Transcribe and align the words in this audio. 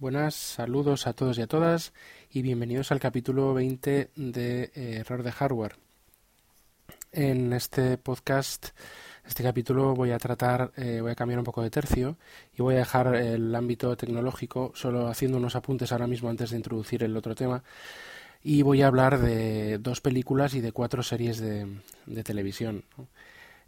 Buenas, 0.00 0.36
saludos 0.36 1.08
a 1.08 1.12
todos 1.12 1.38
y 1.38 1.42
a 1.42 1.48
todas 1.48 1.92
y 2.30 2.42
bienvenidos 2.42 2.92
al 2.92 3.00
capítulo 3.00 3.52
20 3.52 4.10
de 4.14 4.62
eh, 4.62 4.70
Error 5.00 5.24
de 5.24 5.32
Hardware. 5.32 5.74
En 7.10 7.52
este 7.52 7.98
podcast, 7.98 8.68
este 9.26 9.42
capítulo 9.42 9.96
voy 9.96 10.12
a 10.12 10.18
tratar, 10.18 10.70
eh, 10.76 11.00
voy 11.00 11.10
a 11.10 11.16
cambiar 11.16 11.40
un 11.40 11.44
poco 11.44 11.64
de 11.64 11.70
tercio 11.70 12.16
y 12.56 12.62
voy 12.62 12.76
a 12.76 12.78
dejar 12.78 13.12
el 13.16 13.52
ámbito 13.52 13.96
tecnológico 13.96 14.70
solo 14.76 15.08
haciendo 15.08 15.36
unos 15.36 15.56
apuntes 15.56 15.90
ahora 15.90 16.06
mismo 16.06 16.30
antes 16.30 16.50
de 16.50 16.58
introducir 16.58 17.02
el 17.02 17.16
otro 17.16 17.34
tema 17.34 17.64
y 18.40 18.62
voy 18.62 18.82
a 18.82 18.86
hablar 18.86 19.18
de 19.18 19.78
dos 19.78 20.00
películas 20.00 20.54
y 20.54 20.60
de 20.60 20.70
cuatro 20.70 21.02
series 21.02 21.40
de, 21.40 21.66
televisión. 22.22 22.84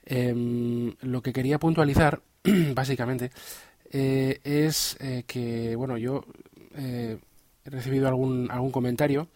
Em, 0.07 0.95
lo 1.01 1.23
que 1.23 1.33
quería 1.33 1.59
puntualizar, 1.59 2.23
básicamente, 2.73 3.33
eh, 3.91 4.41
es 4.45 4.97
eh, 5.01 5.25
que, 5.27 5.75
bueno, 5.75 5.99
yo 5.99 6.25
eh, 6.77 7.19
he 7.65 7.71
recibido 7.71 8.09
algún, 8.09 8.51
algún 8.51 8.71
comentario 8.71 9.29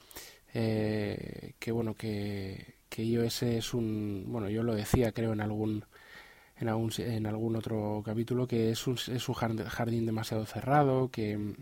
que, 0.52 1.72
bueno, 1.72 1.94
que, 1.94 2.76
que 2.88 3.02
iOS 3.02 3.42
es 3.42 3.74
un, 3.74 4.24
bueno, 4.28 4.48
yo 4.48 4.62
lo 4.62 4.72
decía 4.76 5.10
creo 5.10 5.32
en 5.32 5.40
algún, 5.40 5.84
en 6.56 6.68
algún, 6.68 6.92
en 6.98 7.26
algún 7.26 7.56
otro 7.56 8.02
capítulo, 8.04 8.46
que 8.46 8.70
es 8.70 8.86
un, 8.86 8.94
es 8.94 9.28
un 9.28 9.34
jardín 9.34 10.06
demasiado 10.06 10.46
cerrado, 10.46 11.10
que, 11.10 11.56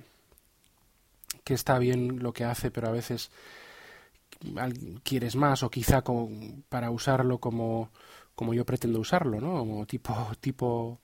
que 1.42 1.54
está 1.54 1.78
bien 1.78 2.18
lo 2.22 2.34
que 2.34 2.44
hace, 2.44 2.70
pero 2.70 2.88
a 2.88 2.92
veces 2.92 3.30
quieres 5.02 5.36
más 5.36 5.62
o 5.62 5.70
quizá 5.70 6.02
para 6.68 6.90
usarlo 6.90 7.38
como, 7.38 7.90
como 8.34 8.52
yo 8.52 8.66
pretendo 8.66 9.00
usarlo, 9.00 9.40
¿no? 9.40 9.58
Como 9.58 9.86
tipo, 9.86 10.14
tipo 10.40 11.00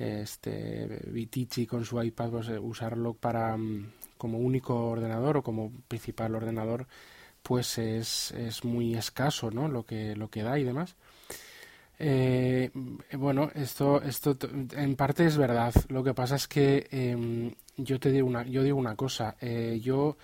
este 0.00 1.02
Vitici 1.06 1.66
con 1.66 1.84
su 1.84 2.02
iPad 2.02 2.30
pues, 2.30 2.48
eh, 2.48 2.58
usarlo 2.58 3.14
para 3.14 3.56
mm, 3.56 3.92
como 4.16 4.38
único 4.38 4.88
ordenador 4.88 5.38
o 5.38 5.42
como 5.42 5.70
principal 5.88 6.34
ordenador 6.34 6.86
pues 7.42 7.78
es, 7.78 8.32
es 8.32 8.64
muy 8.64 8.94
escaso 8.94 9.50
¿no? 9.50 9.68
lo 9.68 9.84
que 9.84 10.16
lo 10.16 10.28
que 10.28 10.42
da 10.42 10.58
y 10.58 10.64
demás. 10.64 10.96
Eh, 11.98 12.70
bueno 13.12 13.50
esto 13.54 14.00
esto 14.02 14.36
en 14.72 14.96
parte 14.96 15.26
es 15.26 15.36
verdad. 15.36 15.74
Lo 15.88 16.02
que 16.02 16.14
pasa 16.14 16.36
es 16.36 16.48
que 16.48 16.88
em, 16.90 17.52
yo 17.76 18.00
te 18.00 18.10
digo 18.10 18.26
una 18.26 18.44
yo 18.44 18.62
digo 18.62 18.78
una 18.78 18.96
cosa. 18.96 19.36
Eh, 19.40 19.80
yo 19.82 20.16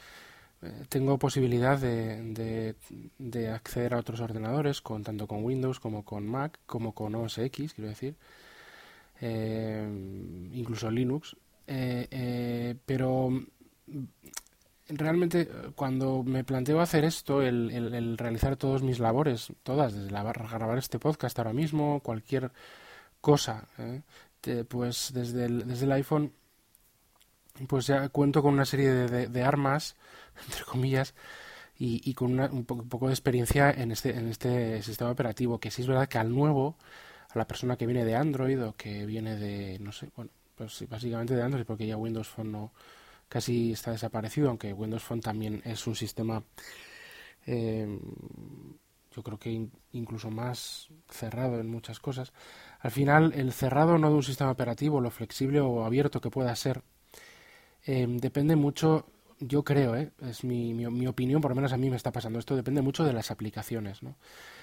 tengo 0.88 1.18
posibilidad 1.18 1.78
de, 1.78 2.22
de, 2.32 2.74
de, 3.18 3.50
acceder 3.50 3.94
a 3.94 3.98
otros 3.98 4.20
ordenadores 4.20 4.80
con 4.80 5.04
tanto 5.04 5.26
con 5.26 5.44
Windows 5.44 5.78
como 5.78 6.04
con 6.04 6.26
Mac 6.26 6.58
como 6.66 6.92
con 6.92 7.14
OS 7.14 7.38
X 7.38 7.74
quiero 7.74 7.90
decir 7.90 8.16
eh, 9.20 9.86
incluso 10.52 10.90
Linux, 10.90 11.36
eh, 11.66 12.06
eh, 12.10 12.74
pero 12.84 13.30
realmente 14.88 15.48
cuando 15.74 16.22
me 16.22 16.44
planteo 16.44 16.80
hacer 16.80 17.04
esto, 17.04 17.42
el, 17.42 18.18
realizar 18.18 18.56
todas 18.56 18.82
mis 18.82 18.98
labores, 18.98 19.52
todas, 19.62 19.94
desde 19.94 20.10
grabar 20.10 20.78
este 20.78 20.98
podcast 20.98 21.38
ahora 21.38 21.52
mismo, 21.52 22.00
cualquier 22.00 22.52
cosa, 23.20 23.68
pues 24.68 25.12
desde 25.14 25.46
el, 25.46 25.66
desde 25.66 25.86
el 25.86 25.92
iPhone, 25.92 26.32
pues 27.68 27.86
ya 27.86 28.08
cuento 28.10 28.42
con 28.42 28.52
una 28.52 28.66
serie 28.66 28.90
de, 28.90 29.42
armas, 29.42 29.96
entre 30.46 30.64
comillas, 30.64 31.14
y, 31.78 32.14
con 32.14 32.38
un 32.38 32.64
poco, 32.64 33.06
de 33.08 33.12
experiencia 33.12 33.70
en 33.70 33.92
este, 33.92 34.16
en 34.16 34.28
este 34.28 34.82
sistema 34.82 35.10
operativo, 35.10 35.58
que 35.58 35.70
sí 35.70 35.82
es 35.82 35.88
verdad 35.88 36.08
que 36.08 36.18
al 36.18 36.34
nuevo 36.34 36.76
a 37.28 37.38
la 37.38 37.46
persona 37.46 37.76
que 37.76 37.86
viene 37.86 38.04
de 38.04 38.14
Android 38.14 38.62
o 38.64 38.74
que 38.76 39.06
viene 39.06 39.36
de, 39.36 39.78
no 39.78 39.92
sé, 39.92 40.10
bueno, 40.16 40.30
pues 40.54 40.84
básicamente 40.88 41.34
de 41.34 41.42
Android 41.42 41.64
porque 41.64 41.86
ya 41.86 41.96
Windows 41.96 42.28
Phone 42.28 42.52
no 42.52 42.72
casi 43.28 43.72
está 43.72 43.90
desaparecido, 43.90 44.48
aunque 44.48 44.72
Windows 44.72 45.02
Phone 45.02 45.20
también 45.20 45.62
es 45.64 45.86
un 45.86 45.94
sistema, 45.94 46.42
eh, 47.46 47.98
yo 49.14 49.22
creo 49.22 49.38
que 49.38 49.68
incluso 49.92 50.30
más 50.30 50.88
cerrado 51.08 51.58
en 51.58 51.68
muchas 51.68 51.98
cosas. 52.00 52.32
Al 52.80 52.90
final, 52.90 53.32
el 53.34 53.52
cerrado 53.52 53.98
no 53.98 54.10
de 54.10 54.16
un 54.16 54.22
sistema 54.22 54.50
operativo, 54.50 55.00
lo 55.00 55.10
flexible 55.10 55.60
o 55.60 55.84
abierto 55.84 56.20
que 56.20 56.30
pueda 56.30 56.54
ser, 56.54 56.82
eh, 57.84 58.06
depende 58.08 58.56
mucho 58.56 59.06
yo 59.40 59.64
creo, 59.64 59.96
¿eh? 59.96 60.10
es 60.22 60.44
mi, 60.44 60.72
mi, 60.74 61.06
opinión, 61.06 61.40
por 61.40 61.50
lo 61.50 61.54
menos 61.54 61.72
a 61.72 61.76
mí 61.76 61.90
me 61.90 61.96
está 61.96 62.12
pasando 62.12 62.38
esto, 62.38 62.56
depende 62.56 62.82
mucho 62.82 63.04
de 63.04 63.12
las 63.12 63.30
aplicaciones. 63.30 64.02
¿no? 64.02 64.16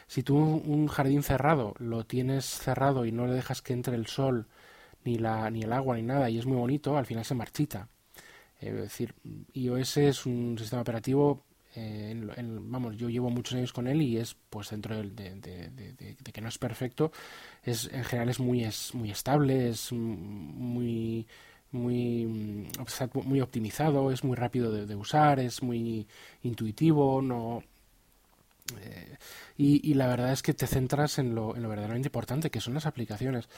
Si 0.08 0.24
tú 0.24 0.38
un 0.38 0.88
jardín 0.88 1.24
cerrado 1.24 1.76
lo 1.78 2.06
tienes 2.06 2.46
cerrado 2.46 3.06
y 3.06 3.12
no 3.12 3.28
le 3.28 3.34
dejas 3.34 3.62
que 3.62 3.74
entre 3.74 3.96
el 3.96 4.08
sol, 4.08 4.48
ni, 5.04 5.18
la, 5.18 5.50
ni 5.50 5.64
el 5.64 5.74
agua, 5.74 5.96
ni 5.96 6.04
nada, 6.04 6.30
y 6.30 6.40
es 6.40 6.46
muy 6.46 6.58
bonito, 6.58 6.98
al 6.98 7.06
final 7.06 7.26
se 7.26 7.36
marchita. 7.36 7.90
Eh, 8.60 8.70
es 8.70 8.76
decir, 8.76 9.14
iOS 9.54 9.98
es 9.98 10.26
un 10.26 10.58
sistema 10.58 10.82
operativo, 10.82 11.44
eh, 11.76 12.16
vamos, 12.62 12.96
yo 12.98 13.10
llevo 13.10 13.30
muchos 13.30 13.56
años 13.56 13.74
con 13.74 13.88
él 13.88 14.02
y 14.02 14.18
es, 14.18 14.36
pues 14.50 14.70
dentro 14.70 14.96
de, 14.96 15.10
de, 15.10 15.70
de, 15.70 16.32
que 16.32 16.42
no 16.42 16.48
es 16.48 16.58
perfecto, 16.58 17.12
es 17.64 17.90
en 17.92 18.04
general 18.04 18.30
es 18.30 18.40
muy, 18.40 18.64
es 18.64 18.94
muy 18.94 19.12
estable, 19.12 19.70
es 19.70 19.92
muy 19.92 21.28
muy, 21.74 22.26
mm, 22.26 22.68
muy 23.26 23.42
optimizado, 23.42 24.12
es 24.12 24.24
muy 24.24 24.36
rápido 24.36 24.72
de, 24.72 24.96
usar, 24.96 25.40
es 25.40 25.64
muy 25.64 26.08
intuitivo, 26.44 27.22
no 27.22 27.64
eh, 28.80 29.18
y, 29.58 29.94
la 29.94 30.08
verdad 30.08 30.32
es 30.32 30.42
que 30.42 30.54
te 30.54 30.68
centras 30.68 31.20
en 31.20 31.36
lo, 31.36 31.56
en 31.56 31.64
lo, 31.64 31.70
verdaderamente 31.70 32.08
importante, 32.08 32.50
que 32.50 32.62
son 32.62 32.74
las 32.74 32.86
aplicaciones. 32.86 33.50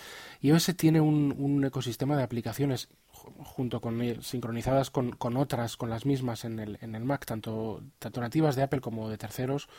iOS 0.41 0.75
tiene 0.75 0.99
un, 0.99 1.33
un 1.37 1.63
ecosistema 1.63 2.17
de 2.17 2.23
aplicaciones 2.23 2.89
junto 3.11 3.81
con 3.81 4.01
sincronizadas 4.23 4.89
con, 4.89 5.11
con, 5.11 5.37
otras, 5.37 5.77
con 5.77 5.89
las 5.89 6.05
mismas 6.05 6.43
en 6.43 6.59
el, 6.59 6.77
en 6.81 6.95
el 6.95 7.05
Mac, 7.05 7.25
tanto, 7.25 7.83
tanto 7.99 8.21
nativas 8.21 8.55
de 8.55 8.63
Apple 8.63 8.81
como 8.81 9.09
de 9.09 9.17
terceros, 9.17 9.69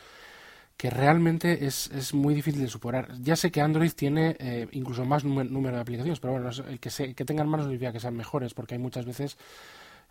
que 0.77 0.91
realmente 0.91 1.65
es, 1.65 1.89
es 1.91 2.13
muy 2.13 2.35
difícil 2.35 2.61
de 2.61 2.67
superar. 2.67 3.11
Ya 3.19 3.35
sé 3.35 3.51
que 3.51 3.61
Android 3.61 3.91
tiene 3.93 4.37
eh, 4.39 4.67
incluso 4.71 5.05
más 5.05 5.25
número 5.25 5.75
de 5.75 5.81
aplicaciones, 5.81 6.19
pero 6.19 6.33
bueno, 6.33 6.49
el 6.69 6.79
que, 6.79 6.91
se, 6.91 7.15
que 7.15 7.25
tengan 7.25 7.49
más 7.49 7.59
no 7.59 7.63
significa 7.65 7.91
que 7.91 7.99
sean 7.99 8.15
mejores, 8.15 8.53
porque 8.53 8.75
hay 8.75 8.79
muchas 8.79 9.05
veces, 9.05 9.37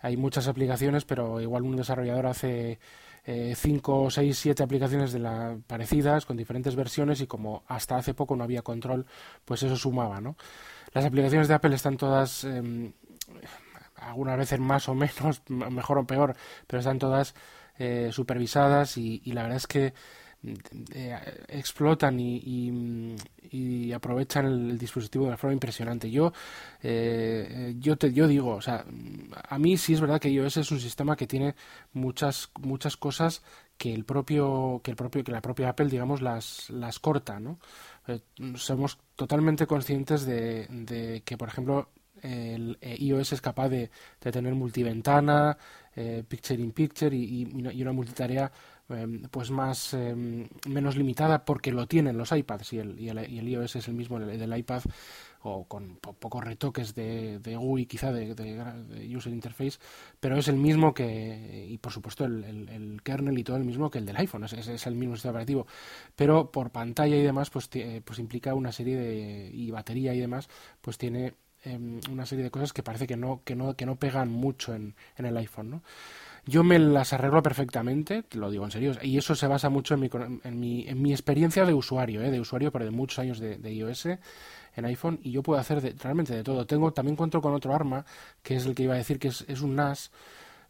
hay 0.00 0.16
muchas 0.16 0.48
aplicaciones, 0.48 1.04
pero 1.04 1.40
igual 1.40 1.62
un 1.62 1.76
desarrollador 1.76 2.26
hace 2.26 2.80
5, 3.26 4.10
6, 4.10 4.38
7 4.38 4.62
aplicaciones 4.62 5.12
de 5.12 5.18
la, 5.20 5.56
parecidas 5.66 6.26
con 6.26 6.36
diferentes 6.36 6.76
versiones 6.76 7.20
y 7.20 7.26
como 7.26 7.64
hasta 7.66 7.96
hace 7.96 8.14
poco 8.14 8.36
no 8.36 8.44
había 8.44 8.62
control, 8.62 9.06
pues 9.44 9.62
eso 9.62 9.76
sumaba, 9.76 10.20
¿no? 10.20 10.36
Las 10.92 11.04
aplicaciones 11.04 11.48
de 11.48 11.54
Apple 11.54 11.74
están 11.74 11.96
todas, 11.96 12.44
eh, 12.44 12.92
algunas 13.96 14.38
veces 14.38 14.60
más 14.60 14.88
o 14.88 14.94
menos, 14.94 15.42
mejor 15.48 15.98
o 15.98 16.06
peor, 16.06 16.36
pero 16.66 16.80
están 16.80 16.98
todas 16.98 17.34
eh, 17.78 18.10
supervisadas 18.12 18.96
y 18.96 19.20
la 19.32 19.42
verdad 19.42 19.58
es 19.58 19.66
que 19.66 19.92
eh, 20.94 21.44
explotan 21.48 22.20
y, 22.20 23.16
y, 23.50 23.92
aprovechan 23.92 24.46
el, 24.46 24.78
dispositivo 24.78 25.24
de 25.24 25.28
una 25.28 25.36
forma 25.36 25.54
impresionante. 25.54 26.10
Yo, 26.10 26.32
eh, 26.82 27.74
yo, 27.78 27.96
te, 27.96 28.12
yo 28.12 28.28
digo, 28.28 28.54
o 28.54 28.60
sea, 28.60 28.84
a 29.48 29.58
mí 29.58 29.76
sí 29.76 29.94
es 29.94 30.00
verdad 30.00 30.20
que 30.20 30.30
iOS 30.30 30.58
es 30.58 30.70
un 30.70 30.80
sistema 30.80 31.16
que 31.16 31.26
tiene 31.26 31.54
muchas, 31.92 32.50
muchas 32.60 32.96
cosas 32.96 33.42
que 33.76 33.92
el 33.92 34.04
propio, 34.04 34.80
que 34.84 34.92
el 34.92 34.96
propio, 34.96 35.24
que 35.24 35.32
la 35.32 35.40
propia 35.40 35.70
Apple, 35.70 35.88
digamos, 35.88 36.22
las, 36.22 36.70
las 36.70 36.98
corta, 37.00 37.40
¿no? 37.40 37.58
Eh, 38.06 38.20
somos 38.54 38.98
totalmente 39.16 39.66
conscientes 39.66 40.24
de, 40.26 40.66
de 40.70 41.22
que, 41.24 41.36
por 41.36 41.48
ejemplo, 41.48 41.90
el 42.22 42.78
iOS 42.80 43.32
es 43.32 43.40
capaz 43.40 43.68
de, 43.68 43.90
de 44.20 44.32
tener 44.32 44.54
multiventana, 44.54 45.56
picture 46.28 46.62
in 46.62 46.72
picture 46.72 47.14
y, 47.14 47.44
una 47.82 47.92
multitarea 47.92 48.50
Em, 48.88 49.22
pues 49.32 49.50
más 49.50 49.94
em, 49.94 50.46
menos 50.68 50.96
limitada 50.96 51.44
porque 51.44 51.72
lo 51.72 51.88
tienen 51.88 52.16
los 52.16 52.30
iPads 52.30 52.72
y 52.72 52.78
el, 52.78 53.00
y 53.00 53.08
el, 53.08 53.48
iOS 53.48 53.74
es 53.74 53.88
el 53.88 53.94
mismo 53.94 54.18
el, 54.18 54.38
del 54.38 54.56
iPad 54.56 54.82
o 55.42 55.64
con 55.64 55.96
pocos 55.96 56.44
retoques 56.44 56.94
de, 56.94 57.40
de 57.40 57.56
GUI 57.56 57.86
quizá 57.86 58.12
de, 58.12 58.30
user 59.12 59.32
interface 59.32 59.80
pero 60.20 60.36
es 60.36 60.46
el 60.46 60.54
mismo 60.54 60.94
que 60.94 61.66
y 61.68 61.78
por 61.78 61.90
supuesto 61.90 62.24
el, 62.26 62.44
el, 62.44 63.02
kernel 63.02 63.36
y 63.36 63.42
todo 63.42 63.56
el 63.56 63.64
mismo 63.64 63.90
que 63.90 63.98
el 63.98 64.06
del 64.06 64.18
iPhone 64.18 64.44
es, 64.44 64.52
es, 64.52 64.86
el 64.86 64.94
mismo 64.94 65.16
sistema 65.16 65.32
operativo. 65.32 65.66
Pero 66.14 66.52
por 66.52 66.70
pantalla 66.70 67.16
y 67.16 67.22
demás 67.22 67.50
pues 67.50 67.68
pues 68.04 68.18
implica 68.20 68.54
una 68.54 68.70
serie 68.70 68.96
de 68.96 69.50
y 69.52 69.68
batería 69.72 70.14
y 70.14 70.20
demás 70.20 70.48
pues 70.80 70.96
tiene 70.96 71.34
em, 71.64 72.00
una 72.08 72.24
serie 72.24 72.44
de 72.44 72.50
cosas 72.52 72.72
que 72.72 72.84
parece 72.84 73.08
que 73.08 73.16
no 73.16 73.42
que 73.44 73.56
no 73.56 73.74
que 73.74 73.84
no 73.84 73.96
pegan 73.96 74.30
mucho 74.30 74.74
en, 74.74 74.94
en 75.16 75.26
el 75.26 75.36
iPhone 75.36 75.70
no 75.70 75.82
yo 76.46 76.62
me 76.62 76.78
las 76.78 77.12
arreglo 77.12 77.42
perfectamente, 77.42 78.22
te 78.22 78.38
lo 78.38 78.50
digo 78.50 78.64
en 78.64 78.70
serio, 78.70 78.92
y 79.02 79.18
eso 79.18 79.34
se 79.34 79.48
basa 79.48 79.68
mucho 79.68 79.94
en 79.94 80.00
mi, 80.00 80.10
en 80.44 80.60
mi, 80.60 80.88
en 80.88 81.02
mi 81.02 81.10
experiencia 81.10 81.64
de 81.64 81.74
usuario, 81.74 82.22
¿eh? 82.22 82.30
de 82.30 82.40
usuario, 82.40 82.70
pero 82.70 82.84
de 82.84 82.92
muchos 82.92 83.18
años 83.18 83.40
de, 83.40 83.72
iOS 83.72 84.06
en 84.06 84.84
iPhone, 84.84 85.18
y 85.22 85.32
yo 85.32 85.42
puedo 85.42 85.58
hacer 85.58 85.96
realmente 86.00 86.34
de 86.34 86.44
todo. 86.44 86.64
Tengo 86.64 86.92
También 86.92 87.16
cuento 87.16 87.40
con 87.40 87.52
otro 87.52 87.74
arma, 87.74 88.04
que 88.42 88.56
es 88.56 88.66
el 88.66 88.74
que 88.74 88.84
iba 88.84 88.94
a 88.94 88.98
decir 88.98 89.18
que 89.18 89.28
es, 89.28 89.44
es 89.48 89.60
un 89.60 89.74
NAS, 89.74 90.12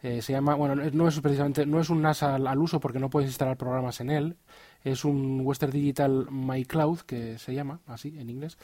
eh, 0.03 0.23
se 0.23 0.33
llama, 0.33 0.55
bueno, 0.55 0.77
no 0.77 1.09
es 1.09 1.21
precisamente, 1.21 1.67
no 1.67 1.79
es 1.81 1.91
un 1.91 2.01
NAS 2.01 2.23
al, 2.23 2.59
uso 2.59 2.81
porque 2.81 2.99
no 2.99 3.11
puedes 3.11 3.29
instalar 3.29 3.59
programas 3.59 4.01
en 4.01 4.11
él, 4.11 4.37
es 4.83 5.05
un 5.05 5.43
Western 5.45 5.73
Digital 5.73 6.29
My 6.31 6.65
Cloud, 6.65 7.01
que 7.01 7.39
se 7.39 7.53
llama 7.53 7.81
así 7.87 8.19
en 8.19 8.31
inglés, 8.31 8.57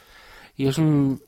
y 0.56 0.66
es 0.66 0.78
un, 0.78 1.20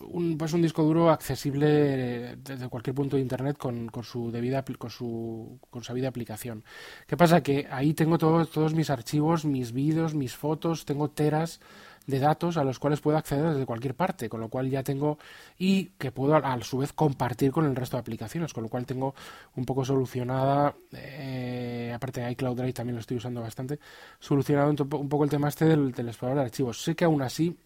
un, 0.00 0.36
pues 0.36 0.52
un 0.52 0.62
disco 0.62 0.82
duro 0.82 1.10
accesible 1.10 2.36
desde 2.36 2.68
cualquier 2.68 2.94
punto 2.94 3.16
de 3.16 3.22
internet 3.22 3.56
con, 3.56 3.88
con 3.88 4.04
su 4.04 4.30
debida 4.30 4.64
con 4.78 4.90
su 4.90 5.58
con 5.70 5.82
su 5.82 5.92
debida 5.92 6.08
aplicación. 6.08 6.64
¿Qué 7.06 7.16
pasa? 7.16 7.42
Que 7.42 7.66
ahí 7.70 7.94
tengo 7.94 8.18
todos 8.18 8.50
todos 8.50 8.74
mis 8.74 8.90
archivos, 8.90 9.44
mis 9.44 9.72
vídeos, 9.72 10.14
mis 10.14 10.36
fotos, 10.36 10.84
tengo 10.84 11.10
teras 11.10 11.60
de 12.06 12.20
datos 12.20 12.56
a 12.56 12.64
los 12.64 12.78
cuales 12.78 13.00
puedo 13.00 13.18
acceder 13.18 13.50
desde 13.50 13.66
cualquier 13.66 13.94
parte, 13.94 14.28
con 14.28 14.40
lo 14.40 14.48
cual 14.48 14.70
ya 14.70 14.82
tengo 14.82 15.18
y 15.58 15.86
que 15.98 16.12
puedo 16.12 16.36
a 16.36 16.62
su 16.62 16.78
vez 16.78 16.92
compartir 16.92 17.50
con 17.50 17.66
el 17.66 17.74
resto 17.74 17.96
de 17.96 18.02
aplicaciones, 18.02 18.52
con 18.52 18.62
lo 18.62 18.68
cual 18.68 18.86
tengo 18.86 19.14
un 19.56 19.64
poco 19.64 19.84
solucionada, 19.84 20.74
eh, 20.92 21.92
aparte 21.94 22.20
de 22.20 22.30
iCloud 22.32 22.56
Drive 22.56 22.72
también 22.72 22.94
lo 22.94 23.00
estoy 23.00 23.16
usando 23.16 23.40
bastante, 23.40 23.80
solucionado 24.20 24.70
un, 24.70 25.08
poco 25.08 25.24
el 25.24 25.30
tema 25.30 25.48
este 25.48 25.64
del, 25.64 25.92
del 25.92 26.08
explorador 26.08 26.42
de 26.42 26.46
archivos. 26.46 26.80
Sé 26.80 26.94
que 26.94 27.04
aún 27.04 27.22
así 27.22 27.56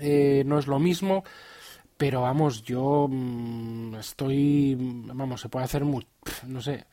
eh, 0.00 0.42
no 0.46 0.58
es 0.58 0.66
lo 0.66 0.78
mismo, 0.78 1.24
pero 1.96 2.22
vamos, 2.22 2.62
yo 2.62 3.06
mm, 3.08 3.94
estoy, 3.96 4.76
vamos, 4.78 5.40
se 5.40 5.48
puede 5.48 5.64
hacer, 5.64 5.84
muy, 5.84 6.06
no 6.46 6.60
sé, 6.62 6.86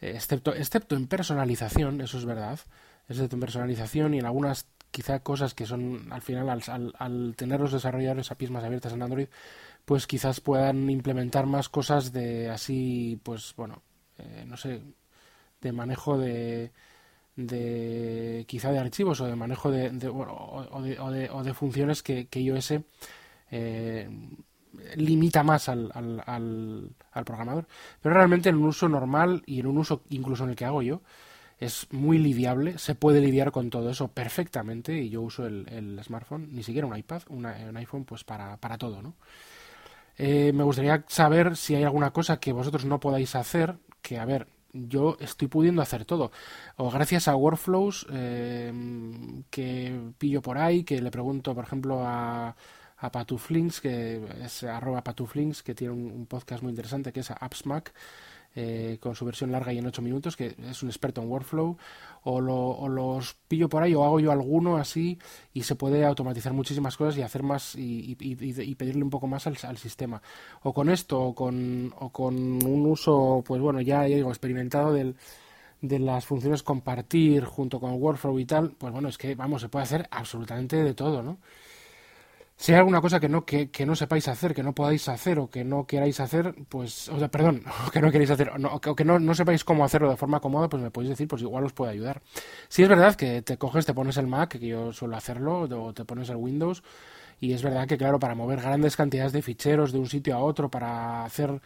excepto, 0.00 0.54
excepto 0.54 0.96
en 0.96 1.06
personalización, 1.06 2.00
eso 2.00 2.18
es 2.18 2.24
verdad, 2.24 2.60
excepto 3.08 3.36
en 3.36 3.40
personalización 3.40 4.14
y 4.14 4.18
en 4.18 4.26
algunas 4.26 4.66
quizá 4.90 5.20
cosas 5.20 5.52
que 5.52 5.66
son 5.66 6.10
al 6.10 6.22
final 6.22 6.48
al, 6.48 6.92
al, 6.98 7.34
tener 7.36 7.60
los 7.60 7.72
desarrolladores 7.72 8.30
APIs 8.30 8.50
más 8.50 8.64
abiertas 8.64 8.94
en 8.94 9.02
Android 9.02 9.28
pues 9.84 10.06
quizás 10.06 10.40
puedan 10.40 10.88
implementar 10.88 11.44
más 11.44 11.68
cosas 11.68 12.12
de 12.12 12.48
así 12.48 13.20
pues 13.22 13.52
bueno 13.56 13.82
eh, 14.16 14.44
no 14.46 14.56
sé 14.56 14.80
de 15.60 15.72
manejo 15.72 16.16
de 16.16 16.72
de 17.36 18.44
quizá 18.48 18.72
de 18.72 18.78
archivos 18.78 19.20
o 19.20 19.26
de 19.26 19.36
manejo 19.36 19.70
de, 19.70 19.88
o, 20.08 20.82
de, 20.82 21.30
o, 21.30 21.42
de, 21.44 21.54
funciones 21.54 22.02
que, 22.02 22.26
que 22.26 22.40
iOS 22.40 22.74
eh, 23.50 24.08
limita 24.96 25.42
más 25.42 25.68
al, 25.68 25.90
al, 25.94 26.22
al, 27.12 27.24
programador 27.24 27.66
pero 28.00 28.14
realmente 28.14 28.48
en 28.48 28.56
un 28.56 28.64
uso 28.64 28.88
normal 28.88 29.42
y 29.46 29.60
en 29.60 29.66
un 29.66 29.78
uso 29.78 30.02
incluso 30.08 30.44
en 30.44 30.50
el 30.50 30.56
que 30.56 30.64
hago 30.64 30.82
yo 30.82 31.02
es 31.58 31.86
muy 31.90 32.18
lidiable, 32.18 32.76
se 32.78 32.94
puede 32.94 33.20
lidiar 33.20 33.50
con 33.50 33.70
todo 33.70 33.88
eso 33.88 34.08
perfectamente 34.08 34.98
y 34.98 35.08
yo 35.08 35.22
uso 35.22 35.46
el, 35.46 35.98
smartphone, 36.04 36.48
ni 36.52 36.62
siquiera 36.62 36.86
un 36.86 36.96
iPad, 36.96 37.22
un 37.28 37.46
iPhone 37.46 38.04
pues 38.04 38.24
para, 38.24 38.58
para 38.58 38.76
todo, 38.76 39.00
¿no? 39.00 39.14
Eh, 40.18 40.52
me 40.54 40.64
gustaría 40.64 41.04
saber 41.08 41.56
si 41.56 41.74
hay 41.74 41.84
alguna 41.84 42.10
cosa 42.10 42.38
que 42.38 42.52
vosotros 42.52 42.84
no 42.84 43.00
podáis 43.00 43.34
hacer, 43.34 43.76
que 44.00 44.18
a 44.18 44.24
ver, 44.24 44.46
yo 44.88 45.16
estoy 45.20 45.48
pudiendo 45.48 45.82
hacer 45.82 46.04
todo. 46.04 46.30
O 46.76 46.90
gracias 46.90 47.28
a 47.28 47.36
workflows 47.36 48.06
eh, 48.12 48.72
que 49.50 49.98
pillo 50.18 50.42
por 50.42 50.58
ahí, 50.58 50.84
que 50.84 51.00
le 51.00 51.10
pregunto, 51.10 51.54
por 51.54 51.64
ejemplo, 51.64 52.02
a, 52.04 52.56
a 52.98 53.12
Patuflinks, 53.12 53.80
que 53.80 54.20
es 54.42 54.62
arroba 54.64 55.02
Patuflinks, 55.02 55.62
que 55.62 55.74
tiene 55.74 55.92
un, 55.94 56.10
un, 56.10 56.26
podcast 56.26 56.62
muy 56.62 56.70
interesante 56.70 57.12
que 57.12 57.20
es 57.20 57.30
AppsMac, 57.30 57.92
eh, 58.58 58.96
con 59.00 59.14
su 59.14 59.24
versión 59.24 59.52
larga 59.52 59.72
y 59.72 59.78
en 59.78 59.86
8 59.86 60.00
minutos, 60.02 60.34
que 60.34 60.56
es 60.58 60.82
un 60.82 60.88
experto 60.88 61.20
en 61.20 61.28
workflow, 61.28 61.76
o, 62.24 62.40
los 62.88 63.34
pillo 63.46 63.68
por 63.68 63.82
ahí 63.82 63.94
o 63.94 64.02
hago 64.02 64.18
yo 64.18 64.32
alguno 64.32 64.78
así 64.78 65.18
y 65.52 65.62
se 65.62 65.76
puede 65.76 66.04
automatizar 66.04 66.52
muchísimas 66.52 66.96
cosas 66.96 67.16
y 67.18 67.22
hacer 67.22 67.42
más 67.42 67.74
y, 67.76 68.14
pedirle 68.74 69.04
un 69.04 69.10
poco 69.10 69.26
más 69.26 69.46
al, 69.46 69.76
sistema. 69.76 70.22
O 70.62 70.72
con 70.72 70.88
esto, 70.88 71.20
o 71.20 71.34
con, 71.34 71.92
o 71.98 72.10
con 72.10 72.34
un 72.34 72.86
uso, 72.86 73.44
pues 73.46 73.60
bueno, 73.60 73.80
ya, 73.80 74.02
digo, 74.04 74.30
experimentado 74.30 74.92
del 74.92 75.16
de 75.82 75.98
las 75.98 76.24
funciones 76.24 76.62
compartir 76.62 77.44
junto 77.44 77.78
con 77.78 77.92
workflow 78.00 78.38
y 78.38 78.46
tal, 78.46 78.70
pues 78.70 78.92
bueno, 78.92 79.08
es 79.08 79.18
que 79.18 79.34
vamos, 79.34 79.60
se 79.60 79.68
puede 79.68 79.84
hacer 79.84 80.08
absolutamente 80.10 80.82
de 80.82 80.94
todo, 80.94 81.22
¿no? 81.22 81.38
Si 82.58 82.72
hay 82.72 82.78
alguna 82.78 83.02
cosa 83.02 83.20
que 83.20 83.28
no, 83.28 83.44
que, 83.44 83.70
que, 83.70 83.84
no 83.84 83.94
sepáis 83.94 84.28
hacer, 84.28 84.54
que 84.54 84.62
no 84.62 84.74
podáis 84.74 85.08
hacer 85.10 85.38
o 85.38 85.50
que 85.50 85.62
no 85.62 85.86
queráis 85.86 86.20
hacer, 86.20 86.54
pues, 86.70 87.08
o 87.10 87.18
sea, 87.18 87.28
perdón, 87.28 87.62
o 87.86 87.90
que 87.90 88.00
no 88.00 88.10
queréis 88.10 88.30
hacer, 88.30 88.50
o, 88.50 88.80
que 88.96 89.04
no, 89.04 89.18
no 89.18 89.34
sepáis 89.34 89.62
cómo 89.62 89.84
hacerlo 89.84 90.08
de 90.08 90.16
forma 90.16 90.40
cómoda, 90.40 90.68
pues 90.68 90.82
me 90.82 90.90
podéis 90.90 91.10
decir, 91.10 91.28
pues 91.28 91.42
igual 91.42 91.64
os 91.64 91.74
puede 91.74 91.92
ayudar. 91.92 92.22
Si 92.68 92.82
es 92.82 92.88
verdad 92.88 93.14
que 93.14 93.42
te 93.42 93.58
coges, 93.58 93.84
te 93.84 93.92
pones 93.92 94.16
el 94.16 94.26
Mac, 94.26 94.50
que 94.58 94.66
yo 94.66 94.92
suelo 94.92 95.16
hacerlo, 95.16 95.60
o 95.60 95.92
te 95.92 96.06
pones 96.06 96.30
el 96.30 96.36
Windows, 96.36 96.82
y 97.40 97.52
es 97.52 97.62
verdad 97.62 97.86
que, 97.86 97.98
claro, 97.98 98.18
para 98.18 98.34
mover 98.34 98.62
grandes 98.62 98.96
cantidades 98.96 99.32
de 99.32 99.42
ficheros 99.42 99.92
de 99.92 99.98
un 99.98 100.08
sitio 100.08 100.34
a 100.34 100.38
otro, 100.38 100.70
para 100.70 101.24
hacer 101.24 101.60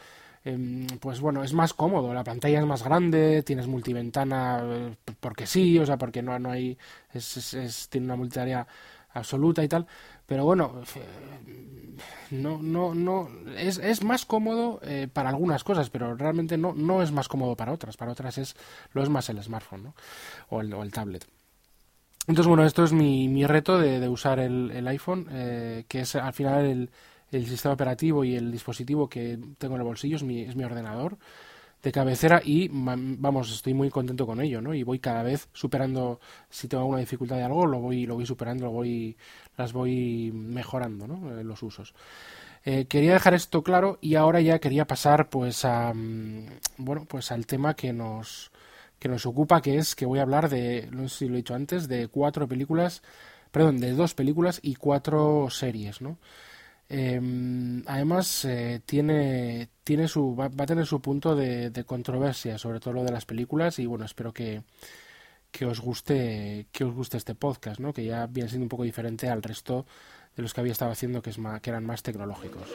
em, 0.44 0.86
pues 1.00 1.20
bueno, 1.20 1.44
es 1.44 1.52
más 1.52 1.72
cómodo, 1.74 2.12
la 2.14 2.24
pantalla 2.24 2.58
es 2.58 2.66
más 2.66 2.82
grande, 2.82 3.42
tienes 3.44 3.66
multiventana 3.68 4.60
eh, 4.64 4.96
porque 5.20 5.46
sí, 5.46 5.78
o 5.78 5.86
sea, 5.86 5.98
porque 5.98 6.22
no, 6.22 6.38
no 6.38 6.50
hay, 6.50 6.76
es, 7.12 7.54
es, 7.54 7.88
tiene 7.88 8.06
una 8.06 8.16
multitarea 8.16 8.66
absoluta 9.12 9.62
y 9.62 9.68
tal, 9.68 9.86
pero 10.30 10.44
bueno, 10.44 10.80
no, 12.30 12.62
no, 12.62 12.94
no, 12.94 13.28
es, 13.58 13.78
es 13.78 14.04
más 14.04 14.24
cómodo 14.24 14.78
eh, 14.84 15.08
para 15.12 15.30
algunas 15.30 15.64
cosas, 15.64 15.90
pero 15.90 16.14
realmente 16.14 16.56
no, 16.56 16.72
no 16.72 17.02
es 17.02 17.10
más 17.10 17.26
cómodo 17.26 17.56
para 17.56 17.72
otras. 17.72 17.96
Para 17.96 18.12
otras 18.12 18.38
es 18.38 18.54
lo 18.92 19.02
es 19.02 19.08
más 19.08 19.28
el 19.28 19.42
smartphone 19.42 19.82
¿no? 19.82 19.94
o, 20.48 20.60
el, 20.60 20.72
o 20.72 20.84
el 20.84 20.92
tablet. 20.92 21.26
Entonces, 22.28 22.46
bueno, 22.46 22.64
esto 22.64 22.84
es 22.84 22.92
mi, 22.92 23.26
mi 23.26 23.44
reto 23.44 23.76
de, 23.76 23.98
de 23.98 24.08
usar 24.08 24.38
el, 24.38 24.70
el 24.70 24.86
iPhone, 24.86 25.26
eh, 25.32 25.84
que 25.88 26.02
es 26.02 26.14
al 26.14 26.32
final 26.32 26.64
el, 26.64 26.90
el, 27.32 27.46
sistema 27.48 27.74
operativo 27.74 28.22
y 28.22 28.36
el 28.36 28.52
dispositivo 28.52 29.08
que 29.08 29.36
tengo 29.58 29.74
en 29.74 29.80
el 29.80 29.86
bolsillo, 29.86 30.14
es 30.14 30.22
mi, 30.22 30.42
es 30.42 30.54
mi 30.54 30.62
ordenador 30.62 31.18
de 31.82 31.92
cabecera 31.92 32.42
y 32.44 32.68
vamos, 32.70 33.52
estoy 33.52 33.74
muy 33.74 33.90
contento 33.90 34.26
con 34.26 34.40
ello, 34.40 34.60
¿no? 34.60 34.74
Y 34.74 34.82
voy 34.82 34.98
cada 34.98 35.22
vez 35.22 35.48
superando, 35.52 36.20
si 36.50 36.68
tengo 36.68 36.82
alguna 36.82 36.98
dificultad 37.00 37.36
de 37.36 37.44
algo, 37.44 37.66
lo 37.66 37.80
voy, 37.80 38.06
lo 38.06 38.16
voy 38.16 38.26
superando, 38.26 38.66
lo 38.66 38.72
voy, 38.72 39.16
las 39.56 39.72
voy 39.72 40.30
mejorando, 40.32 41.06
¿no? 41.06 41.38
Eh, 41.38 41.44
los 41.44 41.62
usos. 41.62 41.94
Eh, 42.64 42.86
quería 42.86 43.14
dejar 43.14 43.32
esto 43.32 43.62
claro 43.62 43.98
y 44.02 44.16
ahora 44.16 44.40
ya 44.42 44.58
quería 44.58 44.86
pasar 44.86 45.30
pues 45.30 45.64
a 45.64 45.94
mm, 45.94 46.46
bueno 46.76 47.06
pues 47.06 47.32
al 47.32 47.46
tema 47.46 47.74
que 47.74 47.94
nos 47.94 48.50
que 48.98 49.08
nos 49.08 49.24
ocupa 49.24 49.62
que 49.62 49.78
es 49.78 49.94
que 49.94 50.04
voy 50.04 50.18
a 50.18 50.22
hablar 50.22 50.50
de 50.50 50.86
no 50.92 51.08
sé 51.08 51.18
si 51.20 51.28
lo 51.28 51.34
he 51.34 51.36
dicho 51.38 51.54
antes 51.54 51.88
de 51.88 52.08
cuatro 52.08 52.46
películas 52.46 53.02
perdón 53.50 53.80
de 53.80 53.92
dos 53.92 54.12
películas 54.12 54.60
y 54.62 54.74
cuatro 54.74 55.48
series 55.48 56.02
no 56.02 56.18
eh, 56.92 57.82
además, 57.86 58.44
eh, 58.46 58.80
tiene, 58.84 59.68
tiene 59.84 60.08
su, 60.08 60.34
va, 60.34 60.46
a 60.46 60.66
tener 60.66 60.86
su 60.86 61.00
punto 61.00 61.36
de, 61.36 61.84
controversia, 61.86 62.58
sobre 62.58 62.80
todo 62.80 62.94
lo 62.94 63.04
de 63.04 63.12
las 63.12 63.26
películas, 63.26 63.78
y 63.78 63.86
bueno, 63.86 64.04
espero 64.04 64.32
que, 64.32 64.64
que 65.52 65.66
os 65.66 65.80
guste, 65.80 66.66
que 66.72 66.82
os 66.82 66.92
guste 66.92 67.16
este 67.16 67.36
podcast, 67.36 67.78
¿no? 67.78 67.92
que 67.92 68.04
ya 68.04 68.26
viene 68.26 68.48
siendo 68.48 68.64
un 68.64 68.68
poco 68.68 68.82
diferente 68.82 69.28
al 69.28 69.40
resto 69.40 69.86
de 70.34 70.42
los 70.42 70.52
que 70.52 70.62
había 70.62 70.72
estado 70.72 70.90
haciendo, 70.90 71.22
que, 71.22 71.30
es 71.30 71.38
que 71.62 71.70
eran 71.70 71.86
más 71.86 72.02
tecnológicos. 72.02 72.68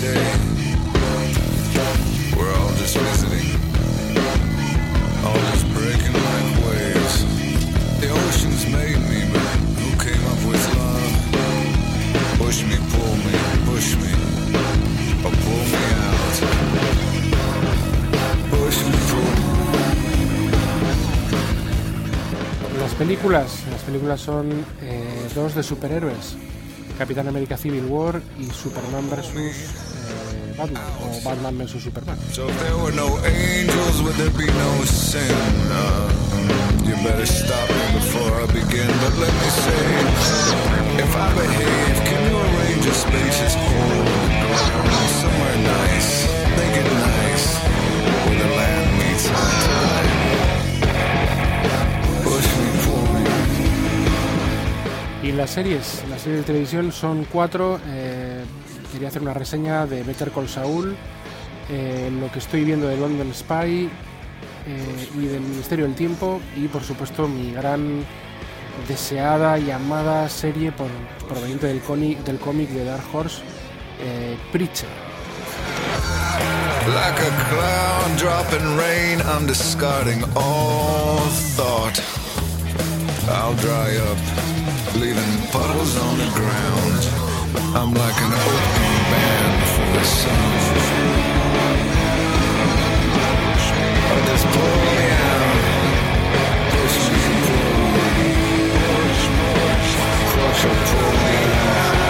I. 0.00 0.67
películas, 22.98 23.62
las 23.70 23.82
películas 23.82 24.20
son 24.20 24.50
eh, 24.82 25.28
dos 25.34 25.54
de 25.54 25.62
superhéroes, 25.62 26.36
Capitán 26.98 27.28
América 27.28 27.56
Civil 27.56 27.84
War 27.86 28.20
y 28.38 28.46
Superman 28.46 29.08
vs 29.08 29.32
Batman 30.58 30.82
o 31.00 31.24
Batman 31.24 31.58
vs 31.58 31.82
Superman. 31.82 32.18
So 32.32 32.48
Y 55.28 55.32
las 55.32 55.50
series, 55.50 56.02
las 56.08 56.22
series 56.22 56.40
de 56.40 56.46
televisión 56.46 56.90
son 56.90 57.26
cuatro. 57.30 57.78
Eh, 57.88 58.42
quería 58.90 59.08
hacer 59.08 59.20
una 59.20 59.34
reseña 59.34 59.84
de 59.84 60.02
Better 60.02 60.30
Call 60.30 60.48
Saul, 60.48 60.96
eh, 61.68 62.10
lo 62.18 62.32
que 62.32 62.38
estoy 62.38 62.64
viendo 62.64 62.88
de 62.88 62.96
London 62.96 63.34
Spy 63.34 63.90
eh, 64.66 65.08
y 65.14 65.26
del 65.26 65.42
Ministerio 65.42 65.84
del 65.84 65.94
Tiempo 65.94 66.40
y 66.56 66.66
por 66.68 66.82
supuesto 66.82 67.28
mi 67.28 67.52
gran 67.52 68.06
deseada 68.88 69.58
y 69.58 69.70
amada 69.70 70.30
serie 70.30 70.72
por, 70.72 70.88
proveniente 71.28 71.66
del 71.66 71.80
cómic, 71.82 72.70
de 72.70 72.84
Dark 72.86 73.04
Horse, 73.12 73.42
Preacher. 74.50 74.88
Like 76.86 77.20
a 77.20 77.30
cloud 77.50 78.16
dropping 78.16 78.78
rain, 78.78 79.20
I'm 79.26 79.46
discarding 79.46 80.24
all 80.34 81.18
thought. 81.54 82.00
I'll 83.28 83.54
dry 83.56 83.94
up, 83.98 84.16
leaving 85.00 85.38
puddles 85.52 85.96
on 85.96 86.18
the 86.18 86.30
ground. 86.34 87.02
I'm 87.76 87.94
like 87.94 88.18
an 88.26 88.32
open 88.32 88.92
band 89.10 89.62
for 89.72 89.88
the 89.96 90.04
sun. 90.04 90.34
Oh, 94.10 94.20
just 94.26 94.46
pull 94.54 94.76
me 94.86 95.06
out. 95.30 95.58
Push 96.74 96.98
me, 97.12 97.22
pull 97.46 97.84
me. 97.94 98.18
Push 100.34 100.62
pull 100.90 101.12
me. 102.02 102.07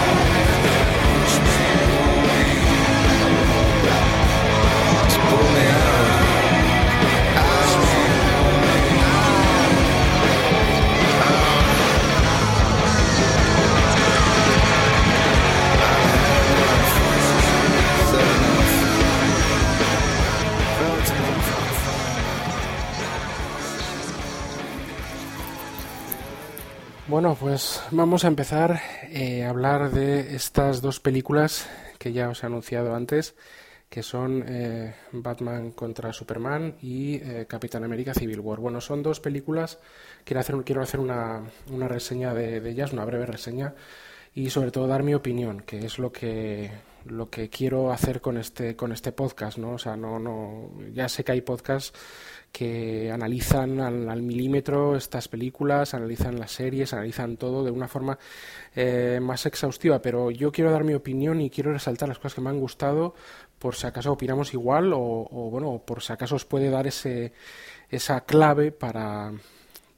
Bueno, 27.19 27.35
pues 27.37 27.83
vamos 27.91 28.23
a 28.23 28.29
empezar 28.29 28.79
eh, 29.09 29.43
a 29.43 29.49
hablar 29.49 29.91
de 29.91 30.37
estas 30.37 30.81
dos 30.81 31.01
películas 31.01 31.67
que 31.97 32.13
ya 32.13 32.29
os 32.29 32.41
he 32.41 32.45
anunciado 32.45 32.95
antes, 32.95 33.35
que 33.89 34.03
son 34.03 34.45
eh, 34.47 34.95
Batman 35.11 35.71
contra 35.71 36.13
Superman 36.13 36.75
y 36.81 37.15
eh, 37.15 37.45
Capitán 37.45 37.83
América 37.83 38.13
Civil 38.13 38.39
War. 38.39 38.59
Bueno, 38.59 38.79
son 38.79 39.03
dos 39.03 39.19
películas, 39.19 39.79
quiero 40.23 40.39
hacer, 40.39 40.55
quiero 40.63 40.81
hacer 40.81 41.01
una, 41.01 41.43
una 41.69 41.89
reseña 41.89 42.33
de, 42.33 42.61
de 42.61 42.69
ellas, 42.69 42.93
una 42.93 43.03
breve 43.03 43.25
reseña, 43.25 43.73
y 44.33 44.49
sobre 44.49 44.71
todo 44.71 44.87
dar 44.87 45.03
mi 45.03 45.13
opinión, 45.13 45.59
que 45.59 45.85
es 45.85 45.99
lo 45.99 46.13
que, 46.13 46.71
lo 47.09 47.29
que 47.29 47.49
quiero 47.49 47.91
hacer 47.91 48.21
con 48.21 48.37
este, 48.37 48.75
con 48.75 48.91
este 48.91 49.11
podcast, 49.11 49.57
¿no? 49.57 49.73
O 49.73 49.77
sea, 49.77 49.95
no, 49.95 50.19
no, 50.19 50.71
ya 50.93 51.09
sé 51.09 51.23
que 51.23 51.31
hay 51.33 51.41
podcasts 51.41 51.93
que 52.51 53.11
analizan 53.11 53.79
al, 53.79 54.09
al, 54.09 54.21
milímetro 54.21 54.95
estas 54.95 55.27
películas, 55.27 55.93
analizan 55.93 56.39
las 56.39 56.51
series, 56.51 56.93
analizan 56.93 57.37
todo 57.37 57.63
de 57.63 57.71
una 57.71 57.87
forma 57.87 58.17
eh, 58.75 59.19
más 59.21 59.45
exhaustiva, 59.45 60.01
pero 60.01 60.31
yo 60.31 60.51
quiero 60.51 60.71
dar 60.71 60.83
mi 60.83 60.93
opinión 60.93 61.41
y 61.41 61.49
quiero 61.49 61.71
resaltar 61.71 62.09
las 62.09 62.17
cosas 62.17 62.35
que 62.35 62.41
me 62.41 62.49
han 62.49 62.59
gustado 62.59 63.13
por 63.59 63.75
si 63.75 63.85
acaso 63.85 64.11
opinamos 64.11 64.53
igual 64.53 64.93
o, 64.93 64.99
o 64.99 65.49
bueno, 65.51 65.83
por 65.85 66.01
si 66.01 66.13
acaso 66.13 66.35
os 66.35 66.45
puede 66.45 66.69
dar 66.69 66.87
ese, 66.87 67.33
esa 67.89 68.21
clave 68.21 68.71
para 68.71 69.33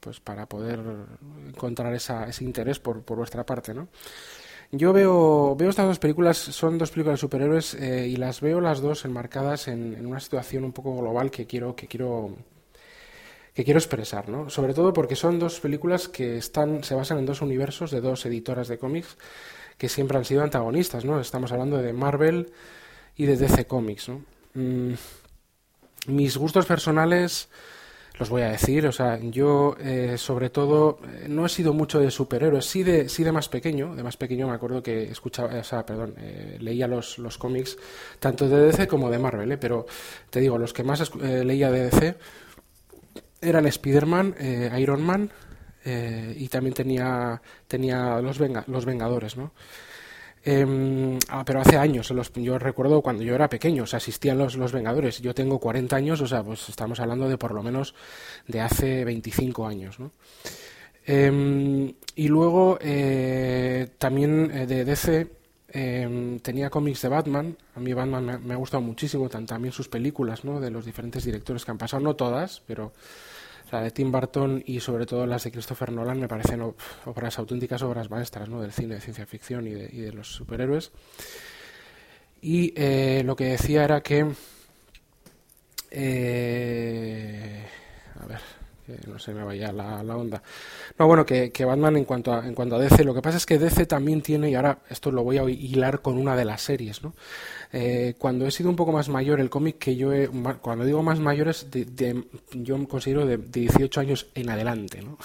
pues 0.01 0.20
para 0.20 0.48
poder 0.48 0.80
encontrar 1.48 1.94
esa, 1.94 2.27
ese 2.27 2.44
interés 2.44 2.80
por, 2.80 3.03
por 3.03 3.18
vuestra 3.18 3.46
parte, 3.46 3.74
¿no? 3.74 3.88
Yo 4.72 4.94
veo, 4.94 5.56
veo 5.58 5.70
estas 5.70 5.86
dos 5.86 6.00
películas, 6.00 6.38
son 6.38 6.78
dos 6.78 6.92
películas 6.92 7.20
de 7.20 7.22
superhéroes 7.22 7.74
eh, 7.74 8.08
y 8.08 8.16
las 8.16 8.40
veo 8.40 8.62
las 8.62 8.80
dos 8.80 9.04
enmarcadas 9.04 9.68
en, 9.68 9.96
en, 9.96 10.06
una 10.06 10.22
situación 10.22 10.63
un 10.63 10.72
poco 10.72 10.96
global 10.96 11.30
que 11.30 11.46
quiero, 11.46 11.75
que 11.75 11.88
quiero, 11.88 12.38
que 13.54 13.66
quiero 13.66 13.80
expresar, 13.80 14.30
¿no? 14.30 14.50
Sobre 14.50 14.74
todo 14.74 14.94
porque 14.94 15.18
son 15.18 15.40
dos 15.40 15.60
películas 15.60 16.08
que 16.08 16.38
están, 16.38 16.86
se 16.86 16.96
basan 16.96 17.18
en 17.18 17.25
dos 17.25 17.42
universos 17.42 17.92
de 17.92 18.00
dos 18.00 18.25
editoras 18.25 18.70
de 18.70 18.78
cómics 18.78 19.18
que 19.78 19.90
siempre 19.90 20.18
han 20.18 20.25
sido 20.25 20.44
antagonistas, 20.44 21.04
¿no? 21.04 21.20
Estamos 21.20 21.51
hablando 21.51 21.78
de 21.78 21.92
Marvel 21.92 22.54
y 23.18 23.25
de 23.25 23.36
DC 23.36 23.66
Comics, 23.66 24.08
¿no? 24.08 24.24
Mm, 24.54 24.94
mis 26.08 26.38
gustos 26.38 26.66
personales 26.66 27.50
los 28.22 28.30
voy 28.30 28.44
a 28.44 28.51
decir, 28.51 28.86
o 28.86 28.92
sea, 28.92 29.18
yo 29.20 29.75
eh, 29.80 30.16
sobre 30.16 30.51
todo 30.51 31.00
eh, 31.04 31.25
no 31.28 31.44
he 31.44 31.50
sido 31.50 31.74
mucho 31.74 32.00
de 32.00 32.12
superhéroes, 32.12 32.63
sí 32.63 32.84
de, 32.84 33.10
sí 33.10 33.24
de 33.24 33.32
más 33.32 33.50
pequeño, 33.50 33.96
de 33.96 34.04
más 34.04 34.16
pequeño 34.16 34.48
me 34.48 34.54
acuerdo 34.54 34.84
que 34.84 35.06
escuchaba, 35.06 35.56
o 35.56 35.63
sea, 35.63 35.84
perdón, 35.84 36.13
eh, 36.20 36.56
leía 36.60 36.88
los, 36.88 37.18
los 37.18 37.40
cómics 37.40 37.80
tanto 38.20 38.48
de 38.48 38.68
DC 38.68 38.88
como 38.88 39.10
de 39.10 39.18
Marvel, 39.18 39.58
pero 39.58 39.88
te 40.30 40.40
digo, 40.40 40.60
los 40.60 40.72
que 40.72 40.84
más 40.84 41.12
leía 41.16 41.72
de 41.72 41.90
DC 41.90 42.16
eran 43.42 43.66
Spider-Man, 43.66 44.36
Iron 44.78 45.01
Man 45.01 45.32
y 45.84 46.48
también 46.50 46.75
tenía, 46.75 47.42
tenía 47.68 48.22
los, 48.22 48.38
Venga, 48.38 48.63
los 48.68 48.86
Vengadores, 48.86 49.36
¿no? 49.36 49.51
Eh, 50.44 51.20
pero 51.46 51.62
hace 51.62 51.78
años, 51.78 52.12
yo 52.36 52.58
recuerdo 52.58 53.02
cuando 53.02 53.24
yo 53.24 53.36
era 53.36 53.50
pequeño, 53.50 53.84
o 53.84 53.88
sea, 53.88 53.98
asistían 53.98 54.38
los, 54.38 54.56
los 54.56 54.72
Vengadores. 54.72 55.22
Yo 55.22 55.36
tengo 55.36 55.60
40 55.60 55.96
años, 55.96 56.22
o 56.22 56.28
sea, 56.28 56.44
pues 56.44 56.70
estamos 56.70 57.00
hablando 57.00 57.30
de 57.30 57.38
por 57.38 57.54
lo 57.54 57.62
menos 57.62 57.94
de 58.48 58.62
hace 58.62 59.06
25 59.06 59.68
años, 59.68 60.00
¿no? 60.00 60.12
Eh, 61.06 61.94
y 62.16 62.28
luego 62.28 62.78
eh, 62.82 63.90
también 63.98 64.68
de 64.68 64.86
DC 64.86 65.28
tenía 66.42 66.70
cómics 66.70 67.02
de 67.02 67.10
Batman. 67.10 67.58
A 67.76 67.80
mí 67.80 67.94
Batman 67.94 68.26
me, 68.26 68.38
me 68.40 68.54
ha 68.54 68.58
gustado 68.58 68.82
muchísimo, 68.82 69.30
también 69.30 69.72
sus 69.72 69.88
películas, 69.88 70.44
¿no? 70.44 70.60
De 70.60 70.70
los 70.70 70.86
diferentes 70.86 71.24
directores 71.24 71.64
que 71.64 71.72
han 71.72 71.78
pasado, 71.78 72.04
no 72.04 72.16
todas, 72.16 72.62
pero 72.68 72.92
la 73.72 73.82
de 73.82 73.92
Tim 73.92 74.12
Burton 74.12 74.63
y 74.66 74.80
sobre 74.80 75.06
todo 75.06 75.25
las 75.25 75.44
de 75.44 75.51
Christopher 75.51 75.92
Nolan 75.92 76.20
me 76.20 76.28
parecen 76.28 76.62
obras 77.06 77.40
auténticas, 77.40 77.82
obras 77.82 78.10
maestras 78.10 78.50
¿no? 78.50 78.62
del 78.62 78.72
cine 78.72 78.96
de 78.96 79.01
ciencia 79.01 79.25
ficción 79.25 79.68
y 79.68 79.72
de, 79.72 80.12
los 80.12 80.28
superhéroes. 80.28 80.92
Y 82.42 82.74
eh, 82.75 83.24
lo 83.24 83.36
que 83.36 83.46
decía 83.46 83.84
era 83.84 84.01
que... 84.01 84.25
Eh, 85.92 87.66
a 88.20 88.25
ver, 88.25 88.40
no 89.08 89.20
se 89.20 89.34
me 89.34 89.44
vaya 89.44 89.72
la, 89.72 90.04
la 90.04 90.18
onda. 90.18 90.42
No, 90.98 91.08
bueno, 91.08 91.26
que, 91.26 91.52
que, 91.52 91.66
Batman 91.66 91.98
en 91.98 92.06
cuanto, 92.06 92.34
a, 92.34 92.46
en 92.46 92.54
cuanto 92.54 92.76
a 92.76 92.80
DC, 92.80 93.04
lo 93.04 93.14
que 93.14 93.22
pasa 93.22 93.38
es 93.38 93.46
que 93.46 93.60
DC 93.60 93.86
también 93.86 94.22
tiene, 94.22 94.50
y 94.50 94.56
ahora 94.56 94.80
esto 94.90 95.12
lo 95.12 95.24
voy 95.24 95.38
a 95.38 95.44
hilar 95.44 96.02
con 96.02 96.18
una 96.18 96.36
de 96.36 96.46
las 96.46 96.62
series, 96.62 97.04
¿no? 97.04 97.14
Eh, 97.74 98.16
cuando 98.18 98.46
he 98.46 98.52
sido 98.52 98.70
un 98.70 98.76
poco 98.76 98.92
más 98.92 99.10
mayor, 99.10 99.40
el 99.40 99.50
cómic 99.50 99.78
que 99.78 99.96
yo 99.96 100.14
he, 100.14 100.30
cuando 100.62 100.86
digo 100.86 101.04
más 101.04 101.20
mayor 101.20 101.48
es 101.48 101.72
de, 101.72 101.86
de, 101.86 102.24
yo 102.54 102.88
considero 102.88 103.26
de, 103.26 103.38
de 103.38 103.62
18 103.62 104.00
años 104.00 104.28
en 104.36 104.50
adelante, 104.50 105.02
¿no? 105.02 105.18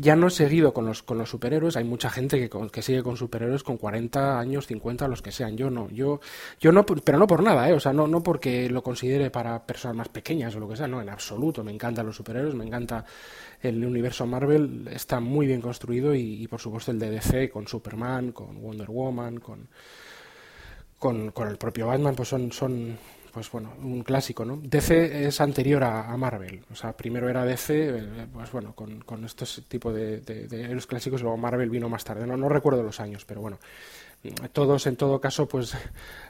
Ya 0.00 0.14
no 0.14 0.28
he 0.28 0.30
seguido 0.30 0.72
con 0.72 0.86
los, 0.86 1.02
con 1.02 1.18
los 1.18 1.28
superhéroes, 1.28 1.76
hay 1.76 1.82
mucha 1.82 2.08
gente 2.08 2.38
que, 2.38 2.48
que 2.70 2.82
sigue 2.82 3.02
con 3.02 3.16
superhéroes 3.16 3.64
con 3.64 3.78
40 3.78 4.38
años, 4.38 4.68
50, 4.68 5.08
los 5.08 5.22
que 5.22 5.32
sean. 5.32 5.56
Yo 5.56 5.70
no, 5.70 5.90
yo, 5.90 6.20
yo 6.60 6.70
no, 6.70 6.86
pero 6.86 7.18
no 7.18 7.26
por 7.26 7.42
nada, 7.42 7.68
¿eh? 7.68 7.72
O 7.72 7.80
sea, 7.80 7.92
no, 7.92 8.06
no 8.06 8.22
porque 8.22 8.70
lo 8.70 8.82
considere 8.82 9.30
para 9.30 9.66
personas 9.66 9.96
más 9.96 10.08
pequeñas 10.08 10.54
o 10.54 10.60
lo 10.60 10.68
que 10.68 10.76
sea, 10.76 10.86
no, 10.86 11.02
en 11.02 11.08
absoluto. 11.08 11.64
Me 11.64 11.72
encantan 11.72 12.06
los 12.06 12.14
superhéroes, 12.14 12.54
me 12.54 12.64
encanta 12.64 13.04
el 13.60 13.84
universo 13.84 14.24
Marvel, 14.24 14.88
está 14.92 15.18
muy 15.18 15.46
bien 15.46 15.60
construido 15.60 16.14
y, 16.14 16.42
y 16.42 16.46
por 16.46 16.60
supuesto 16.60 16.92
el 16.92 17.00
de 17.00 17.10
DC 17.10 17.50
con 17.50 17.66
Superman, 17.66 18.30
con 18.30 18.62
Wonder 18.62 18.88
Woman, 18.88 19.40
con, 19.40 19.68
con, 20.98 21.30
con 21.32 21.48
el 21.48 21.56
propio 21.56 21.88
Batman, 21.88 22.14
pues 22.14 22.28
son, 22.28 22.52
son 22.52 22.98
pues 23.30 23.50
bueno, 23.50 23.74
un 23.82 24.02
clásico, 24.02 24.44
¿no? 24.44 24.58
DC 24.62 25.26
es 25.26 25.40
anterior 25.40 25.84
a, 25.84 26.16
Marvel, 26.16 26.62
o 26.70 26.74
sea, 26.74 26.96
primero 26.96 27.28
era 27.28 27.44
DC, 27.44 27.88
eh, 27.88 28.26
pues 28.32 28.50
bueno, 28.52 28.74
con, 28.74 29.00
con 29.00 29.24
estos 29.24 29.62
tipos 29.68 29.94
de, 29.94 30.20
de, 30.20 30.46
de, 30.46 30.86
clásicos, 30.86 31.22
luego 31.22 31.36
Marvel 31.36 31.70
vino 31.70 31.88
más 31.88 32.04
tarde, 32.04 32.26
no, 32.26 32.36
no 32.36 32.48
recuerdo 32.48 32.82
los 32.82 33.00
años, 33.00 33.24
pero 33.24 33.40
bueno, 33.40 33.58
todos 34.52 34.86
en 34.86 34.96
todo 34.96 35.20
caso, 35.20 35.46
pues 35.46 35.76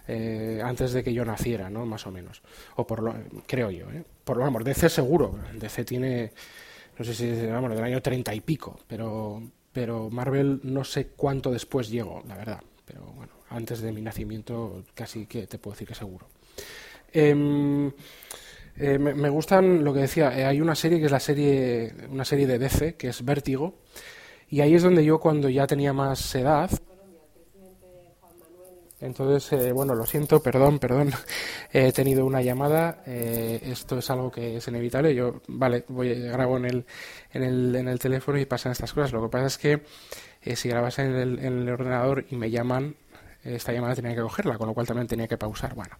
eh, 0.06 0.60
antes 0.62 0.92
de 0.92 1.02
que 1.02 1.12
yo 1.12 1.24
naciera, 1.24 1.70
¿no? 1.70 1.86
Más 1.86 2.06
o 2.06 2.10
menos, 2.10 2.42
o 2.76 2.86
por 2.86 3.02
lo, 3.02 3.14
creo 3.46 3.70
yo, 3.70 3.90
¿eh? 3.90 4.04
Por 4.24 4.36
lo 4.36 4.44
vamos, 4.44 4.64
DC 4.64 4.88
seguro, 4.88 5.38
DC 5.54 5.84
tiene, 5.84 6.32
no 6.98 7.04
sé 7.04 7.14
si, 7.14 7.46
vamos, 7.46 7.74
del 7.74 7.84
año 7.84 8.02
treinta 8.02 8.34
y 8.34 8.40
pico, 8.40 8.78
pero, 8.86 9.42
pero 9.72 10.10
Marvel 10.10 10.60
no 10.64 10.84
sé 10.84 11.08
cuánto 11.08 11.50
después 11.50 11.88
llegó, 11.88 12.22
la 12.28 12.36
verdad, 12.36 12.62
pero 12.84 13.02
bueno, 13.16 13.32
antes 13.50 13.80
de 13.80 13.92
mi 13.92 14.02
nacimiento 14.02 14.84
casi 14.94 15.26
que 15.26 15.46
te 15.46 15.58
puedo 15.58 15.74
decir 15.74 15.88
que 15.88 15.94
seguro. 15.94 16.26
Eh, 17.12 17.90
eh, 18.80 18.98
me, 18.98 19.28
gustan 19.28 19.82
lo 19.82 19.92
que 19.92 20.00
decía. 20.00 20.38
Eh, 20.38 20.44
hay 20.44 20.60
una 20.60 20.76
serie 20.76 21.00
que 21.00 21.06
es 21.06 21.12
la 21.12 21.18
serie, 21.18 21.92
una 22.10 22.24
serie 22.24 22.46
de 22.46 22.58
DC 22.58 22.94
que 22.94 23.08
es 23.08 23.24
Vértigo, 23.24 23.74
y 24.48 24.60
ahí 24.60 24.74
es 24.74 24.82
donde 24.82 25.04
yo 25.04 25.18
cuando 25.18 25.48
ya 25.48 25.66
tenía 25.66 25.92
más 25.92 26.34
edad. 26.36 26.70
Entonces, 29.00 29.52
eh, 29.52 29.72
bueno, 29.72 29.94
lo 29.94 30.06
siento, 30.06 30.40
perdón, 30.40 30.78
perdón. 30.78 31.10
He 31.72 31.92
tenido 31.92 32.24
una 32.24 32.40
llamada. 32.40 33.02
esto 33.04 33.98
es 33.98 34.10
algo 34.10 34.30
que 34.30 34.56
es 34.56 34.68
inevitable. 34.68 35.14
Yo, 35.14 35.40
vale, 35.48 35.84
voy 35.88 36.14
grabo 36.14 36.56
en 36.56 36.64
el, 36.64 36.86
en 37.32 37.42
el, 37.42 37.76
en 37.76 37.88
el 37.88 37.98
teléfono 37.98 38.38
y 38.38 38.46
pasan 38.46 38.72
estas 38.72 38.92
cosas. 38.92 39.12
Lo 39.12 39.22
que 39.22 39.28
pasa 39.28 39.46
es 39.46 39.58
que 39.58 40.56
si 40.56 40.68
grabas 40.68 40.98
en 41.00 41.14
el 41.14 41.68
ordenador 41.68 42.24
y 42.30 42.36
me 42.36 42.50
llaman, 42.50 42.96
esta 43.54 43.72
llamada 43.72 43.94
tenía 43.94 44.14
que 44.14 44.20
cogerla, 44.20 44.56
con 44.58 44.68
lo 44.68 44.74
cual 44.74 44.86
también 44.86 45.06
tenía 45.06 45.26
que 45.26 45.36
pausar. 45.36 45.74
Bueno, 45.74 45.96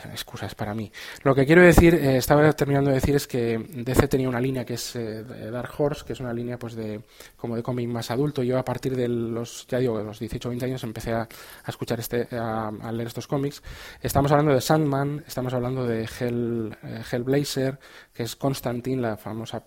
son 0.00 0.10
excusas 0.10 0.54
para 0.54 0.74
mí. 0.74 0.90
Lo 1.22 1.34
que 1.34 1.46
quiero 1.46 1.62
decir, 1.62 1.94
eh, 1.94 2.16
estaba 2.16 2.52
terminando 2.52 2.90
de 2.90 2.96
decir, 2.96 3.16
es 3.16 3.26
que 3.26 3.58
DC 3.58 4.08
tenía 4.08 4.28
una 4.28 4.40
línea 4.40 4.64
que 4.64 4.74
es 4.74 4.96
eh, 4.96 5.22
Dark 5.50 5.70
Horse, 5.76 6.04
que 6.04 6.12
es 6.12 6.20
una 6.20 6.32
línea 6.32 6.58
pues 6.58 6.74
de 6.74 7.02
como 7.36 7.56
de 7.56 7.62
cómic 7.62 7.88
más 7.88 8.10
adulto. 8.10 8.42
Yo 8.42 8.58
a 8.58 8.64
partir 8.64 8.96
de 8.96 9.08
los, 9.08 9.66
ya 9.66 9.78
digo, 9.78 10.00
los 10.00 10.18
18 10.18 10.48
o 10.48 10.50
20 10.50 10.64
años 10.66 10.84
empecé 10.84 11.12
a, 11.12 11.28
escuchar 11.66 12.00
este, 12.00 12.28
a, 12.32 12.70
leer 12.92 13.08
estos 13.08 13.26
cómics. 13.26 13.62
Estamos 14.02 14.30
hablando 14.32 14.52
de 14.52 14.60
Sandman, 14.60 15.24
estamos 15.26 15.52
hablando 15.54 15.86
de 15.86 16.08
Hell, 16.18 16.76
eh, 16.82 17.02
Hellblazer, 17.10 17.78
que 18.12 18.24
es 18.24 18.36
Constantine, 18.36 19.00
la 19.00 19.16
famosa, 19.16 19.64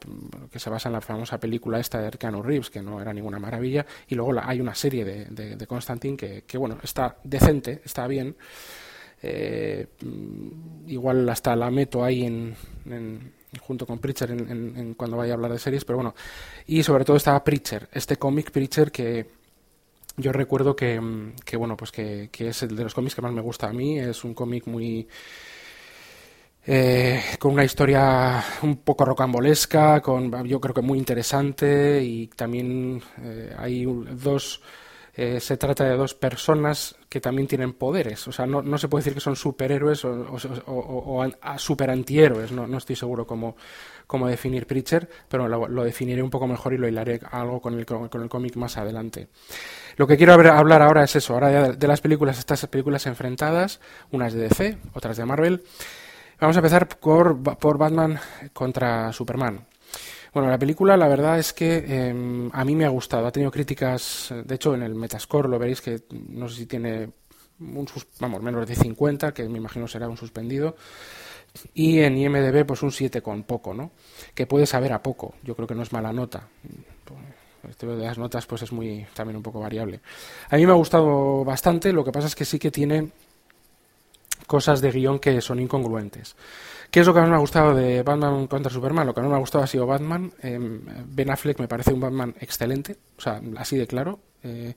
que 0.51 0.59
se 0.59 0.69
basa 0.69 0.89
en 0.89 0.93
la 0.93 1.01
famosa 1.01 1.39
película 1.39 1.79
esta 1.79 1.99
de 1.99 2.11
Keanu 2.11 2.41
Reeves, 2.41 2.69
que 2.69 2.81
no 2.81 3.01
era 3.01 3.13
ninguna 3.13 3.39
maravilla, 3.39 3.85
y 4.07 4.15
luego 4.15 4.33
hay 4.43 4.59
una 4.59 4.75
serie 4.75 5.05
de, 5.05 5.67
Constantine 5.67 6.17
que, 6.17 6.57
bueno, 6.57 6.77
está 6.83 7.00
decente, 7.23 7.81
está 7.83 8.07
bien. 8.07 8.35
Eh, 9.23 9.87
igual 10.87 11.29
hasta 11.29 11.55
la 11.55 11.69
meto 11.69 12.03
ahí 12.03 12.23
en, 12.23 12.55
junto 13.59 13.85
con 13.85 13.99
Preacher 13.99 14.31
en, 14.31 14.95
cuando 14.95 15.17
vaya 15.17 15.33
a 15.33 15.35
hablar 15.35 15.51
de 15.51 15.59
series, 15.59 15.85
pero 15.85 15.97
bueno. 15.97 16.15
Y 16.67 16.83
sobre 16.83 17.05
todo 17.05 17.17
estaba 17.17 17.43
Preacher, 17.43 17.89
este 17.91 18.17
cómic 18.17 18.51
Preacher 18.51 18.91
que 18.91 19.27
yo 20.17 20.31
recuerdo 20.31 20.75
que, 20.75 20.99
que 21.45 21.57
bueno, 21.57 21.77
pues 21.77 21.91
que, 21.91 22.29
que, 22.31 22.49
es 22.49 22.63
el 22.63 22.75
de 22.75 22.83
los 22.83 22.93
cómics 22.93 23.15
que 23.15 23.21
más 23.21 23.33
me 23.33 23.41
gusta 23.41 23.67
a 23.67 23.73
mí. 23.73 23.99
Es 23.99 24.23
un 24.23 24.33
cómic 24.33 24.67
muy 24.67 25.07
eh, 26.65 27.19
con 27.39 27.53
una 27.53 27.63
historia 27.63 28.43
un 28.61 28.77
poco 28.77 29.03
rocambolesca, 29.03 29.99
con 30.01 30.45
yo 30.47 30.61
creo 30.61 30.75
que 30.75 30.81
muy 30.81 30.99
interesante 30.99 32.03
y 32.03 32.27
también 32.27 33.01
eh, 33.19 33.55
hay 33.57 33.85
dos 33.85 34.61
eh, 35.13 35.39
se 35.39 35.57
trata 35.57 35.83
de 35.83 35.97
dos 35.97 36.13
personas 36.13 36.95
que 37.09 37.19
también 37.19 37.47
tienen 37.47 37.73
poderes. 37.73 38.27
O 38.27 38.31
sea, 38.31 38.45
no, 38.45 38.61
no 38.61 38.77
se 38.77 38.87
puede 38.87 39.01
decir 39.01 39.13
que 39.13 39.19
son 39.19 39.35
superhéroes 39.35 40.05
o, 40.05 40.37
o, 40.67 41.57
super 41.57 41.89
antihéroes. 41.89 42.51
No, 42.51 42.65
no 42.65 42.77
estoy 42.77 42.95
seguro 42.95 43.27
cómo, 43.27 43.55
cómo 44.07 44.27
definir 44.27 44.65
Preacher, 44.65 45.09
pero 45.27 45.47
lo, 45.47 45.83
definiré 45.83 46.23
un 46.23 46.29
poco 46.29 46.47
mejor 46.47 46.73
y 46.73 46.77
lo 46.77 46.87
hilaré 46.87 47.19
algo 47.31 47.59
con 47.59 47.77
el, 47.77 47.85
con 47.85 48.21
el 48.21 48.29
cómic 48.29 48.55
más 48.55 48.77
adelante. 48.77 49.27
Lo 49.97 50.07
que 50.07 50.15
quiero 50.15 50.33
hablar 50.33 50.81
ahora 50.81 51.03
es 51.03 51.15
eso, 51.15 51.33
ahora 51.33 51.49
de, 51.49 51.73
de 51.75 51.87
las 51.87 51.99
películas, 51.99 52.39
estas 52.39 52.65
películas 52.67 53.05
enfrentadas, 53.05 53.81
unas 54.11 54.33
de 54.33 54.43
DC, 54.43 54.77
otras 54.93 55.17
de 55.17 55.25
Marvel. 55.25 55.63
Vamos 56.39 56.55
a 56.55 56.59
empezar 56.59 56.87
por, 56.87 57.39
por 57.59 57.77
Batman 57.77 58.19
contra 58.53 59.13
Superman. 59.13 59.67
Bueno, 60.33 60.49
la 60.49 60.57
película 60.57 60.95
la 60.95 61.09
verdad 61.09 61.39
es 61.39 61.51
que 61.51 61.77
em, 62.09 62.49
a 62.53 62.63
mí 62.63 62.75
me 62.75 62.85
ha 62.85 62.89
gustado. 62.89 63.27
Ha 63.27 63.31
tenido 63.31 63.51
críticas, 63.51 64.33
de 64.45 64.55
hecho 64.55 64.73
en 64.73 64.83
el 64.83 64.95
Metascore 64.95 65.49
lo 65.49 65.59
veréis 65.59 65.81
que 65.81 66.03
no 66.29 66.47
sé 66.47 66.55
si 66.55 66.65
tiene 66.67 67.09
un 67.59 67.87
vamos, 68.19 68.41
menos 68.41 68.67
de 68.67 68.75
50, 68.75 69.33
que 69.33 69.47
me 69.49 69.57
imagino 69.57 69.87
será 69.87 70.07
un 70.07 70.17
suspendido. 70.17 70.75
Y 71.73 71.99
en 71.99 72.17
IMDB 72.17 72.65
pues 72.65 72.81
un 72.81 72.91
7 72.91 73.21
con 73.21 73.43
poco, 73.43 73.73
¿no? 73.73 73.91
Que 74.33 74.47
puede 74.47 74.65
saber 74.65 74.93
a 74.93 75.03
poco. 75.03 75.35
Yo 75.43 75.53
creo 75.53 75.67
que 75.67 75.75
no 75.75 75.83
es 75.83 75.91
mala 75.91 76.13
nota. 76.13 76.47
Esto 77.69 77.95
de 77.95 78.05
las 78.05 78.17
notas 78.17 78.45
pues 78.45 78.61
es 78.63 78.71
muy 78.71 79.05
también 79.13 79.35
un 79.37 79.43
poco 79.43 79.59
variable. 79.59 79.99
A 80.49 80.55
mí 80.55 80.65
me 80.65 80.71
ha 80.71 80.75
gustado 80.75 81.43
bastante, 81.43 81.91
lo 81.91 82.03
que 82.03 82.11
pasa 82.11 82.27
es 82.27 82.35
que 82.35 82.45
sí 82.45 82.57
que 82.57 82.71
tiene 82.71 83.11
cosas 84.47 84.81
de 84.81 84.91
guion 84.91 85.19
que 85.19 85.39
son 85.41 85.59
incongruentes. 85.59 86.35
¿Qué 86.91 86.99
es 86.99 87.07
lo 87.07 87.13
que 87.13 87.21
más 87.21 87.29
me 87.29 87.35
ha 87.35 87.39
gustado 87.39 87.73
de 87.73 88.03
Batman 88.03 88.47
contra 88.47 88.69
Superman? 88.69 89.07
Lo 89.07 89.13
que 89.13 89.21
no 89.21 89.29
me 89.29 89.35
ha 89.35 89.39
gustado 89.39 89.63
ha 89.63 89.67
sido 89.67 89.87
Batman. 89.87 90.33
Em, 90.41 90.81
ben 91.07 91.31
Affleck 91.31 91.57
me 91.59 91.69
parece 91.69 91.93
un 91.93 92.01
Batman 92.01 92.35
excelente, 92.41 92.97
o 93.17 93.21
sea, 93.21 93.41
así 93.55 93.77
de 93.77 93.87
claro. 93.87 94.19
Eh, 94.43 94.75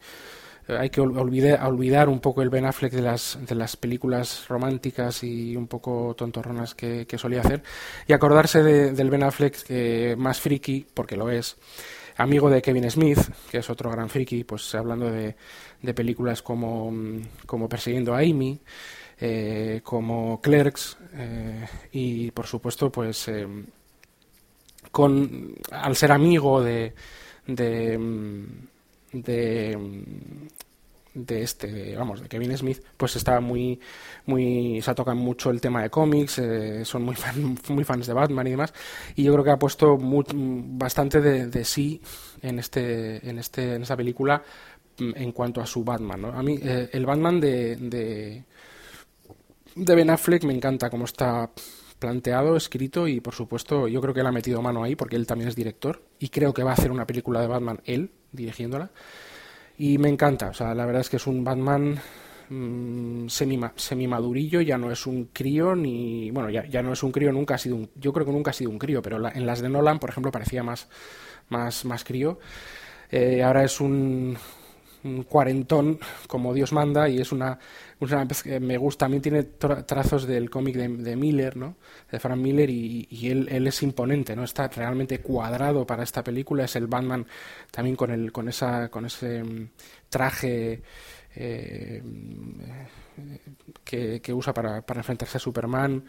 hay 0.68 0.90
que 0.90 1.00
olvidar, 1.00 2.09
un 2.09 2.21
poco 2.21 2.40
el 2.40 2.50
Ben 2.50 2.66
Affleck 2.66 2.92
de 2.92 3.02
las, 3.02 3.38
de 3.44 3.54
las 3.56 3.76
películas 3.76 4.47
románticas 4.49 5.25
y 5.25 5.56
un 5.56 5.66
poco 5.66 6.14
tontorronas 6.16 6.75
que, 6.75 7.06
solía 7.18 7.40
hacer 7.40 7.62
y 8.06 8.12
acordarse 8.12 8.62
del 8.62 9.11
Ben 9.11 9.25
Affleck 9.25 9.62
que 9.64 10.14
más 10.16 10.40
friki, 10.40 10.87
porque 10.94 11.16
lo 11.16 11.28
es, 11.30 11.56
amigo 12.16 12.49
de 12.49 12.62
Kevin 12.62 12.90
Smith, 12.90 13.18
que 13.50 13.59
es 13.59 13.68
otro 13.68 13.90
gran 13.90 14.09
friki, 14.09 14.44
pues 14.44 14.75
hablando 14.75 15.11
de, 15.11 15.37
de 15.83 15.94
películas 15.94 16.42
como, 16.42 16.92
como 17.44 17.68
Persiguiendo 17.68 18.14
a 18.14 18.21
Amy, 18.21 18.61
eh, 19.21 19.80
como 19.85 20.40
Clerks 20.40 20.99
eh, 21.14 21.68
y 21.92 22.33
por 22.33 22.47
supuesto 22.47 22.90
pues 22.90 23.28
eh, 23.28 23.47
con 24.90 25.54
al 25.71 25.94
ser 25.94 26.11
amigo 26.11 26.61
de 26.61 26.94
de, 27.47 27.97
de, 31.12 31.43
este 31.43 31.95
vamos 31.95 32.23
de 32.23 32.28
Kevin 32.28 32.56
Smith 32.58 32.82
pues 32.97 33.15
estaba 33.15 33.39
muy 33.39 33.78
muy 34.26 34.82
se 34.82 34.95
tocan 34.95 35.19
mucho 35.19 35.50
el 35.50 35.60
tema 35.60 35.80
de 35.82 35.91
cómics 35.91 36.43
son 36.82 37.04
muy 37.04 37.15
muy 37.69 37.84
fans 37.84 38.08
de 38.08 38.15
Batman 38.15 38.49
y 38.49 38.50
demás 38.50 38.75
y 39.15 39.23
yo 39.23 39.32
creo 39.32 39.45
que 39.45 39.50
ha 39.50 39.58
puesto 39.58 39.97
bastante 39.97 41.21
de, 41.21 41.65
sí 41.65 42.02
en 42.43 42.58
este 42.58 43.28
en 43.28 43.39
este 43.39 43.76
en 43.76 43.82
esta 43.82 43.97
película 43.97 44.43
mm, 44.99 45.12
en 45.15 45.30
cuanto 45.30 45.60
a 45.60 45.67
su 45.67 45.84
Batman 45.84 46.25
a 46.25 46.43
mí 46.43 46.58
el 46.65 47.06
Batman 47.06 47.39
de 47.39 48.45
Ben 49.76 50.10
Affleck 50.10 50.45
me 50.45 50.54
encanta 50.54 50.89
cómo 50.89 51.04
está 51.04 51.50
planteado, 51.99 52.56
escrito 52.56 53.08
y 53.08 53.21
por 53.21 53.34
supuesto 53.34 53.89
yo 53.89 54.00
creo 54.00 54.15
que 54.15 54.21
él 54.21 54.26
ha 54.26 54.32
metido 54.32 54.63
mano 54.63 54.84
ahí 54.84 54.95
porque 54.95 55.17
él 55.17 55.26
también 55.26 55.49
es 55.49 55.56
director 55.56 56.02
y 56.19 56.28
creo 56.28 56.52
que 56.52 56.63
va 56.63 56.71
a 56.71 56.75
hacer 56.75 56.91
una 56.91 57.06
película 57.06 57.41
de 57.41 57.47
Batman 57.47 57.80
él 57.84 58.10
dirigiéndola 58.32 58.91
y 59.78 59.99
me 59.99 60.08
encanta, 60.08 60.50
o 60.50 60.54
sea, 60.54 60.75
la 60.75 60.87
verdad 60.87 61.00
es 61.00 61.10
que 61.10 61.17
es 61.17 61.26
un 61.26 61.43
Batman 61.43 61.99
mmm, 62.49 63.26
semi, 63.28 64.06
madurillo, 64.06 64.60
ya 64.60 64.78
no 64.78 64.93
es 64.93 65.06
un 65.06 65.26
crío 65.32 65.75
ni 65.75 66.30
bueno, 66.30 66.50
ya, 66.50 66.67
ya, 66.67 66.82
no 66.82 66.93
es 66.93 67.02
un 67.02 67.10
crío, 67.10 67.32
nunca 67.32 67.54
ha 67.54 67.58
sido 67.58 67.76
un 67.76 67.91
yo 67.97 68.13
creo 68.13 68.26
que 68.26 68.32
nunca 68.32 68.50
ha 68.50 68.54
sido 68.54 68.71
un 68.71 68.78
crío, 68.78 69.02
pero 69.02 69.17
en 69.28 69.47
las 69.47 69.60
de 69.60 69.69
Nolan, 69.69 69.99
por 69.99 70.10
ejemplo, 70.10 70.30
parecía 70.30 70.63
más 70.63 70.89
más 71.49 71.84
más 71.84 72.04
crío. 72.04 72.39
Eh, 73.10 73.43
ahora 73.43 73.65
es 73.65 73.80
un 73.80 74.37
un 75.04 75.23
cuarentón 75.25 75.99
como 76.26 76.54
Dios 76.54 76.73
manda 76.73 77.08
y 77.08 77.21
es 77.21 77.30
una, 77.30 77.58
me 78.61 78.76
gusta 78.76 79.04
también 79.04 79.23
tiene 79.23 79.43
trazos 79.43 80.26
del 80.26 80.50
cómic 80.50 80.76
de, 80.76 81.17
Miller 81.17 81.57
no 81.57 81.76
de 82.11 82.19
Frank 82.19 82.39
Miller 82.39 82.69
y, 82.71 83.07
él, 83.28 83.67
es 83.67 83.83
imponente 83.83 84.35
no 84.37 84.45
está 84.45 84.69
realmente 84.69 85.21
cuadrado 85.21 85.87
para 85.87 86.02
esta 86.02 86.23
película 86.23 86.65
es 86.65 86.76
el 86.76 86.87
Batman 86.87 87.26
también 87.71 87.97
con 87.97 88.11
el 88.11 88.33
con 88.33 88.49
esa 88.49 88.89
con 88.89 89.07
ese 89.07 89.43
mm, 89.43 89.69
traje 90.09 90.83
eh, 91.37 92.02
que, 93.83 94.21
que, 94.21 94.33
usa 94.33 94.52
para, 94.54 94.83
para 94.83 95.00
enfrentarse 95.00 95.39
a 95.39 95.41
Superman 95.41 96.04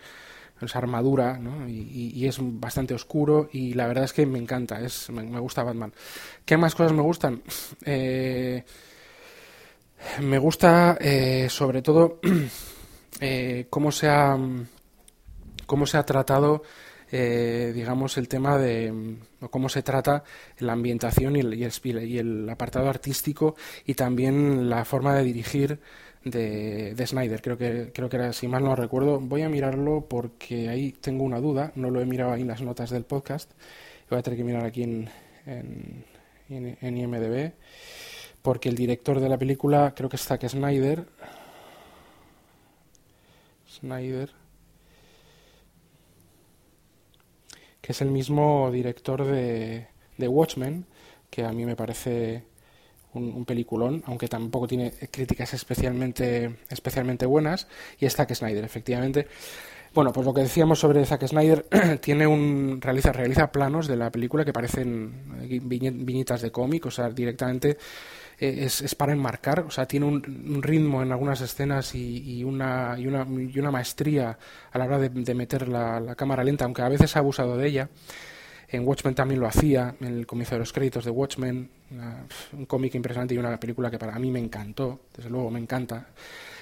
esa 0.61 0.79
armadura, 0.79 1.37
¿no? 1.37 1.67
y, 1.67 2.25
es 2.25 2.37
bastante 2.39 2.93
oscuro 2.93 3.49
y 3.51 3.73
la 3.73 3.87
verdad 3.87 4.05
es 4.05 4.13
que 4.13 4.25
me 4.25 4.39
encanta, 4.39 4.79
es, 4.79 5.09
me, 5.09 5.39
gusta 5.39 5.63
Batman. 5.63 5.93
¿Qué 6.45 6.57
más 6.57 6.75
cosas 6.75 6.93
me 6.93 7.01
gustan? 7.01 7.41
Eh, 7.85 8.63
me 10.21 10.37
gusta 10.37 10.97
eh, 10.99 11.47
sobre 11.49 11.81
todo 11.81 12.19
eh, 13.19 13.67
cómo 13.69 13.91
se 13.91 14.07
ha 14.07 14.37
cómo 15.65 15.85
se 15.85 15.97
ha 15.97 16.05
tratado 16.05 16.63
digamos 17.11 18.17
el 18.17 18.27
tema 18.27 18.57
de 18.57 19.17
cómo 19.49 19.69
se 19.69 19.83
trata 19.83 20.25
la 20.59 20.73
ambientación 20.73 21.37
y 21.37 21.39
el, 21.39 21.53
y 21.53 22.17
el 22.17 22.49
apartado 22.49 22.89
artístico 22.89 23.55
y 23.85 23.93
también 23.93 24.69
la 24.69 24.83
forma 24.83 25.15
de 25.15 25.23
dirigir 25.23 25.79
de, 26.25 26.95
de, 26.95 27.07
Snyder, 27.07 27.41
creo 27.41 27.57
que, 27.57 27.91
creo 27.93 28.09
que 28.09 28.17
era, 28.17 28.33
si 28.33 28.47
mal 28.47 28.63
no 28.63 28.75
recuerdo. 28.75 29.19
Voy 29.19 29.43
a 29.43 29.49
mirarlo 29.49 30.07
porque 30.09 30.67
ahí 30.69 30.91
tengo 30.91 31.23
una 31.23 31.39
duda, 31.39 31.71
no 31.75 31.89
lo 31.89 32.01
he 32.01 32.05
mirado 32.05 32.33
ahí 32.33 32.41
en 32.41 32.47
las 32.47 32.61
notas 32.61 32.89
del 32.89 33.05
podcast. 33.05 33.51
Voy 34.09 34.19
a 34.19 34.23
tener 34.23 34.37
que 34.37 34.43
mirar 34.43 34.65
aquí 34.65 34.83
en, 34.83 35.09
en, 35.45 36.03
en, 36.49 36.97
IMDB, 36.97 37.53
porque 38.45 38.69
el 38.69 38.75
director 38.75 39.19
de 39.19 39.27
la 39.27 39.39
película 39.39 39.93
creo 39.95 40.07
que 40.07 40.17
es 40.17 40.21
Zack 40.21 40.47
Snyder. 40.47 41.03
Snyder. 43.67 44.29
Que 47.81 47.91
es 47.91 48.01
el 48.01 48.11
mismo 48.11 48.69
director 48.71 49.25
de, 49.25 49.87
de 50.17 50.27
Watchmen, 50.27 50.85
que 51.31 51.43
a 51.43 51.51
mí 51.51 51.65
me 51.65 51.75
parece 51.75 52.43
un, 53.13 53.45
peliculón, 53.45 54.03
aunque 54.05 54.27
tampoco 54.27 54.67
tiene 54.67 54.91
críticas 55.09 55.55
especialmente, 55.55 56.57
especialmente 56.69 57.25
buenas, 57.25 57.67
y 57.99 58.05
es 58.05 58.15
Zack 58.15 58.35
Snyder, 58.35 58.63
efectivamente. 58.63 59.27
Bueno, 59.95 60.13
pues 60.13 60.23
lo 60.27 60.35
que 60.35 60.41
decíamos 60.41 60.77
sobre 60.77 61.03
Zack 61.03 61.25
Snyder, 61.25 61.65
tiene 62.01 62.27
un 62.27 62.79
realiza 62.79 63.11
realiza 63.11 63.51
planos 63.51 63.87
de 63.87 63.95
la 63.95 64.11
película 64.11 64.45
que 64.45 64.53
parecen 64.53 65.47
viñetas 65.63 66.43
de 66.43 66.51
cómic, 66.51 66.85
o 66.85 66.91
sea, 66.91 67.09
directamente 67.09 67.77
eh, 68.39 68.65
es, 68.65 68.81
es, 68.81 68.95
para 68.95 69.13
enmarcar, 69.13 69.61
o 69.61 69.71
sea, 69.71 69.85
tiene 69.85 70.05
un, 70.05 70.61
ritmo 70.61 71.01
en 71.01 71.11
algunas 71.11 71.41
escenas 71.41 71.95
y, 71.95 72.43
una, 72.43 72.95
y, 72.97 73.07
una, 73.07 73.25
y 73.27 73.59
una 73.59 73.71
maestría 73.71 74.37
a 74.71 74.77
la 74.77 74.85
hora 74.85 74.99
de, 74.99 75.33
meter 75.33 75.67
la, 75.67 75.99
la, 75.99 76.15
cámara 76.15 76.43
lenta, 76.43 76.65
aunque 76.65 76.81
a 76.81 76.89
veces 76.89 77.15
ha 77.15 77.19
abusado 77.19 77.57
de 77.57 77.67
ella. 77.67 77.89
En 78.67 78.85
Watchmen 78.85 79.13
también 79.13 79.39
lo 79.39 79.47
hacía, 79.47 79.95
en 80.01 80.07
el 80.07 80.25
comienzo 80.25 80.55
de 80.55 80.59
los 80.59 80.73
créditos 80.73 81.05
de 81.05 81.11
Watchmen, 81.11 81.69
un 82.53 82.65
cómic 82.65 82.95
impresionante 82.95 83.35
y 83.35 83.37
una 83.37 83.59
película 83.59 83.91
que 83.91 83.99
para 83.99 84.17
mí 84.17 84.31
me 84.31 84.39
encantó, 84.39 85.01
desde 85.15 85.29
luego 85.29 85.51
me 85.51 85.59
encanta. 85.59 86.07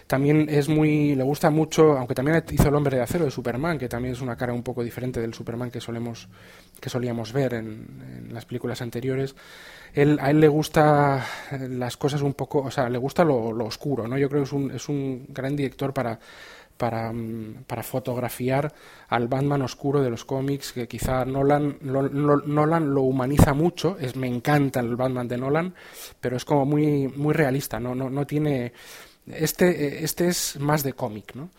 También 0.07 0.47
es 0.49 0.69
muy, 0.69 1.15
le 1.15 1.23
gusta 1.23 1.49
mucho, 1.49 1.97
aunque 1.97 2.13
también 2.13 2.43
hizo 2.51 2.67
El 2.67 2.75
hombre 2.75 2.97
de 2.97 3.03
acero 3.03 3.25
de 3.25 3.31
Superman, 3.31 3.77
que 3.77 3.89
también 3.89 4.13
es 4.13 4.21
una 4.21 4.35
cara 4.35 4.53
un 4.53 4.63
poco 4.63 4.83
diferente 4.83 5.21
del 5.21 5.33
Superman 5.33 5.71
que 5.71 5.79
solemos, 5.79 6.27
que 6.79 6.89
solíamos 6.89 7.31
ver 7.33 7.53
en, 7.53 8.29
las 8.31 8.45
películas 8.45 8.81
anteriores. 8.81 9.35
Él, 9.93 10.17
a 10.21 10.31
él 10.31 10.39
le 10.39 10.47
gusta 10.47 11.25
las 11.69 11.97
cosas 11.97 12.21
un 12.21 12.33
poco, 12.33 12.59
o 12.59 12.71
sea, 12.71 12.89
le 12.89 12.97
gusta 12.97 13.23
lo, 13.23 13.49
oscuro, 13.65 14.07
¿no? 14.07 14.17
Yo 14.17 14.27
creo 14.27 14.41
que 14.41 14.47
es 14.47 14.53
un, 14.53 14.71
es 14.71 14.89
un 14.89 15.25
gran 15.29 15.55
director 15.55 15.93
para 15.93 16.19
para, 16.77 17.13
mm, 17.13 17.65
para, 17.67 17.83
fotografiar 17.83 18.73
al 19.09 19.27
Batman 19.27 19.61
oscuro 19.61 20.01
de 20.01 20.09
los 20.09 20.25
cómics, 20.25 20.73
que 20.73 20.87
quizá 20.87 21.23
Nolan, 21.23 21.77
Nolan 21.81 22.93
lo 22.93 23.03
humaniza 23.03 23.53
mucho, 23.53 23.95
es, 23.99 24.15
me 24.15 24.27
encanta 24.27 24.79
el 24.79 24.95
Batman 24.95 25.27
de 25.27 25.37
Nolan, 25.37 25.73
pero 26.19 26.35
es 26.35 26.45
como 26.45 26.65
muy, 26.65 27.07
muy 27.07 27.33
realista, 27.33 27.79
no, 27.79 27.93
no, 27.95 28.09
no 28.09 28.25
tiene... 28.25 28.73
Este, 29.27 30.03
este 30.03 30.27
es 30.27 30.59
más 30.59 30.83
de 30.83 30.93
cómic, 30.93 31.33
¿no? 31.35 31.49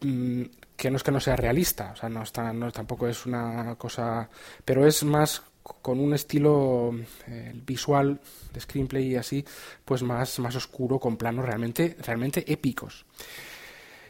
Mm, 0.00 0.42
que 0.76 0.90
no 0.90 0.96
es 0.96 1.02
que 1.02 1.12
no 1.12 1.20
sea 1.20 1.36
realista, 1.36 1.92
o 1.92 1.96
sea, 1.96 2.08
no, 2.08 2.22
está, 2.22 2.52
no 2.52 2.70
tampoco 2.72 3.06
es 3.06 3.26
una 3.26 3.76
cosa, 3.76 4.28
pero 4.64 4.86
es 4.86 5.04
más 5.04 5.42
con 5.62 5.98
un 5.98 6.12
estilo 6.12 6.92
eh, 7.26 7.52
visual 7.64 8.20
de 8.52 8.60
screenplay 8.60 9.12
y 9.12 9.16
así, 9.16 9.44
pues 9.84 10.02
más, 10.02 10.38
más 10.38 10.54
oscuro, 10.56 10.98
con 10.98 11.16
planos 11.16 11.44
realmente, 11.44 11.96
realmente 12.02 12.44
épicos. 12.52 13.06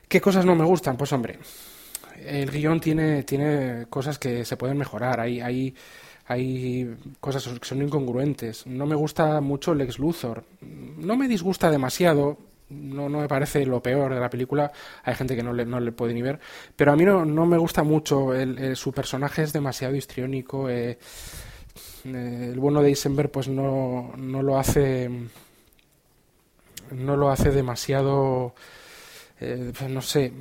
¿Qué 0.08 0.20
cosas 0.20 0.44
no 0.44 0.54
me 0.56 0.64
gustan? 0.64 0.96
Pues 0.96 1.12
hombre, 1.12 1.38
el 2.24 2.50
guion 2.50 2.80
tiene, 2.80 3.22
tiene 3.22 3.86
cosas 3.88 4.18
que 4.18 4.44
se 4.44 4.56
pueden 4.56 4.78
mejorar. 4.78 5.20
Hay, 5.20 5.40
hay, 5.40 5.74
hay 6.26 6.96
cosas 7.20 7.46
que 7.58 7.66
son 7.66 7.82
incongruentes. 7.82 8.66
No 8.66 8.86
me 8.86 8.94
gusta 8.94 9.40
mucho 9.40 9.74
Lex 9.74 9.98
Luthor. 9.98 10.44
No 10.60 11.16
me 11.16 11.28
disgusta 11.28 11.70
demasiado. 11.70 12.38
No, 12.70 13.08
no 13.08 13.20
me 13.20 13.28
parece 13.28 13.66
lo 13.66 13.82
peor 13.82 14.14
de 14.14 14.20
la 14.20 14.30
película. 14.30 14.72
Hay 15.04 15.14
gente 15.14 15.36
que 15.36 15.42
no 15.42 15.52
le, 15.52 15.64
no 15.64 15.80
le 15.80 15.92
puede 15.92 16.14
ni 16.14 16.22
ver. 16.22 16.40
Pero 16.74 16.92
a 16.92 16.96
mí 16.96 17.04
no, 17.04 17.24
no 17.24 17.46
me 17.46 17.58
gusta 17.58 17.82
mucho. 17.82 18.30
Su 18.74 18.92
personaje 18.92 19.42
es 19.42 19.52
demasiado 19.52 19.94
histriónico. 19.94 20.68
Eh, 20.68 20.98
eh, 22.04 22.50
el 22.52 22.60
bueno 22.60 22.82
de 22.82 22.88
Eisenberg 22.88 23.30
pues 23.30 23.48
no, 23.48 24.12
no 24.16 24.42
lo 24.42 24.58
hace 24.58 25.10
no 26.90 27.16
lo 27.16 27.30
hace 27.30 27.50
demasiado 27.50 28.54
eh, 29.40 29.72
pues 29.76 29.90
no 29.90 30.00
sé, 30.00 30.32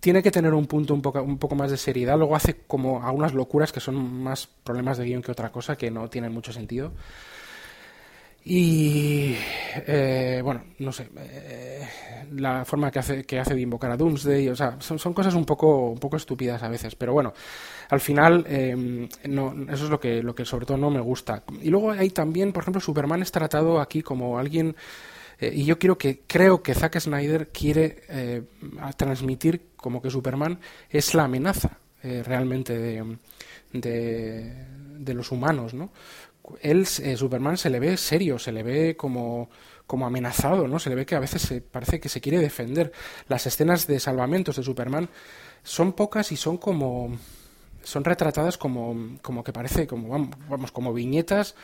tiene 0.00 0.22
que 0.22 0.30
tener 0.30 0.54
un 0.54 0.66
punto 0.66 0.94
un 0.94 1.02
poco, 1.02 1.22
un 1.22 1.38
poco 1.38 1.54
más 1.54 1.70
de 1.70 1.76
seriedad. 1.76 2.16
Luego 2.16 2.36
hace 2.36 2.54
como 2.66 3.04
algunas 3.04 3.34
locuras 3.34 3.72
que 3.72 3.80
son 3.80 4.22
más 4.22 4.46
problemas 4.46 4.98
de 4.98 5.04
guion 5.04 5.22
que 5.22 5.32
otra 5.32 5.50
cosa, 5.50 5.76
que 5.76 5.90
no 5.90 6.08
tienen 6.08 6.32
mucho 6.32 6.52
sentido. 6.52 6.92
Y 8.44 9.36
eh, 9.86 10.40
bueno, 10.42 10.64
no 10.78 10.92
sé, 10.92 11.08
eh, 11.16 11.88
la 12.32 12.64
forma 12.64 12.90
que 12.90 12.98
hace, 12.98 13.24
que 13.24 13.38
hace 13.38 13.54
de 13.54 13.60
invocar 13.60 13.90
a 13.90 13.96
Doomsday, 13.96 14.48
o 14.48 14.56
sea, 14.56 14.76
son, 14.80 14.98
cosas 15.12 15.34
un 15.34 15.44
poco, 15.44 15.90
un 15.90 15.98
poco 15.98 16.16
estúpidas 16.16 16.62
a 16.62 16.68
veces, 16.68 16.94
pero 16.94 17.12
bueno, 17.12 17.32
al 17.88 18.00
final 18.00 18.44
no, 19.28 19.54
eso 19.70 19.84
es 19.84 19.90
lo 19.90 19.98
que, 20.00 20.22
lo 20.22 20.34
que 20.34 20.44
sobre 20.44 20.66
todo 20.66 20.76
no 20.76 20.90
me 20.90 21.00
gusta. 21.00 21.42
Y 21.62 21.70
luego 21.70 21.92
hay 21.92 22.10
también, 22.10 22.52
por 22.52 22.62
ejemplo, 22.62 22.80
Superman 22.80 23.22
es 23.22 23.32
tratado 23.32 23.80
aquí 23.80 24.02
como 24.02 24.38
alguien 24.38 24.76
eh, 25.40 25.52
y 25.54 25.64
yo 25.64 25.78
quiero 25.78 25.96
que, 25.98 26.20
creo 26.26 26.62
que 26.62 26.74
Zack 26.74 26.98
Snyder 26.98 27.48
quiere 27.48 28.02
transmitir 28.96 29.68
como 29.76 30.02
que 30.02 30.10
Superman 30.10 30.58
es 30.90 31.14
la 31.14 31.24
amenaza 31.24 31.78
realmente 32.02 32.78
de, 32.78 33.18
de, 33.72 35.14
los 35.14 35.32
humanos, 35.32 35.74
¿no? 35.74 35.90
Él, 36.60 36.86
Superman 36.86 37.58
se 37.58 37.70
le 37.70 37.80
ve 37.80 37.96
serio, 37.96 38.38
se 38.38 38.52
le 38.52 38.62
ve 38.62 38.96
como, 38.96 39.50
como 39.86 40.06
amenazado, 40.06 40.66
¿no? 40.66 40.78
Se 40.78 40.88
le 40.88 40.96
ve 40.96 41.06
que 41.06 41.14
a 41.14 41.20
veces 41.20 41.42
se, 41.42 41.60
parece 41.60 42.00
que 42.00 42.08
se 42.08 42.20
quiere 42.20 42.38
defender. 42.38 42.92
Las 43.28 43.46
escenas 43.46 43.86
de 43.86 44.00
salvamentos 44.00 44.56
de 44.56 44.62
Superman 44.62 45.08
son 45.62 45.92
pocas 45.92 46.32
y 46.32 46.36
son 46.36 46.56
como 46.56 47.16
son 47.82 48.04
retratadas 48.04 48.58
como, 48.58 49.18
como 49.22 49.42
que 49.44 49.52
parece 49.52 49.86
como 49.86 50.30
vamos 50.48 50.72
como 50.72 50.92
viñetas 50.92 51.54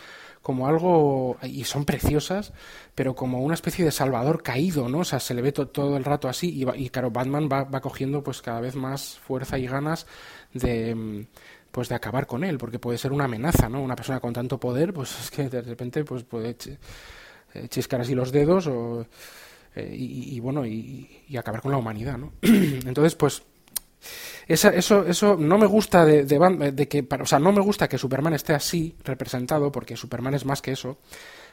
como 0.45 0.69
algo, 0.69 1.39
y 1.43 1.65
son 1.65 1.87
preciosas, 1.87 2.53
pero 2.95 3.15
como 3.15 3.41
una 3.41 3.55
especie 3.55 3.83
de 3.83 3.91
salvador 3.91 4.43
caído, 4.43 4.91
¿no? 4.91 4.99
O 4.99 5.05
sea, 5.05 5.19
se 5.19 5.33
le 5.33 5.41
ve 5.41 5.53
todo 5.53 5.97
el 5.97 6.05
rato 6.05 6.29
así 6.29 6.51
y, 6.51 6.69
y 6.85 6.91
claro, 6.91 7.11
Batman 7.11 7.49
va, 7.51 7.65
va, 7.65 7.81
cogiendo 7.81 8.23
pues 8.23 8.43
cada 8.43 8.61
vez 8.61 8.77
más 8.77 9.19
fuerza 9.21 9.59
y 9.59 9.67
ganas 9.67 10.07
de 10.53 11.27
pues 11.75 11.89
de 11.89 11.97
acabar 11.97 12.29
con 12.29 12.45
él, 12.45 12.57
porque 12.57 12.79
puede 12.79 12.99
ser 12.99 13.11
una 13.11 13.25
amenaza, 13.25 13.69
¿no? 13.69 13.83
Una 13.83 13.97
persona 13.97 14.21
con 14.21 14.33
tanto 14.33 14.61
poder, 14.61 14.93
pues 14.93 15.11
es 15.21 15.29
que 15.29 15.49
de 15.49 15.61
repente 15.61 16.05
pues 16.05 16.23
puede 16.23 16.57
eh, 17.53 17.69
chiscar 17.69 18.01
así 18.01 18.15
los 18.15 18.31
dedos 18.31 18.69
o, 18.69 19.05
eh, 19.75 19.93
y, 19.93 20.39
bueno, 20.39 20.65
y, 20.65 21.37
acabar 21.37 21.61
con 21.61 21.73
la 21.73 21.79
humanidad, 21.79 22.17
¿no? 22.17 22.33
Entonces, 22.43 23.17
pues 23.17 23.43
esa, 24.47 24.69
eso, 24.69 25.05
eso 25.05 25.37
no 25.37 25.59
me 25.59 25.67
gusta 25.67 26.05
de, 26.05 26.23
de, 26.25 26.87
que, 26.89 27.05
o 27.21 27.27
sea, 27.27 27.41
no 27.41 27.51
me 27.51 27.61
gusta 27.61 27.89
que 27.89 27.99
Superman 27.99 28.35
esté 28.35 28.55
así 28.55 28.95
representado, 29.03 29.73
porque 29.73 29.97
Superman 29.97 30.35
es 30.35 30.45
más 30.45 30.63
que 30.63 30.71
eso. 30.71 30.99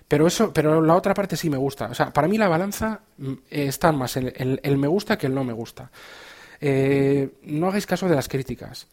Pero 0.08 0.28
eso, 0.28 0.54
pero 0.54 0.84
la 0.84 0.96
otra 0.96 1.16
parte 1.16 1.36
sí 1.36 1.50
me 1.50 1.58
gusta. 1.58 1.88
O 1.88 1.96
sea, 1.96 2.14
para 2.14 2.28
mí 2.28 2.38
la 2.38 2.48
balanza 2.48 3.02
mm, 3.18 3.34
está 3.50 3.92
más 3.92 4.18
el, 4.18 4.60
el, 4.62 4.78
me 4.78 4.88
gusta 4.88 5.18
que 5.18 5.26
el 5.26 5.34
no 5.34 5.44
me 5.44 5.54
gusta. 5.54 5.90
Eh, 6.60 7.40
no 7.42 7.70
hagáis 7.70 7.88
caso 7.88 8.08
de 8.08 8.16
las 8.16 8.28
críticas. 8.28 8.88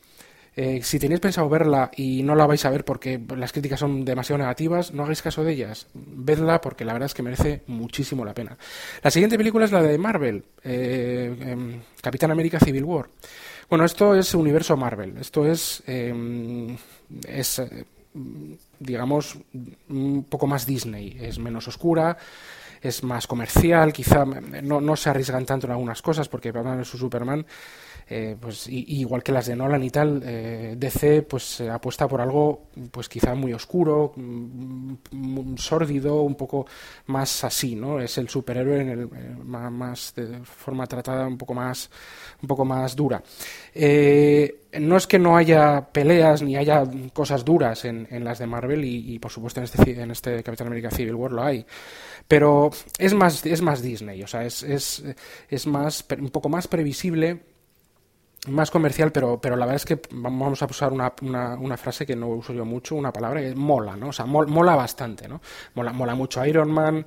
Eh, 0.61 0.83
si 0.83 0.99
tenéis 0.99 1.21
pensado 1.21 1.49
verla 1.49 1.89
y 1.95 2.25
no 2.25 2.35
la 2.35 2.45
vais 2.45 2.65
a 2.65 2.71
ver 2.71 2.85
porque 2.85 3.21
las 3.37 3.53
críticas 3.53 3.79
son 3.79 4.05
demasiado 4.05 4.39
negativas, 4.39 4.93
no 4.93 5.05
hagáis 5.05 5.23
caso 5.23 5.45
de 5.45 5.53
ellas. 5.53 5.87
Vedla 5.95 6.61
porque 6.61 6.85
la 6.85 6.95
verdad 6.95 7.07
es 7.07 7.15
que 7.15 7.23
merece 7.23 7.63
muchísimo 7.69 8.25
la 8.25 8.35
pena. 8.35 8.59
La 9.01 9.13
siguiente 9.13 9.39
película 9.39 9.67
es 9.67 9.71
la 9.71 9.83
de 9.83 9.97
Marvel, 9.99 10.45
eh, 10.65 11.33
em, 11.41 11.81
Capitán 12.03 12.33
América 12.33 12.59
Civil 12.59 12.83
War. 12.83 13.09
Bueno, 13.71 13.85
esto 13.85 14.17
es 14.17 14.35
universo 14.35 14.77
Marvel. 14.77 15.17
Esto 15.19 15.47
es, 15.47 15.81
em, 15.87 16.77
es 17.29 17.61
eh, 17.61 17.85
digamos, 18.81 19.39
un 19.89 20.25
poco 20.29 20.49
más 20.49 20.67
Disney. 20.67 21.19
Es 21.21 21.39
menos 21.39 21.69
oscura, 21.69 22.19
es 22.83 23.05
más 23.05 23.29
comercial, 23.29 23.93
quizá 23.93 24.25
no, 24.25 24.97
se 24.97 25.11
arriesgan 25.11 25.47
tanto 25.47 25.67
en 25.67 25.73
algunas 25.73 26.03
cosas 26.03 26.29
porque 26.29 26.51
Batman 26.51 26.85
su 26.85 26.99
Superman 26.99 27.47
eh, 28.11 28.37
pues 28.41 28.69
igual 28.69 29.23
que 29.23 29.33
las 29.33 29.47
de 29.47 29.57
Nolan 29.57 29.83
y 29.83 29.91
tal, 29.91 30.23
eh, 30.25 30.75
DC 30.79 31.23
pues 31.23 31.61
apuesta 31.61 32.09
por 32.09 32.23
algo 32.23 32.69
pues 32.91 33.07
quizá 33.07 33.35
muy 33.35 33.53
oscuro, 33.53 34.15
mm, 34.17 34.93
mm, 35.11 35.59
sórdido, 35.59 36.23
un 36.23 36.35
poco 36.35 36.67
más 37.07 37.45
así, 37.45 37.75
¿no? 37.77 38.01
Es 38.01 38.17
el 38.17 38.31
superhéroe 38.31 38.81
en 38.81 38.89
el, 38.89 39.01
eh, 39.03 39.37
más, 39.45 40.15
de 40.15 40.41
forma 40.43 40.87
tratada 40.87 41.27
un 41.27 41.37
poco 41.37 41.53
más 41.53 41.91
un 42.41 42.49
poco 42.49 42.65
más 42.65 42.97
dura. 42.97 43.23
no 44.81 44.97
es 44.97 45.07
que 45.07 45.19
no 45.19 45.37
haya 45.37 45.89
peleas 45.93 46.43
ni 46.43 46.57
haya 46.57 46.85
cosas 47.13 47.45
duras 47.45 47.85
en, 47.85 48.07
en 48.11 48.25
las 48.25 48.39
de 48.39 48.47
Marvel 48.47 48.85
y, 48.85 49.19
por 49.19 49.31
supuesto 49.31 49.61
en 49.61 49.65
este, 49.65 50.01
en 50.01 50.11
este 50.11 50.43
Capitán 50.43 50.69
América 50.69 50.91
Civil 50.91 51.15
War 51.15 51.33
lo 51.33 51.43
hay, 51.43 51.67
pero 52.27 52.71
es 52.99 53.13
más 53.13 53.45
es 53.45 53.61
más 53.61 53.83
Disney, 53.83 54.23
o 54.23 54.27
sea 54.27 54.45
es, 54.45 54.63
es, 54.63 55.05
es 55.51 55.67
más 55.67 56.07
un 56.19 56.31
poco 56.31 56.49
más 56.49 56.69
previsible 56.69 57.58
más 58.47 58.71
comercial, 58.71 59.13
pero, 59.13 59.41
pero 59.41 59.57
la 59.57 59.67
verdad 59.67 59.77
es 59.77 59.85
que 59.85 60.01
vamos 60.13 60.63
a 60.63 60.67
usar 60.67 60.93
una, 60.93 61.13
una, 61.21 61.77
frase 61.77 62.07
que 62.07 62.15
no 62.15 62.29
uso 62.29 62.53
yo 62.53 62.65
mucho, 62.65 62.95
una 62.95 63.13
palabra 63.13 63.41
que 63.41 63.55
mola, 63.55 63.97
¿no? 63.97 64.09
O 64.09 64.13
sea, 64.13 64.27
mola 64.27 64.77
bastante, 64.77 65.29
¿no? 65.29 65.41
Mola, 65.75 65.93
mola 65.93 66.15
mucho 66.15 66.45
Iron 66.47 66.71
Man, 66.71 67.05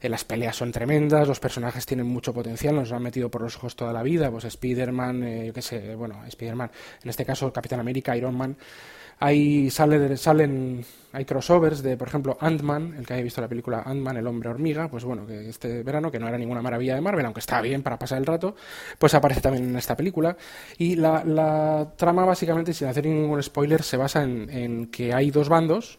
eh, 0.00 0.08
las 0.08 0.24
peleas 0.24 0.56
son 0.56 0.70
tremendas, 0.70 1.26
los 1.26 1.40
personajes 1.40 1.84
tienen 1.84 2.06
mucho 2.06 2.32
potencial, 2.32 2.76
nos 2.76 2.92
han 2.92 3.02
metido 3.02 3.30
por 3.30 3.42
los 3.42 3.56
ojos 3.56 3.74
toda 3.74 3.92
la 3.92 4.02
vida, 4.02 4.30
pues 4.30 4.44
Spider-Man, 4.44 5.22
eh, 5.24 5.46
yo 5.46 5.52
qué 5.52 5.62
sé, 5.62 5.94
bueno, 5.94 6.24
Spider-Man, 6.26 6.70
en 7.02 7.10
este 7.10 7.24
caso 7.24 7.52
Capitán 7.52 7.80
América, 7.80 8.16
Iron 8.16 8.36
Man, 8.36 8.56
hay, 9.18 9.70
sale, 9.70 10.16
salen, 10.16 10.84
hay 11.18 11.24
crossovers 11.24 11.82
de, 11.82 11.96
por 11.96 12.06
ejemplo, 12.06 12.38
Ant-Man, 12.40 12.94
el 12.96 13.04
que 13.04 13.14
haya 13.14 13.24
visto 13.24 13.40
la 13.40 13.48
película 13.48 13.82
Ant-Man, 13.84 14.18
el 14.18 14.26
hombre 14.28 14.50
hormiga, 14.50 14.88
pues 14.88 15.02
bueno, 15.02 15.26
que 15.26 15.48
este 15.48 15.82
verano, 15.82 16.12
que 16.12 16.20
no 16.20 16.28
era 16.28 16.38
ninguna 16.38 16.62
maravilla 16.62 16.94
de 16.94 17.00
Marvel, 17.00 17.24
aunque 17.24 17.40
está 17.40 17.60
bien 17.60 17.82
para 17.82 17.98
pasar 17.98 18.18
el 18.18 18.26
rato, 18.26 18.54
pues 19.00 19.14
aparece 19.14 19.40
también 19.40 19.68
en 19.68 19.76
esta 19.76 19.96
película. 19.96 20.36
Y 20.78 20.94
la, 20.94 21.24
la 21.24 21.92
trama, 21.96 22.24
básicamente, 22.24 22.72
sin 22.72 22.86
hacer 22.86 23.04
ningún 23.04 23.42
spoiler, 23.42 23.82
se 23.82 23.96
basa 23.96 24.22
en, 24.22 24.48
en 24.48 24.86
que 24.86 25.12
hay 25.12 25.32
dos 25.32 25.48
bandos, 25.48 25.98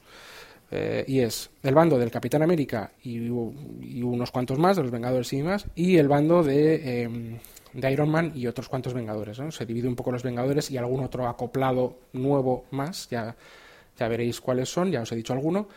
eh, 0.72 1.04
y 1.06 1.20
es 1.20 1.50
el 1.64 1.76
bando 1.76 2.00
del 2.00 2.12
Capitán 2.12 2.42
América 2.42 2.94
y, 3.04 3.18
y, 3.18 4.02
unos 4.02 4.32
cuantos 4.32 4.58
más, 4.58 4.78
de 4.78 4.84
los 4.84 4.92
Vengadores 4.92 5.34
y 5.34 5.38
demás, 5.40 5.66
y 5.76 5.98
el 5.98 6.08
bando 6.08 6.44
de, 6.44 7.04
eh, 7.04 7.40
de 7.74 7.92
Iron 7.92 8.10
Man 8.10 8.32
y 8.36 8.48
otros 8.48 8.70
cuantos 8.70 8.94
Vengadores. 8.94 9.38
¿no? 9.38 9.52
Se 9.52 9.66
divide 9.66 9.90
un 9.90 9.98
poco 9.98 10.14
los 10.14 10.24
Vengadores 10.24 10.72
y 10.72 10.78
algún 10.78 11.04
otro 11.04 11.28
acoplado 11.28 11.98
nuevo 12.14 12.68
más, 12.72 13.10
ya, 13.10 13.36
ya 14.00 14.08
veréis 14.08 14.42
cuáles 14.42 14.70
son, 14.70 14.92
ya 14.92 15.02
os 15.02 15.12
he 15.12 15.16
dicho 15.16 15.34
alguno. 15.34 15.68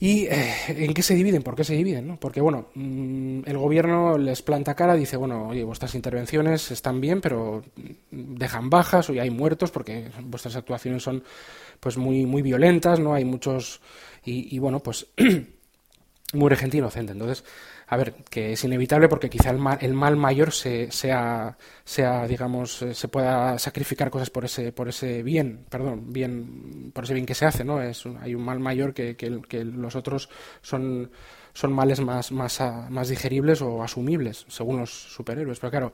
¿Y 0.00 0.26
eh, 0.26 0.54
en 0.68 0.94
qué 0.94 1.02
se 1.02 1.14
dividen? 1.14 1.42
¿Por 1.42 1.56
qué 1.56 1.64
se 1.64 1.74
dividen? 1.74 2.06
¿no? 2.06 2.20
Porque, 2.20 2.40
bueno, 2.40 2.68
mm, 2.74 3.40
el 3.46 3.58
gobierno 3.58 4.16
les 4.16 4.42
planta 4.42 4.74
cara, 4.74 4.94
dice, 4.94 5.16
bueno, 5.16 5.48
oye, 5.48 5.64
vuestras 5.64 5.94
intervenciones 5.96 6.70
están 6.70 7.00
bien, 7.00 7.20
pero 7.20 7.64
dejan 8.10 8.70
bajas, 8.70 9.10
hoy 9.10 9.18
hay 9.18 9.30
muertos 9.30 9.72
porque 9.72 10.08
vuestras 10.22 10.54
actuaciones 10.54 11.02
son 11.02 11.24
pues 11.80 11.96
muy, 11.96 12.26
muy 12.26 12.42
violentas, 12.42 13.00
¿no? 13.00 13.14
Hay 13.14 13.24
muchos... 13.24 13.80
Y, 14.24 14.58
bueno, 14.58 14.80
pues 14.80 15.06
muere 16.34 16.56
gente 16.56 16.76
inocente. 16.76 17.12
Entonces, 17.12 17.42
a 17.90 17.96
ver, 17.96 18.14
que 18.28 18.52
es 18.52 18.64
inevitable 18.64 19.08
porque 19.08 19.30
quizá 19.30 19.50
el 19.50 19.58
mal, 19.58 19.78
el 19.80 19.94
mal 19.94 20.16
mayor 20.16 20.52
se, 20.52 20.90
sea, 20.90 21.56
sea, 21.84 22.26
digamos, 22.26 22.82
eh, 22.82 22.94
se 22.94 23.08
pueda 23.08 23.58
sacrificar 23.58 24.10
cosas 24.10 24.28
por 24.28 24.44
ese, 24.44 24.72
por 24.72 24.88
ese 24.90 25.22
bien, 25.22 25.64
perdón, 25.70 26.12
bien, 26.12 26.90
por 26.92 27.04
ese 27.04 27.14
bien 27.14 27.24
que 27.24 27.34
se 27.34 27.46
hace, 27.46 27.64
¿no? 27.64 27.80
Es 27.80 28.04
hay 28.20 28.34
un 28.34 28.44
mal 28.44 28.60
mayor 28.60 28.92
que, 28.92 29.16
que, 29.16 29.40
que 29.48 29.64
los 29.64 29.96
otros 29.96 30.28
son, 30.60 31.10
son 31.54 31.72
males 31.72 32.00
más, 32.00 32.30
más, 32.30 32.60
más 32.90 33.08
digeribles 33.08 33.62
o 33.62 33.82
asumibles, 33.82 34.44
según 34.48 34.78
los 34.80 34.90
superhéroes. 34.90 35.58
Pero 35.58 35.70
claro, 35.70 35.92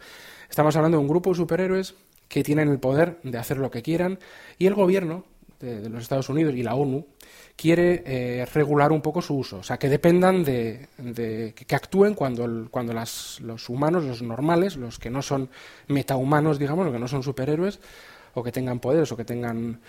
estamos 0.50 0.74
hablando 0.74 0.98
de 0.98 1.02
un 1.02 1.08
grupo 1.08 1.30
de 1.30 1.36
superhéroes 1.36 1.94
que 2.28 2.42
tienen 2.42 2.68
el 2.68 2.80
poder 2.80 3.20
de 3.22 3.38
hacer 3.38 3.58
lo 3.58 3.70
que 3.70 3.82
quieran 3.82 4.18
y 4.58 4.66
el 4.66 4.74
gobierno 4.74 5.24
de, 5.60 5.88
los 5.88 6.02
Estados 6.02 6.28
Unidos 6.28 6.54
y 6.54 6.62
la 6.62 6.74
ONU 6.74 7.06
quiere 7.56 8.02
eh, 8.04 8.46
regular 8.52 8.92
un 8.92 9.00
poco 9.00 9.22
su 9.22 9.36
uso, 9.36 9.58
o 9.58 9.62
sea, 9.62 9.78
que 9.78 9.88
dependan 9.88 10.44
de, 10.44 10.88
que 11.54 11.74
actúen 11.74 12.14
cuando, 12.14 12.68
cuando 12.70 12.92
las, 12.92 13.40
los 13.40 13.68
humanos, 13.68 14.04
los 14.04 14.22
normales, 14.22 14.76
los 14.76 14.98
que 14.98 15.10
no 15.10 15.22
son 15.22 15.48
metahumanos, 15.88 16.58
digamos, 16.58 16.84
los 16.84 16.92
que 16.92 16.98
no 16.98 17.08
son 17.08 17.22
superhéroes, 17.22 17.78
o 18.34 18.42
que 18.42 18.50
tengan 18.50 18.80
poderes, 18.80 19.10
o 19.12 19.16
que 19.16 19.24
tengan 19.24 19.80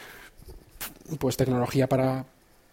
pues 1.19 1.37
tecnología 1.37 1.87
para, 1.87 2.25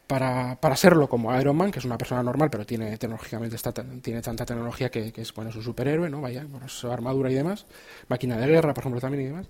para, 0.06 0.60
para 0.60 0.76
serlo, 0.76 1.08
como 1.08 1.38
Iron 1.38 1.56
Man, 1.56 1.70
que 1.70 1.78
es 1.78 1.84
una 1.84 1.96
persona 1.96 2.22
normal, 2.22 2.50
pero 2.50 2.66
tiene 2.66 2.96
tecnológicamente 2.98 3.56
está, 3.56 3.72
tiene 3.72 4.20
tanta 4.20 4.44
tecnología 4.44 4.90
que, 4.90 5.12
es 5.16 5.32
bueno, 5.32 5.50
es 5.50 5.56
un 5.56 5.62
superhéroe, 5.62 6.10
¿no? 6.10 6.20
Vaya, 6.20 6.44
por 6.44 6.68
su 6.68 6.90
armadura 6.90 7.30
y 7.30 7.34
demás, 7.34 7.66
máquina 8.08 8.36
de 8.36 8.46
guerra, 8.46 8.74
por 8.74 8.82
ejemplo, 8.82 9.00
también 9.00 9.24
y 9.24 9.26
demás. 9.28 9.46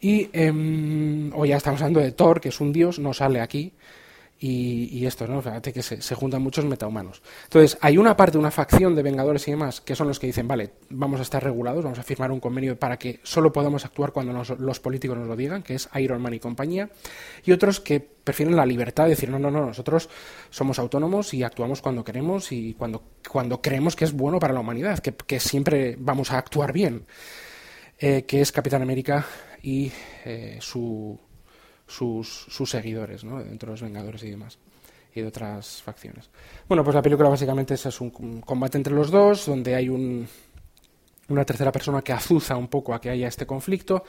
Y 0.00 0.30
eh, 0.32 1.30
o 1.34 1.44
ya 1.44 1.56
estamos 1.56 1.80
hablando 1.80 2.00
de 2.00 2.12
Thor, 2.12 2.40
que 2.40 2.50
es 2.50 2.60
un 2.60 2.72
dios, 2.72 2.98
no 2.98 3.12
sale 3.12 3.40
aquí. 3.40 3.72
Y, 4.42 4.88
y 4.90 5.04
esto, 5.04 5.26
¿no? 5.26 5.42
Fíjate 5.42 5.70
que 5.70 5.82
se, 5.82 6.14
juntan 6.14 6.40
muchos 6.40 6.64
metahumanos. 6.64 7.20
Entonces, 7.44 7.76
hay 7.82 7.98
una 7.98 8.16
parte, 8.16 8.38
una 8.38 8.50
facción 8.50 8.94
de 8.94 9.02
Vengadores 9.02 9.46
y 9.46 9.50
demás, 9.50 9.82
que 9.82 9.94
son 9.94 10.08
los 10.08 10.18
que 10.18 10.28
dicen, 10.28 10.48
vale, 10.48 10.70
vamos 10.88 11.20
a 11.20 11.24
estar 11.24 11.44
regulados, 11.44 11.84
vamos 11.84 11.98
a 11.98 12.02
firmar 12.02 12.32
un 12.32 12.40
convenio 12.40 12.78
para 12.78 12.98
que 12.98 13.20
solo 13.22 13.52
podamos 13.52 13.84
actuar 13.84 14.12
cuando 14.12 14.32
nos, 14.32 14.48
los 14.58 14.80
políticos 14.80 15.18
nos 15.18 15.28
lo 15.28 15.36
digan, 15.36 15.62
que 15.62 15.74
es 15.74 15.90
Iron 15.96 16.22
Man 16.22 16.32
y 16.32 16.38
compañía. 16.38 16.88
Y 17.44 17.52
otros 17.52 17.80
que 17.80 18.00
prefieren 18.00 18.56
la 18.56 18.64
libertad 18.64 19.04
de 19.04 19.10
decir, 19.10 19.28
no, 19.28 19.38
no, 19.38 19.50
no, 19.50 19.66
nosotros 19.66 20.08
somos 20.48 20.78
autónomos 20.78 21.34
y 21.34 21.42
actuamos 21.42 21.82
cuando 21.82 22.02
queremos 22.02 22.50
y 22.50 22.72
cuando, 22.72 23.02
cuando 23.28 23.60
creemos 23.60 23.94
que 23.94 24.06
es 24.06 24.14
bueno 24.14 24.38
para 24.38 24.54
la 24.54 24.60
humanidad, 24.60 25.00
que, 25.00 25.12
que 25.12 25.38
siempre 25.38 25.96
vamos 25.98 26.32
a 26.32 26.38
actuar 26.38 26.72
bien. 26.72 27.04
Eh, 28.02 28.22
que 28.22 28.40
es 28.40 28.50
Capitán 28.50 28.80
América 28.80 29.26
y 29.62 29.92
eh, 30.24 30.56
su, 30.58 31.20
sus, 31.90 32.46
seguidores, 32.66 33.24
¿no? 33.24 33.42
dentro 33.42 33.68
de 33.68 33.72
los 33.72 33.82
Vengadores 33.82 34.22
y 34.22 34.30
demás, 34.30 34.58
y 35.14 35.20
de 35.20 35.26
otras 35.26 35.82
facciones. 35.82 36.30
Bueno, 36.68 36.84
pues 36.84 36.94
la 36.94 37.02
película 37.02 37.28
básicamente 37.28 37.74
es, 37.74 38.00
un 38.00 38.40
combate 38.40 38.78
entre 38.78 38.94
los 38.94 39.10
dos, 39.10 39.46
donde 39.46 39.74
hay 39.74 39.88
un, 39.88 40.26
una 41.28 41.44
tercera 41.44 41.72
persona 41.72 42.02
que 42.02 42.12
azuza 42.12 42.56
un 42.56 42.68
poco 42.68 42.94
a 42.94 43.00
que 43.00 43.10
haya 43.10 43.28
este 43.28 43.46
conflicto. 43.46 44.04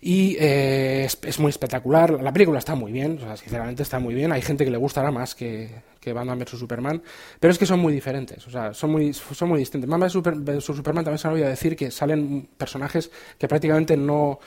Y 0.00 0.36
eh, 0.38 1.08
es, 1.22 1.38
muy 1.40 1.50
espectacular. 1.50 2.22
La 2.22 2.32
película 2.32 2.60
está 2.60 2.76
muy 2.76 2.92
bien, 2.92 3.18
o 3.18 3.20
sea, 3.20 3.36
sinceramente 3.36 3.82
está 3.82 3.98
muy 3.98 4.14
bien. 4.14 4.30
Hay 4.30 4.42
gente 4.42 4.64
que 4.64 4.70
le 4.70 4.76
gustará 4.76 5.10
más 5.10 5.34
que, 5.34 5.82
que 6.00 6.12
Batman 6.12 6.38
vs 6.38 6.50
Superman, 6.50 7.02
pero 7.40 7.50
es 7.50 7.58
que 7.58 7.66
son 7.66 7.80
muy 7.80 7.92
diferentes, 7.92 8.46
o 8.46 8.50
sea, 8.50 8.72
son 8.74 8.92
muy, 8.92 9.12
son 9.12 9.48
muy 9.48 9.58
distintos. 9.58 9.90
Batman 9.90 10.08
vs 10.08 10.64
Superman 10.64 11.04
también 11.04 11.18
se 11.18 11.26
me 11.26 11.34
olvidado 11.34 11.50
decir 11.50 11.74
que 11.74 11.90
salen 11.90 12.48
personajes 12.56 13.10
que 13.38 13.48
prácticamente 13.48 13.96
no, 13.96 14.38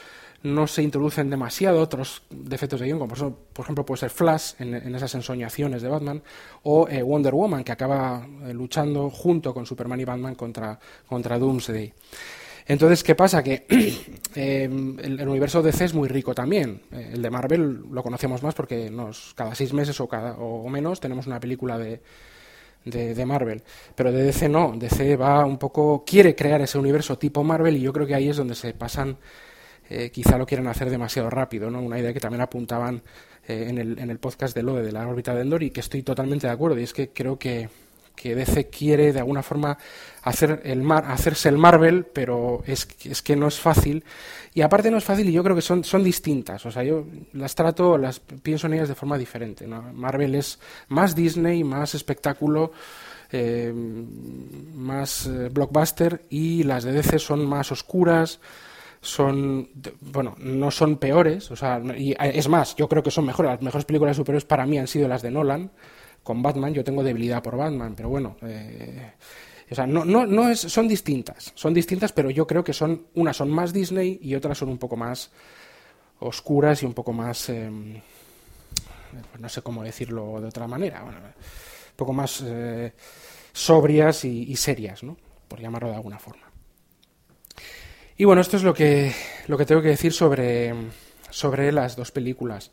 no 0.43 0.67
se 0.67 0.81
introducen 0.81 1.29
demasiado 1.29 1.81
otros 1.81 2.23
defectos 2.29 2.79
de 2.79 2.87
guion, 2.87 2.99
como 2.99 3.13
por, 3.53 3.63
ejemplo 3.63 3.85
puede 3.85 3.99
ser 3.99 4.09
Flash 4.09 4.53
en, 4.59 4.73
en, 4.73 4.95
esas 4.95 5.13
ensoñaciones 5.15 5.81
de 5.81 5.89
Batman, 5.89 6.21
o 6.63 6.87
eh, 6.87 7.01
Wonder 7.03 7.33
Woman, 7.33 7.63
que 7.63 7.71
acaba 7.71 8.25
eh, 8.45 8.53
luchando 8.53 9.09
junto 9.09 9.53
con 9.53 9.65
Superman 9.65 9.99
y 9.99 10.05
Batman 10.05 10.35
contra, 10.35 10.79
contra 11.07 11.37
Doomsday. 11.37 11.93
Entonces, 12.67 13.03
¿qué 13.03 13.15
pasa? 13.15 13.43
Que 13.43 13.65
eh, 14.35 14.63
el, 14.65 15.19
el, 15.19 15.27
universo 15.27 15.61
DC 15.61 15.85
es 15.85 15.93
muy 15.93 16.07
rico 16.07 16.33
también. 16.33 16.81
El 16.91 17.21
de 17.21 17.29
Marvel 17.29 17.83
lo 17.91 18.03
conocemos 18.03 18.43
más 18.43 18.55
porque 18.55 18.89
nos, 18.89 19.33
cada 19.35 19.55
seis 19.55 19.73
meses 19.73 19.99
o, 19.99 20.07
cada, 20.07 20.33
o 20.35 20.67
menos 20.69 20.99
tenemos 20.99 21.27
una 21.27 21.39
película 21.39 21.77
de, 21.77 22.01
de, 22.85 23.13
de, 23.13 23.25
Marvel. 23.25 23.63
Pero 23.95 24.11
de 24.11 24.23
DC 24.23 24.49
no. 24.49 24.73
DC 24.75 25.15
va 25.17 25.45
un 25.45 25.57
poco. 25.57 26.03
quiere 26.05 26.35
crear 26.35 26.61
ese 26.61 26.77
universo 26.77 27.17
tipo 27.17 27.43
Marvel 27.43 27.77
y 27.77 27.81
yo 27.81 27.93
creo 27.93 28.07
que 28.07 28.15
ahí 28.15 28.29
es 28.29 28.37
donde 28.37 28.55
se 28.55 28.73
pasan. 28.73 29.17
Eh, 29.93 30.09
quizá 30.09 30.37
lo 30.37 30.45
quieren 30.45 30.67
hacer 30.67 30.89
demasiado 30.89 31.29
rápido, 31.29 31.69
¿no? 31.69 31.81
Una 31.81 31.99
idea 31.99 32.13
que 32.13 32.21
también 32.21 32.39
apuntaban 32.39 33.01
eh, 33.45 33.65
en, 33.67 33.77
el, 33.77 33.99
en 33.99 34.09
el 34.09 34.19
podcast 34.19 34.55
de 34.55 34.63
Loe 34.63 34.81
de 34.81 34.93
la 34.93 35.05
órbita 35.05 35.35
de 35.35 35.41
Endor 35.41 35.63
y 35.63 35.71
que 35.71 35.81
estoy 35.81 36.01
totalmente 36.01 36.47
de 36.47 36.53
acuerdo. 36.53 36.79
Y 36.79 36.83
es 36.83 36.93
que 36.93 37.09
creo 37.09 37.37
que 37.37 37.67
que 38.15 38.35
DC 38.35 38.69
quiere 38.69 39.13
de 39.13 39.19
alguna 39.19 39.41
forma 39.41 39.77
hacer 40.21 40.61
el 40.65 40.83
mar, 40.83 41.05
hacerse 41.07 41.49
el 41.49 41.57
Marvel, 41.57 42.05
pero 42.05 42.61
es, 42.67 42.87
es, 43.03 43.21
que 43.21 43.35
no 43.35 43.47
es 43.47 43.59
fácil. 43.59 44.03
Y 44.53 44.61
aparte 44.61 44.91
no 44.91 44.97
es 44.97 45.03
fácil 45.03 45.27
y 45.27 45.31
yo 45.31 45.43
creo 45.43 45.55
que 45.55 45.61
son, 45.61 45.83
son 45.83 46.03
distintas. 46.03 46.63
O 46.65 46.71
sea, 46.71 46.83
yo 46.83 47.05
las 47.33 47.55
trato, 47.55 47.97
las 47.97 48.19
pienso 48.19 48.67
en 48.67 48.75
ellas 48.75 48.89
de 48.89 48.95
forma 48.95 49.17
diferente. 49.17 49.65
¿no? 49.65 49.81
Marvel 49.93 50.35
es 50.35 50.59
más 50.89 51.15
Disney, 51.15 51.63
más 51.63 51.95
espectáculo, 51.95 52.71
eh, 53.31 53.73
más 54.75 55.25
eh, 55.25 55.49
blockbuster 55.49 56.21
y 56.29 56.63
las 56.63 56.83
de 56.83 56.91
DC 56.91 57.17
son 57.17 57.45
más 57.45 57.71
oscuras 57.71 58.39
son, 59.01 59.69
bueno, 59.99 60.35
no 60.37 60.69
son 60.71 60.97
peores, 60.97 61.49
o 61.51 61.55
sea, 61.55 61.81
y 61.97 62.15
es 62.19 62.47
más, 62.47 62.75
yo 62.75 62.87
creo 62.87 63.01
que 63.01 63.11
son 63.11 63.25
mejores, 63.25 63.51
las 63.51 63.61
mejores 63.61 63.85
películas 63.85 64.15
superiores 64.15 64.45
para 64.45 64.65
mí 64.65 64.77
han 64.77 64.87
sido 64.87 65.07
las 65.07 65.21
de 65.21 65.31
Nolan, 65.31 65.71
con 66.23 66.41
Batman. 66.41 66.73
Yo 66.73 66.83
tengo 66.83 67.03
debilidad 67.03 67.41
por 67.41 67.57
Batman, 67.57 67.93
pero 67.95 68.09
bueno. 68.09 68.37
Eh, 68.41 69.13
o 69.69 69.75
sea, 69.75 69.87
no, 69.87 70.03
no, 70.03 70.25
no 70.25 70.49
es, 70.49 70.59
son 70.59 70.87
distintas. 70.87 71.51
Son 71.55 71.73
distintas, 71.73 72.11
pero 72.11 72.29
yo 72.29 72.45
creo 72.45 72.63
que 72.63 72.73
son. 72.73 73.07
Unas 73.15 73.37
son 73.37 73.49
más 73.49 73.73
Disney 73.73 74.19
y 74.21 74.35
otras 74.35 74.57
son 74.57 74.69
un 74.69 74.77
poco 74.77 74.95
más 74.97 75.31
oscuras 76.19 76.83
y 76.83 76.85
un 76.85 76.93
poco 76.93 77.13
más. 77.13 77.49
Eh, 77.49 77.69
no 79.39 79.49
sé 79.49 79.61
cómo 79.61 79.83
decirlo 79.83 80.39
de 80.39 80.47
otra 80.47 80.67
manera. 80.67 81.03
Bueno, 81.03 81.19
un 81.19 81.95
poco 81.95 82.13
más 82.13 82.43
eh, 82.45 82.93
sobrias 83.51 84.25
y, 84.25 84.43
y, 84.51 84.55
serias, 84.55 85.03
¿no? 85.03 85.17
Por 85.47 85.59
llamarlo 85.59 85.89
de 85.89 85.95
alguna 85.95 86.19
forma. 86.19 86.40
Y 88.17 88.25
bueno, 88.25 88.41
esto 88.41 88.57
es 88.57 88.63
lo 88.63 88.73
que, 88.73 89.13
lo 89.47 89.57
que 89.57 89.65
tengo 89.65 89.81
que 89.81 89.89
decir 89.89 90.13
sobre, 90.13 90.73
sobre 91.29 91.71
las 91.71 91.95
dos 91.95 92.11
películas. 92.11 92.71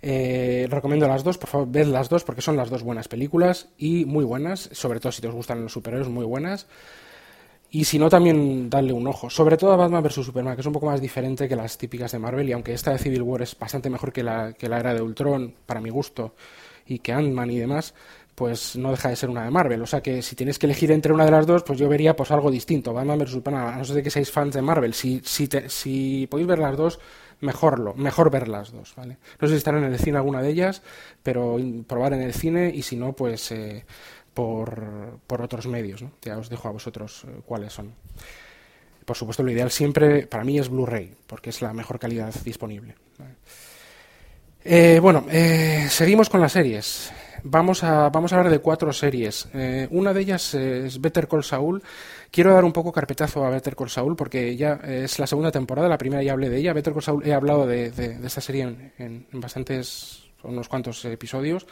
Eh, 0.00 0.66
recomiendo 0.70 1.08
las 1.08 1.24
dos, 1.24 1.38
por 1.38 1.48
favor, 1.48 1.68
ved 1.70 1.86
las 1.86 2.08
dos 2.08 2.22
porque 2.22 2.42
son 2.42 2.56
las 2.56 2.70
dos 2.70 2.82
buenas 2.82 3.08
películas 3.08 3.68
y 3.78 4.04
muy 4.04 4.24
buenas, 4.24 4.68
sobre 4.72 5.00
todo 5.00 5.10
si 5.10 5.20
te 5.20 5.28
gustan 5.28 5.62
los 5.62 5.72
superhéroes, 5.72 6.08
muy 6.08 6.24
buenas. 6.24 6.66
Y 7.70 7.84
si 7.84 7.98
no, 7.98 8.08
también 8.08 8.70
darle 8.70 8.94
un 8.94 9.06
ojo. 9.06 9.28
Sobre 9.28 9.58
todo 9.58 9.72
a 9.72 9.76
Batman 9.76 10.02
vs. 10.02 10.24
Superman, 10.24 10.54
que 10.54 10.62
es 10.62 10.66
un 10.66 10.72
poco 10.72 10.86
más 10.86 11.02
diferente 11.02 11.48
que 11.48 11.56
las 11.56 11.76
típicas 11.76 12.12
de 12.12 12.18
Marvel. 12.18 12.48
Y 12.48 12.52
aunque 12.52 12.72
esta 12.72 12.92
de 12.92 12.98
Civil 12.98 13.22
War 13.22 13.42
es 13.42 13.58
bastante 13.58 13.90
mejor 13.90 14.10
que 14.10 14.22
la, 14.22 14.54
que 14.54 14.70
la 14.70 14.80
era 14.80 14.94
de 14.94 15.02
Ultron, 15.02 15.54
para 15.66 15.80
mi 15.80 15.90
gusto, 15.90 16.34
y 16.86 17.00
que 17.00 17.12
Ant-Man 17.12 17.50
y 17.50 17.58
demás, 17.58 17.92
pues 18.38 18.76
no 18.76 18.92
deja 18.92 19.08
de 19.08 19.16
ser 19.16 19.30
una 19.30 19.42
de 19.42 19.50
Marvel. 19.50 19.82
O 19.82 19.86
sea 19.86 20.00
que 20.00 20.22
si 20.22 20.36
tienes 20.36 20.60
que 20.60 20.66
elegir 20.66 20.92
entre 20.92 21.12
una 21.12 21.24
de 21.24 21.32
las 21.32 21.44
dos, 21.44 21.64
pues 21.64 21.76
yo 21.76 21.88
vería 21.88 22.14
pues 22.14 22.30
algo 22.30 22.52
distinto. 22.52 22.92
Batman 22.92 23.18
vs. 23.18 23.30
Superman, 23.32 23.78
no 23.78 23.84
ser 23.84 23.96
de 23.96 24.02
que 24.04 24.10
seáis 24.10 24.30
fans 24.30 24.54
de 24.54 24.62
Marvel. 24.62 24.94
Si, 24.94 25.20
si, 25.24 26.28
podéis 26.30 26.46
ver 26.46 26.60
las 26.60 26.76
dos, 26.76 27.00
mejor, 27.40 28.30
ver 28.30 28.46
las 28.46 28.70
dos, 28.70 28.94
¿vale? 28.96 29.16
No 29.40 29.48
sé 29.48 29.54
si 29.54 29.58
estarán 29.58 29.82
en 29.82 29.92
el 29.92 29.98
cine 29.98 30.18
alguna 30.18 30.40
de 30.40 30.50
ellas, 30.50 30.82
pero 31.20 31.58
probar 31.88 32.12
en 32.12 32.22
el 32.22 32.32
cine 32.32 32.70
y 32.72 32.82
si 32.82 32.94
no, 32.94 33.12
pues 33.12 33.50
eh, 33.50 33.84
por, 34.32 35.18
por, 35.26 35.42
otros 35.42 35.66
medios, 35.66 36.00
¿no? 36.02 36.12
Ya 36.22 36.38
os 36.38 36.48
dejo 36.48 36.68
a 36.68 36.70
vosotros 36.70 37.24
eh, 37.26 37.40
cuáles 37.44 37.72
son. 37.72 37.92
Por 39.04 39.16
supuesto, 39.16 39.42
lo 39.42 39.50
ideal 39.50 39.72
siempre 39.72 40.28
para 40.28 40.44
mí 40.44 40.60
es 40.60 40.68
Blu-ray, 40.68 41.12
porque 41.26 41.50
es 41.50 41.60
la 41.60 41.72
mejor 41.72 41.98
calidad 41.98 42.32
disponible. 42.44 42.94
Eh, 44.64 45.00
bueno, 45.02 45.26
seguimos 45.88 46.30
con 46.30 46.40
las 46.40 46.52
series. 46.52 47.10
Vamos 47.44 47.84
a, 47.84 48.10
vamos 48.10 48.32
a 48.32 48.36
hablar 48.36 48.52
de 48.52 48.58
cuatro 48.58 48.92
series. 48.92 49.48
una 49.90 50.12
de 50.12 50.20
ellas 50.20 50.54
es 50.54 51.00
Better 51.00 51.28
Call 51.28 51.44
Saul, 51.44 51.82
Quiero 52.30 52.52
dar 52.52 52.64
un 52.64 52.72
poco 52.72 52.92
carpetazo 52.92 53.44
a 53.44 53.50
Better 53.50 53.74
Call 53.74 53.88
Saul 53.88 54.14
porque 54.14 54.54
ya 54.54 54.74
es 54.84 55.18
la 55.18 55.26
segunda 55.26 55.50
temporada, 55.50 55.88
la 55.88 55.96
primera 55.96 56.22
ya 56.22 56.32
hablé 56.32 56.50
de 56.50 56.58
ella. 56.58 56.74
Better 56.74 56.92
Call 56.92 57.02
Saul 57.02 57.26
he 57.26 57.32
hablado 57.32 57.66
de, 57.66 57.90
de, 57.90 58.18
de 58.18 58.26
esta 58.26 58.40
serie 58.40 58.62
en, 58.62 58.92
en, 59.32 59.40
bastantes, 59.40 60.24
unos 60.42 60.68
cuantos 60.68 61.04
episodios. 61.06 61.66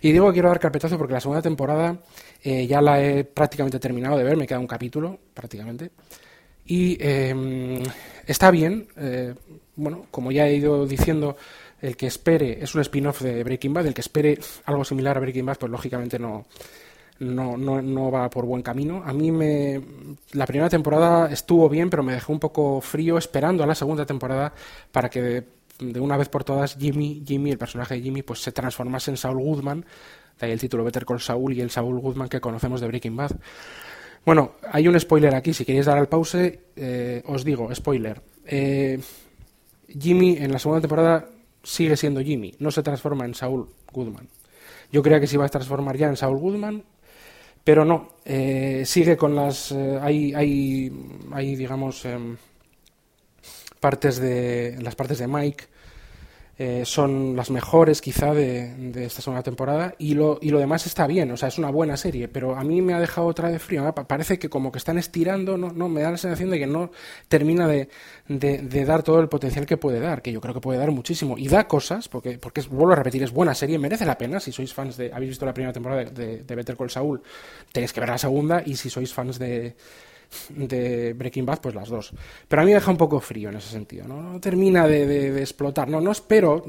Y 0.00 0.12
digo 0.12 0.28
que 0.28 0.34
quiero 0.34 0.48
dar 0.48 0.60
carpetazo 0.60 0.96
porque 0.96 1.14
la 1.14 1.20
segunda 1.20 1.42
temporada 1.42 1.98
eh, 2.42 2.66
ya 2.66 2.80
la 2.80 3.02
he 3.02 3.24
prácticamente 3.24 3.80
terminado 3.80 4.16
de 4.16 4.22
ver, 4.22 4.36
me 4.36 4.46
queda 4.46 4.60
un 4.60 4.66
capítulo 4.68 5.18
prácticamente. 5.34 5.90
Y 6.64 6.96
eh, 7.00 7.82
está 8.26 8.50
bien, 8.50 8.88
eh, 8.96 9.34
bueno, 9.74 10.06
como 10.10 10.30
ya 10.30 10.46
he 10.46 10.54
ido 10.54 10.86
diciendo, 10.86 11.36
el 11.80 11.96
que 11.96 12.06
espere, 12.06 12.62
es 12.62 12.74
un 12.74 12.80
spin-off 12.80 13.22
de 13.22 13.44
Breaking 13.44 13.74
Bad, 13.74 13.86
el 13.86 13.94
que 13.94 14.00
espere 14.00 14.38
algo 14.64 14.84
similar 14.84 15.16
a 15.16 15.20
Breaking 15.20 15.46
Bad, 15.46 15.58
pues 15.58 15.70
lógicamente 15.72 16.18
no, 16.18 16.46
no, 17.18 17.56
no, 17.56 17.82
no 17.82 18.10
va 18.10 18.28
por 18.30 18.46
buen 18.46 18.62
camino. 18.62 19.02
A 19.04 19.12
mí 19.12 19.30
me, 19.30 19.80
la 20.32 20.46
primera 20.46 20.68
temporada 20.68 21.30
estuvo 21.30 21.68
bien, 21.68 21.90
pero 21.90 22.02
me 22.02 22.14
dejó 22.14 22.32
un 22.32 22.40
poco 22.40 22.80
frío 22.80 23.18
esperando 23.18 23.62
a 23.62 23.66
la 23.66 23.74
segunda 23.74 24.04
temporada 24.06 24.52
para 24.92 25.08
que 25.08 25.44
de, 25.78 26.00
una 26.00 26.16
vez 26.16 26.28
por 26.28 26.44
todas 26.44 26.76
Jimmy, 26.76 27.22
Jimmy, 27.26 27.50
el 27.50 27.58
personaje 27.58 27.94
de 27.94 28.00
Jimmy, 28.00 28.22
pues 28.22 28.40
se 28.40 28.52
transformase 28.52 29.10
en 29.10 29.16
Saul 29.16 29.38
Goodman, 29.38 29.84
de 30.40 30.46
ahí 30.46 30.52
el 30.52 30.60
título 30.60 30.84
Better 30.84 31.06
Call 31.06 31.20
Saul 31.20 31.54
y 31.54 31.60
el 31.60 31.70
Saul 31.70 32.00
Goodman 32.00 32.28
que 32.28 32.40
conocemos 32.40 32.80
de 32.80 32.86
Breaking 32.86 33.16
Bad. 33.16 33.32
Bueno, 34.24 34.52
hay 34.70 34.88
un 34.88 34.98
spoiler 34.98 35.34
aquí, 35.34 35.54
si 35.54 35.64
queréis 35.64 35.86
dar 35.86 35.98
al 35.98 36.08
pause, 36.08 36.60
eh, 36.74 37.22
os 37.26 37.44
digo, 37.44 37.72
spoiler. 37.74 38.20
Eh, 38.44 38.98
Jimmy 39.88 40.36
en 40.38 40.52
la 40.52 40.58
segunda 40.58 40.80
temporada 40.80 41.28
sigue 41.66 41.96
siendo 41.96 42.20
Jimmy, 42.20 42.54
no 42.60 42.70
se 42.70 42.82
transforma 42.82 43.24
en 43.24 43.34
Saul 43.34 43.68
Goodman. 43.92 44.28
Yo 44.92 45.02
creía 45.02 45.18
que 45.18 45.26
se 45.26 45.34
iba 45.34 45.44
a 45.44 45.48
transformar 45.48 45.96
ya 45.96 46.06
en 46.06 46.16
Saul 46.16 46.38
Goodman, 46.38 46.84
pero 47.64 47.84
no, 47.84 48.10
eh, 48.24 48.84
sigue 48.86 49.16
con 49.16 49.34
las... 49.34 49.72
Eh, 49.72 49.98
hay, 50.00 50.32
hay, 50.32 50.92
hay, 51.32 51.56
digamos, 51.56 52.04
em, 52.04 52.36
partes 53.80 54.18
de... 54.18 54.78
las 54.80 54.94
partes 54.94 55.18
de 55.18 55.26
Mike 55.26 55.64
eh, 56.58 56.84
son 56.86 57.36
las 57.36 57.50
mejores 57.50 58.00
quizá 58.00 58.32
de, 58.32 58.74
de, 58.74 59.04
esta 59.04 59.20
segunda 59.20 59.42
temporada 59.42 59.94
y 59.98 60.14
lo, 60.14 60.38
y 60.40 60.48
lo 60.48 60.58
demás 60.58 60.86
está 60.86 61.06
bien, 61.06 61.30
o 61.30 61.36
sea, 61.36 61.48
es 61.48 61.58
una 61.58 61.70
buena 61.70 61.98
serie, 61.98 62.28
pero 62.28 62.56
a 62.56 62.64
mí 62.64 62.80
me 62.80 62.94
ha 62.94 63.00
dejado 63.00 63.26
otra 63.26 63.50
de 63.50 63.58
frío, 63.58 63.94
parece 63.94 64.38
que 64.38 64.48
como 64.48 64.72
que 64.72 64.78
están 64.78 64.96
estirando, 64.96 65.58
no, 65.58 65.70
no 65.70 65.90
me 65.90 66.00
da 66.00 66.12
la 66.12 66.16
sensación 66.16 66.48
de 66.48 66.58
que 66.58 66.66
no 66.66 66.90
termina 67.28 67.68
de, 67.68 67.90
de, 68.28 68.84
dar 68.86 69.02
todo 69.02 69.20
el 69.20 69.28
potencial 69.28 69.66
que 69.66 69.76
puede 69.76 70.00
dar, 70.00 70.22
que 70.22 70.32
yo 70.32 70.40
creo 70.40 70.54
que 70.54 70.60
puede 70.60 70.78
dar 70.78 70.90
muchísimo, 70.92 71.36
y 71.36 71.46
da 71.48 71.68
cosas, 71.68 72.08
porque, 72.08 72.38
porque 72.38 72.62
vuelvo 72.62 72.92
a 72.92 72.96
repetir, 72.96 73.22
es 73.22 73.32
buena 73.32 73.54
serie, 73.54 73.78
merece 73.78 74.06
la 74.06 74.16
pena, 74.16 74.40
si 74.40 74.50
sois 74.50 74.72
fans 74.72 74.96
de, 74.96 75.12
habéis 75.12 75.30
visto 75.30 75.44
la 75.44 75.52
primera 75.52 75.74
temporada 75.74 76.04
de, 76.04 76.42
de 76.42 76.54
Better 76.54 76.76
Call 76.76 76.88
Saul, 76.88 77.22
tenéis 77.70 77.92
que 77.92 78.00
ver 78.00 78.08
la 78.08 78.18
segunda, 78.18 78.62
y 78.64 78.76
si 78.76 78.88
sois 78.88 79.12
fans 79.12 79.38
de 79.38 79.76
de 80.48 81.12
Breaking 81.12 81.46
Bad, 81.46 81.60
pues 81.60 81.74
las 81.74 81.88
dos. 81.88 82.12
Pero 82.48 82.62
a 82.62 82.64
mí 82.64 82.70
me 82.70 82.76
deja 82.76 82.90
un 82.90 82.96
poco 82.96 83.20
frío 83.20 83.48
en 83.50 83.56
ese 83.56 83.70
sentido, 83.70 84.06
¿no? 84.06 84.40
termina 84.40 84.86
de, 84.86 85.40
explotar. 85.40 85.88
No, 85.88 86.00
no 86.00 86.12
espero, 86.12 86.64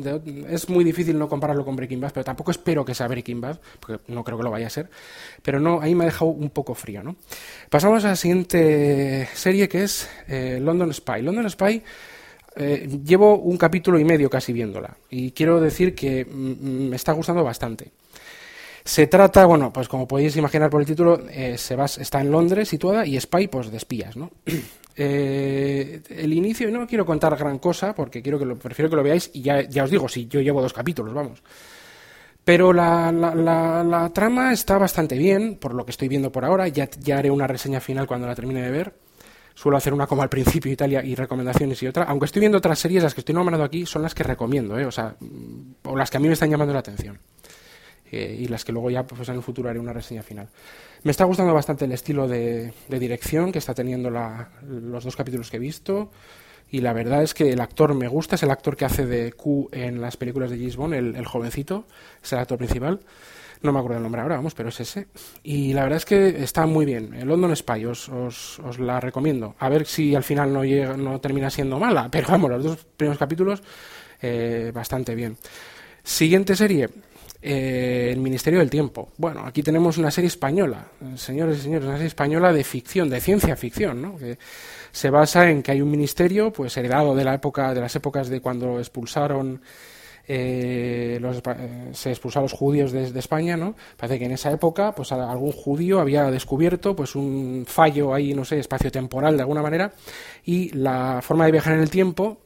es 0.49 0.69
muy 0.69 0.83
difícil 0.83 1.17
no 1.17 1.27
compararlo 1.27 1.65
con 1.65 1.75
Breaking 1.75 2.01
Bad, 2.01 2.11
pero 2.13 2.23
tampoco 2.23 2.51
espero 2.51 2.83
que 2.85 2.95
sea 2.95 3.07
Breaking 3.07 3.41
Bad, 3.41 3.59
porque 3.79 4.03
no 4.11 4.23
creo 4.23 4.37
que 4.37 4.43
lo 4.43 4.51
vaya 4.51 4.67
a 4.67 4.71
ser. 4.71 4.89
Pero 5.41 5.59
no, 5.59 5.81
ahí 5.81 5.95
me 5.95 6.03
ha 6.03 6.07
dejado 6.07 6.31
un 6.31 6.49
poco 6.49 6.75
frío, 6.75 7.03
¿no? 7.03 7.15
Pasamos 7.69 8.03
a 8.05 8.09
la 8.09 8.15
siguiente 8.15 9.27
serie 9.33 9.67
que 9.67 9.83
es 9.83 10.09
eh, 10.27 10.59
London 10.61 10.93
Spy. 10.93 11.21
London 11.21 11.49
Spy. 11.49 11.83
Eh, 12.59 12.89
llevo 13.05 13.37
un 13.37 13.55
capítulo 13.55 13.99
y 13.99 14.03
medio 14.03 14.31
casi 14.31 14.51
viéndola 14.51 14.97
y 15.11 15.29
quiero 15.29 15.61
decir 15.61 15.93
que 15.93 16.25
me 16.25 16.95
está 16.95 17.11
gustando 17.11 17.43
bastante. 17.43 17.91
Se 18.88 19.06
trata, 19.06 19.45
bueno, 19.45 19.73
pues 19.73 19.89
como 19.89 20.08
podéis 20.08 20.38
imaginar 20.38 20.69
por 20.69 20.80
el 20.80 20.88
título, 20.88 21.21
eh, 21.30 21.58
se 21.58 21.76
va, 21.76 21.86
está 21.86 22.21
en 22.21 22.32
Londres 22.32 22.69
situada 22.69 23.06
y 23.06 23.19
Spy, 23.19 23.50
pues 23.50 23.69
de 23.69 23.76
espías, 23.76 24.15
¿no? 24.15 24.32
eh, 24.95 26.02
el 26.08 26.32
inicio, 26.32 26.71
no 26.71 26.88
quiero 26.88 27.06
contar 27.06 27.36
gran 27.36 27.60
cosa 27.60 27.93
porque 27.93 28.21
quiero 28.21 28.39
que 28.39 28.45
lo, 28.45 28.56
prefiero 28.56 28.89
que 28.89 28.95
lo 28.95 29.04
veáis 29.04 29.30
y 29.34 29.41
ya, 29.41 29.84
os 29.84 29.91
digo, 29.91 30.08
si 30.08 30.28
yo 30.28 30.39
llevo 30.39 30.62
dos 30.62 30.71
capítulos, 30.71 31.13
vamos. 31.13 31.43
Pero 32.45 32.71
la, 32.71 34.10
trama 34.13 34.54
está 34.54 34.78
bastante 34.78 35.17
bien, 35.17 35.58
por 35.58 35.73
lo 35.73 35.84
que 35.84 35.91
estoy 35.91 36.08
viendo 36.08 36.32
por 36.32 36.45
ahora. 36.45 36.69
Ya, 36.69 36.88
haré 37.13 37.30
una 37.30 37.45
reseña 37.45 37.82
final 37.82 38.08
cuando 38.08 38.26
la 38.26 38.36
termine 38.36 38.62
de 38.62 38.71
ver. 38.71 38.93
Suelo 39.54 39.76
hacer 39.76 39.93
una 39.93 40.08
como 40.08 40.21
al 40.21 40.30
principio 40.30 40.71
Italia 40.71 41.04
y 41.04 41.13
recomendaciones 41.13 41.84
y 41.84 41.88
otra. 41.88 42.06
Aunque 42.06 42.28
estoy 42.28 42.39
viendo 42.39 42.60
otras 42.60 42.80
series, 42.80 43.04
las 43.04 43.13
que 43.13 43.19
estoy 43.19 43.36
nombrando 43.36 43.65
aquí 43.65 43.86
son 43.86 44.02
las 44.04 44.15
que 44.15 44.23
recomiendo, 44.23 44.80
¿eh? 44.80 44.86
o 44.86 44.91
sea, 44.91 45.17
o 45.84 45.95
las 45.97 46.10
que 46.10 46.15
a 46.15 46.19
mí 46.21 46.28
me 46.28 46.36
están 46.36 46.50
llamando 46.50 46.73
la 46.73 46.80
atención 46.80 47.19
eh, 48.11 48.37
y 48.39 48.47
las 48.47 48.65
que 48.65 48.71
luego 48.71 48.89
ya 48.89 49.03
pues, 49.05 49.27
en 49.29 49.35
el 49.35 49.43
futuro 49.43 49.69
haré 49.69 49.79
una 49.79 49.93
reseña 49.93 50.23
final. 50.23 50.49
Me 51.03 51.11
está 51.11 51.25
gustando 51.25 51.53
bastante 51.53 51.85
el 51.85 51.91
estilo 51.91 52.27
de, 52.27 52.73
de 52.87 52.99
dirección 52.99 53.51
que 53.51 53.59
está 53.59 53.73
teniendo 53.73 54.09
la, 54.09 54.49
los 54.67 55.03
dos 55.03 55.15
capítulos 55.15 55.49
que 55.49 55.57
he 55.57 55.59
visto 55.59 56.11
y 56.69 56.81
la 56.81 56.93
verdad 56.93 57.23
es 57.23 57.33
que 57.33 57.51
el 57.51 57.61
actor 57.61 57.93
me 57.93 58.07
gusta, 58.07 58.35
es 58.35 58.43
el 58.43 58.51
actor 58.51 58.75
que 58.75 58.85
hace 58.85 59.05
de 59.05 59.31
Q 59.31 59.69
en 59.71 60.01
las 60.01 60.17
películas 60.17 60.49
de 60.49 60.57
James 60.57 60.75
Bond, 60.75 60.93
el, 60.93 61.15
el 61.15 61.25
jovencito, 61.25 61.85
es 62.21 62.33
el 62.33 62.39
actor 62.39 62.57
principal. 62.57 62.99
No 63.61 63.71
me 63.71 63.79
acuerdo 63.79 63.97
el 63.97 64.03
nombre 64.03 64.21
ahora, 64.21 64.35
vamos, 64.35 64.53
pero 64.53 64.69
es 64.69 64.79
ese. 64.79 65.07
Y 65.43 65.73
la 65.73 65.83
verdad 65.83 65.97
es 65.97 66.05
que 66.05 66.43
está 66.43 66.65
muy 66.67 66.85
bien. 66.85 67.27
London 67.27 67.55
Spy 67.55 67.85
os, 67.85 68.07
os, 68.09 68.59
os 68.59 68.79
la 68.79 68.99
recomiendo. 68.99 69.55
A 69.59 69.69
ver 69.69 69.85
si 69.87 70.13
al 70.13 70.23
final 70.23 70.53
no, 70.53 70.63
llega, 70.63 70.95
no 70.95 71.19
termina 71.19 71.49
siendo 71.49 71.79
mala, 71.79 72.07
pero 72.11 72.27
vamos, 72.27 72.51
los 72.51 72.63
dos 72.63 72.85
primeros 72.97 73.17
capítulos 73.17 73.63
eh, 74.21 74.71
bastante 74.73 75.15
bien. 75.15 75.37
Siguiente 76.03 76.55
serie, 76.55 76.89
eh, 77.49 78.10
el 78.12 78.19
Ministerio 78.19 78.60
del 78.60 78.69
Tiempo. 78.69 79.13
Bueno, 79.15 79.45
aquí 79.45 79.63
tenemos 79.63 79.97
una 79.97 80.12
serie 80.12 80.27
española, 80.27 80.88
señores 81.15 81.60
y 81.60 81.62
señores, 81.62 81.86
una 81.86 81.95
serie 81.95 82.07
española 82.07 82.51
de 82.51 82.62
ficción, 82.65 83.10
de 83.10 83.21
ciencia 83.21 83.55
ficción, 83.55 84.01
¿no? 84.01 84.17
Que 84.17 84.38
se 84.91 85.10
basa 85.10 85.49
en 85.49 85.63
que 85.63 85.71
hay 85.71 85.81
un 85.81 85.89
ministerio, 85.89 86.51
pues 86.51 86.75
heredado 86.75 87.15
de 87.15 87.23
la 87.23 87.36
época, 87.36 87.73
de 87.73 87.79
las 87.79 87.95
épocas 87.95 88.27
de 88.27 88.41
cuando 88.41 88.79
expulsaron 88.79 89.62
eh, 90.27 91.19
los, 91.21 91.38
eh, 91.38 91.89
se 91.93 92.10
expulsaron 92.10 92.43
los 92.43 92.51
judíos 92.51 92.91
de, 92.91 93.17
España, 93.17 93.55
¿no? 93.55 93.77
Parece 93.95 94.19
que 94.19 94.25
en 94.25 94.33
esa 94.33 94.51
época, 94.51 94.93
pues 94.93 95.13
algún 95.13 95.53
judío 95.53 96.01
había 96.01 96.29
descubierto, 96.29 96.97
pues 96.97 97.15
un 97.15 97.63
fallo 97.65 98.13
ahí, 98.13 98.33
no 98.33 98.43
sé, 98.43 98.60
espacio-temporal 98.60 99.38
de 99.38 99.43
alguna 99.43 99.62
manera, 99.62 99.93
y 100.43 100.71
la 100.71 101.21
forma 101.21 101.45
de 101.45 101.53
viajar 101.53 101.75
en 101.75 101.79
el 101.79 101.89
tiempo, 101.89 102.41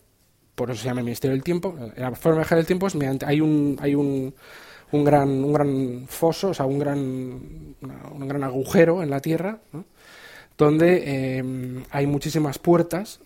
por 0.54 0.70
eso 0.70 0.84
se 0.84 0.90
llama 0.90 1.00
el 1.00 1.06
Ministerio 1.06 1.34
del 1.34 1.44
Tiempo, 1.44 1.76
la 1.98 2.12
forma 2.12 2.36
de 2.36 2.42
viajar 2.42 2.58
en 2.60 2.62
el 2.62 2.68
tiempo 2.68 2.86
es 2.86 2.94
mediante, 2.94 3.26
hay 3.26 3.42
un, 3.42 3.78
hay 3.82 3.96
un 3.96 4.36
un 4.92 5.04
gran, 5.04 5.30
un 5.30 5.54
gran 5.54 6.06
foso, 6.08 6.50
o 6.50 6.54
sea, 6.54 6.66
un 6.66 6.80
gran, 6.80 7.00
un 7.00 8.28
gran 8.28 8.44
agujero 8.44 9.02
en 9.04 9.10
la 9.10 9.20
Tierra, 9.20 9.60
donde 10.58 11.04
eh, 11.06 11.84
hay 11.90 12.08
muchísimas 12.08 12.60
puertas 12.60 13.20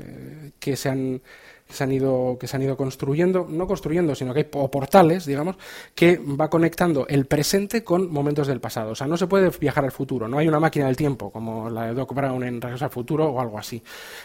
eh, 0.00 0.52
que 0.58 0.76
se 0.76 0.88
han 0.88 1.20
que 1.66 1.76
se 1.76 1.84
han 1.84 1.92
ido 1.92 2.36
que 2.38 2.48
se 2.48 2.56
han 2.56 2.62
ido 2.62 2.76
construyendo 2.76 3.46
no 3.48 3.66
construyendo 3.66 4.14
sino 4.14 4.34
que 4.34 4.40
hay 4.40 4.44
portales 4.44 5.24
digamos 5.24 5.56
que 5.94 6.16
va 6.18 6.50
conectando 6.50 7.06
el 7.06 7.26
presente 7.26 7.84
con 7.84 8.10
momentos 8.10 8.48
del 8.48 8.60
pasado. 8.60 8.92
O 8.92 8.94
sea 8.94 9.06
no 9.06 9.16
se 9.16 9.28
puede 9.28 9.50
viajar 9.50 9.84
al 9.84 9.92
futuro 9.92 10.26
no 10.26 10.38
hay 10.38 10.48
una 10.48 10.58
máquina 10.58 10.86
del 10.86 10.96
tiempo 10.96 11.30
como 11.30 11.70
la 11.70 11.86
de 11.86 11.94
Doc 11.94 12.12
Brown 12.12 12.42
en 12.42 12.60
Regreso 12.60 12.86
al 12.86 12.90
futuro 12.90 13.28
o 13.30 13.40
algo 13.40 13.58
así 13.58 13.82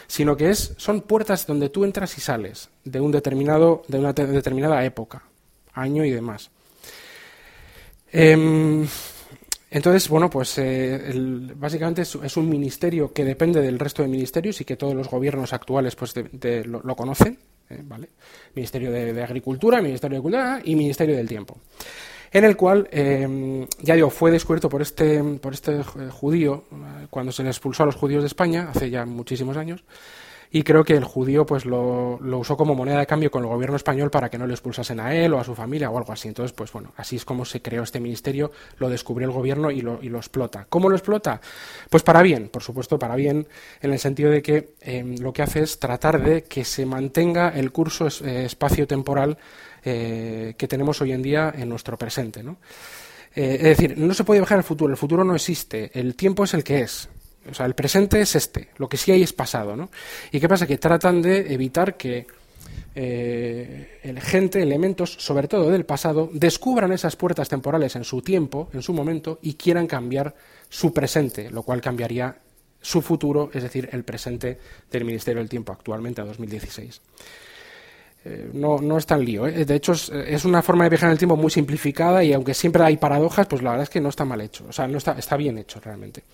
sino 0.08 0.36
que 0.36 0.50
es 0.50 0.74
son 0.76 1.02
puertas 1.02 1.46
donde 1.46 1.68
tú 1.68 1.84
entras 1.84 2.16
y 2.18 2.20
sales 2.20 2.70
de 2.84 3.00
un 3.00 3.12
determinado 3.12 3.82
de 3.86 3.98
una 3.98 4.12
determinada 4.12 4.84
época 4.84 5.22
año 5.72 6.04
y 6.04 6.10
demás 6.10 6.50
eh, 8.12 8.86
entonces, 9.76 10.08
bueno, 10.08 10.30
pues 10.30 10.56
eh, 10.58 11.12
básicamente 11.56 12.02
es, 12.02 12.36
un 12.36 12.48
ministerio 12.48 13.12
que 13.12 13.24
depende 13.24 13.60
del 13.60 13.78
resto 13.78 14.02
de 14.02 14.08
ministerios 14.08 14.60
y 14.60 14.64
que 14.64 14.76
todos 14.76 14.94
los 14.94 15.08
gobiernos 15.08 15.52
actuales 15.52 15.96
pues 15.96 16.14
lo, 16.64 16.96
conocen, 16.96 17.38
eh, 17.68 17.82
¿vale? 17.84 18.08
Ministerio 18.54 18.92
de, 18.92 19.22
Agricultura, 19.22 19.82
Ministerio 19.82 20.16
de 20.18 20.22
Cultura 20.22 20.60
y 20.64 20.76
Ministerio 20.76 21.16
del 21.16 21.28
Tiempo. 21.28 21.58
En 22.32 22.44
el 22.44 22.56
cual, 22.56 22.88
eh, 22.90 23.66
ya 23.82 23.94
digo, 23.94 24.08
fue 24.08 24.30
descubierto 24.30 24.68
por 24.68 24.82
este, 24.82 25.22
por 25.22 25.52
este 25.52 25.82
judío 25.82 26.64
cuando 27.10 27.32
se 27.32 27.42
le 27.42 27.50
expulsó 27.50 27.82
a 27.82 27.86
los 27.86 27.96
judíos 27.96 28.22
de 28.22 28.28
España, 28.28 28.70
hace 28.70 28.88
ya 28.88 29.04
muchísimos 29.04 29.56
años, 29.56 29.84
y 30.50 30.62
creo 30.62 30.84
que 30.84 30.94
el 30.94 31.04
judío 31.04 31.46
pues 31.46 31.64
lo, 31.64 32.18
lo, 32.20 32.38
usó 32.38 32.56
como 32.56 32.74
moneda 32.74 32.98
de 32.98 33.06
cambio 33.06 33.30
con 33.30 33.42
el 33.42 33.48
gobierno 33.48 33.76
español 33.76 34.10
para 34.10 34.28
que 34.28 34.38
no 34.38 34.46
le 34.46 34.54
expulsasen 34.54 35.00
a 35.00 35.14
él 35.14 35.34
o 35.34 35.40
a 35.40 35.44
su 35.44 35.54
familia 35.54 35.90
o 35.90 35.98
algo 35.98 36.12
así. 36.12 36.28
Entonces, 36.28 36.52
pues 36.52 36.72
bueno, 36.72 36.92
así 36.96 37.16
es 37.16 37.24
como 37.24 37.44
se 37.44 37.62
creó 37.62 37.82
este 37.82 38.00
ministerio, 38.00 38.52
lo 38.78 38.88
descubrió 38.88 39.28
el 39.28 39.34
gobierno 39.34 39.70
y 39.70 39.80
lo, 39.80 40.00
lo 40.02 40.18
explota. 40.18 40.66
¿Cómo 40.68 40.88
lo 40.88 40.96
explota? 40.96 41.40
Pues 41.90 42.02
para 42.02 42.22
bien, 42.22 42.48
por 42.48 42.62
supuesto, 42.62 42.98
para 42.98 43.16
bien, 43.16 43.46
en 43.80 43.92
el 43.92 43.98
sentido 43.98 44.30
de 44.30 44.42
que 44.42 44.74
eh, 44.80 45.16
lo 45.20 45.32
que 45.32 45.42
hace 45.42 45.62
es 45.62 45.78
tratar 45.78 46.22
de 46.22 46.44
que 46.44 46.64
se 46.64 46.86
mantenga 46.86 47.50
el 47.50 47.72
curso 47.72 48.08
eh, 48.24 48.44
espacio-temporal 48.44 49.38
eh, 49.84 50.54
que 50.58 50.66
tenemos 50.66 51.00
hoy 51.00 51.12
en 51.12 51.22
día 51.22 51.54
en 51.56 51.68
nuestro 51.68 51.96
presente, 51.96 52.42
¿no? 52.42 52.58
Eh, 53.36 53.56
es 53.56 53.78
decir, 53.78 53.98
no 53.98 54.14
se 54.14 54.24
puede 54.24 54.40
viajar 54.40 54.58
al 54.58 54.64
futuro, 54.64 54.90
el 54.90 54.96
futuro 54.96 55.22
no 55.22 55.34
existe, 55.34 55.90
el 55.92 56.16
tiempo 56.16 56.42
es 56.42 56.54
el 56.54 56.64
que 56.64 56.80
es, 56.80 57.08
o 57.50 57.54
sea, 57.54 57.66
el 57.66 57.74
presente 57.74 58.20
es 58.20 58.34
este, 58.36 58.70
lo 58.76 58.88
que 58.88 58.96
sí 58.96 59.12
hay 59.12 59.22
es 59.22 59.32
pasado, 59.32 59.76
¿no? 59.76 59.90
¿Y 60.32 60.40
qué 60.40 60.48
pasa? 60.48 60.66
Que 60.66 60.78
tratan 60.78 61.22
de 61.22 61.52
evitar 61.52 61.96
que 61.96 62.26
eh, 62.94 64.00
el 64.02 64.20
gente, 64.20 64.62
elementos, 64.62 65.12
sobre 65.18 65.48
todo 65.48 65.70
del 65.70 65.84
pasado, 65.84 66.30
descubran 66.32 66.92
esas 66.92 67.14
puertas 67.16 67.48
temporales 67.48 67.94
en 67.96 68.04
su 68.04 68.22
tiempo, 68.22 68.70
en 68.72 68.82
su 68.82 68.92
momento, 68.92 69.38
y 69.42 69.54
quieran 69.54 69.86
cambiar 69.86 70.34
su 70.68 70.92
presente, 70.92 71.50
lo 71.50 71.62
cual 71.62 71.80
cambiaría 71.80 72.36
su 72.80 73.02
futuro, 73.02 73.50
es 73.52 73.62
decir, 73.62 73.88
el 73.92 74.04
presente 74.04 74.58
del 74.90 75.04
Ministerio 75.04 75.40
del 75.40 75.48
Tiempo 75.48 75.72
actualmente 75.72 76.20
a 76.20 76.24
2016. 76.24 77.00
Eh, 78.24 78.50
no, 78.54 78.78
no 78.78 78.98
es 78.98 79.06
tan 79.06 79.24
lío. 79.24 79.46
¿eh? 79.46 79.64
De 79.64 79.74
hecho, 79.74 79.92
es, 79.92 80.08
es, 80.08 80.44
una 80.44 80.62
forma 80.62 80.84
de 80.84 80.90
viajar 80.90 81.08
en 81.08 81.12
el 81.12 81.18
tiempo 81.18 81.36
muy 81.36 81.50
simplificada 81.50 82.24
y 82.24 82.32
aunque 82.32 82.54
siempre 82.54 82.82
hay 82.82 82.96
paradojas, 82.96 83.46
pues 83.46 83.62
la 83.62 83.70
verdad 83.70 83.84
es 83.84 83.90
que 83.90 84.00
no 84.00 84.08
está 84.08 84.24
mal 84.24 84.40
hecho. 84.40 84.64
O 84.68 84.72
sea, 84.72 84.88
no 84.88 84.98
está, 84.98 85.12
está 85.18 85.36
bien 85.36 85.58
hecho 85.58 85.80
realmente. 85.80 86.24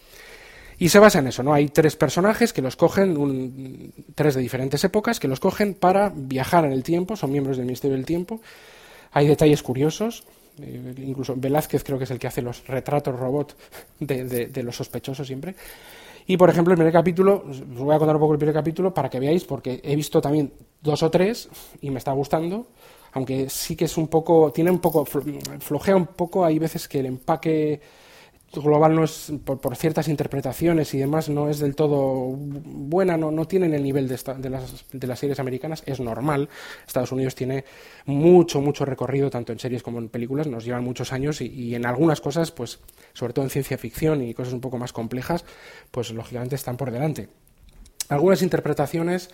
Y 0.83 0.88
se 0.88 0.99
basa 0.99 1.21
en 1.21 1.29
eso, 1.29 1.44
¿no? 1.44 1.54
Hay 1.54 1.69
tres 1.69 1.94
personajes 1.94 2.52
que 2.52 2.61
los 2.61 2.75
cogen, 2.75 3.17
un, 3.17 3.94
tres 4.17 4.35
de 4.35 4.40
diferentes 4.40 4.83
épocas, 4.83 5.21
que 5.21 5.29
los 5.29 5.38
cogen 5.38 5.75
para 5.75 6.13
viajar 6.13 6.65
en 6.65 6.73
el 6.73 6.83
tiempo, 6.83 7.15
son 7.15 7.31
miembros 7.31 7.56
del 7.56 7.67
Ministerio 7.67 7.96
del 7.96 8.04
Tiempo. 8.04 8.40
Hay 9.13 9.29
detalles 9.29 9.63
curiosos, 9.63 10.25
eh, 10.61 10.92
incluso 10.96 11.35
Velázquez 11.37 11.85
creo 11.85 11.98
que 11.98 12.04
es 12.04 12.11
el 12.11 12.19
que 12.19 12.27
hace 12.27 12.42
los 12.42 12.67
retratos 12.67 13.17
robot 13.17 13.56
de, 14.00 14.25
de, 14.48 14.63
los 14.65 14.75
sospechosos 14.75 15.25
siempre. 15.25 15.54
Y 16.27 16.37
por 16.37 16.50
ejemplo, 16.50 16.73
el 16.73 16.79
primer 16.79 16.92
capítulo, 16.92 17.44
os 17.48 17.65
voy 17.65 17.94
a 17.94 17.98
contar 18.00 18.17
un 18.17 18.21
poco 18.23 18.33
el 18.33 18.40
primer 18.40 18.54
capítulo 18.56 18.92
para 18.92 19.09
que 19.09 19.21
veáis, 19.21 19.44
porque 19.44 19.81
he 19.85 19.94
visto 19.94 20.21
también 20.21 20.52
dos 20.81 21.04
o 21.04 21.11
tres 21.13 21.48
y 21.81 21.90
me 21.90 21.98
está 21.98 22.11
gustando, 22.11 22.67
aunque 23.13 23.48
sí 23.50 23.77
que 23.77 23.85
es 23.85 23.96
un 23.96 24.09
poco, 24.09 24.50
tiene 24.50 24.73
un 24.73 24.81
poco, 24.81 25.04
flojea 25.04 25.94
un 25.94 26.06
poco, 26.06 26.44
hay 26.44 26.59
veces 26.59 26.88
que 26.88 26.98
el 26.98 27.06
empaque 27.06 27.81
global 28.61 28.94
no 28.94 29.05
es, 29.05 29.33
por, 29.44 29.77
ciertas 29.77 30.09
interpretaciones 30.09 30.92
y 30.94 30.98
demás, 30.98 31.29
no 31.29 31.48
es 31.48 31.59
del 31.59 31.75
todo 31.75 32.35
buena, 32.37 33.17
no, 33.17 33.31
no 33.31 33.46
tienen 33.46 33.73
el 33.73 33.83
nivel 33.83 34.09
de, 34.09 34.19
de, 34.38 34.50
las, 34.50 34.85
de 34.92 35.07
las 35.07 35.19
series 35.19 35.40
americanas, 35.40 35.83
es 35.87 36.00
normal. 36.00 36.48
Estados 36.87 37.13
Unidos 37.13 37.35
tiene 37.35 37.65
mucho, 38.05 38.61
mucho 38.61 38.85
recorrido, 38.85 39.31
tanto 39.31 39.53
en 39.53 39.59
series 39.59 39.83
como 39.83 39.98
en 39.98 40.09
películas, 40.09 40.46
nos 40.46 40.65
llevan 40.65 40.85
muchos 40.85 41.13
años 41.13 41.40
y, 41.40 41.46
y 41.46 41.75
en 41.75 41.87
algunas 41.87 42.21
cosas, 42.21 42.50
pues, 42.50 42.81
sobre 43.13 43.33
todo 43.33 43.44
en 43.44 43.50
ciencia 43.50 43.79
ficción 43.79 44.23
y 44.23 44.35
cosas 44.35 44.53
un 44.53 44.61
poco 44.61 44.77
más 44.77 44.92
complejas, 44.92 45.44
pues 45.90 46.11
lógicamente 46.11 46.57
están 46.57 46.77
por 46.77 46.90
delante. 46.90 47.29
Algunas 48.09 48.42
interpretaciones 48.42 49.31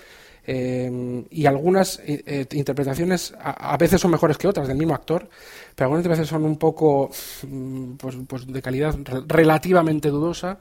eh, 0.50 1.26
y 1.28 1.44
algunas 1.44 1.98
eh, 1.98 2.22
eh, 2.24 2.46
interpretaciones 2.52 3.34
a, 3.38 3.76
veces 3.76 4.00
son 4.00 4.10
mejores 4.10 4.38
que 4.38 4.48
otras 4.48 4.66
del 4.66 4.78
mismo 4.78 4.94
actor, 4.94 5.28
pero 5.74 5.88
algunas 5.88 6.08
veces 6.08 6.26
son 6.26 6.42
un 6.46 6.56
poco 6.56 7.10
mm, 7.46 7.96
pues, 7.96 8.16
pues 8.26 8.46
de 8.46 8.62
calidad 8.62 8.96
relativamente 9.26 10.08
dudosa 10.08 10.58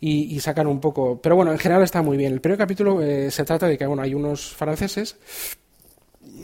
y, 0.00 0.40
sacan 0.40 0.68
un 0.68 0.80
poco. 0.80 1.20
Pero 1.20 1.36
bueno, 1.36 1.52
en 1.52 1.58
general 1.58 1.82
está 1.82 2.00
muy 2.00 2.16
bien. 2.16 2.32
El 2.32 2.40
primer 2.40 2.56
capítulo 2.58 3.00
se 3.30 3.44
trata 3.44 3.66
de 3.66 3.76
que 3.76 3.86
bueno, 3.86 4.02
hay 4.02 4.14
unos 4.14 4.54
franceses 4.54 5.16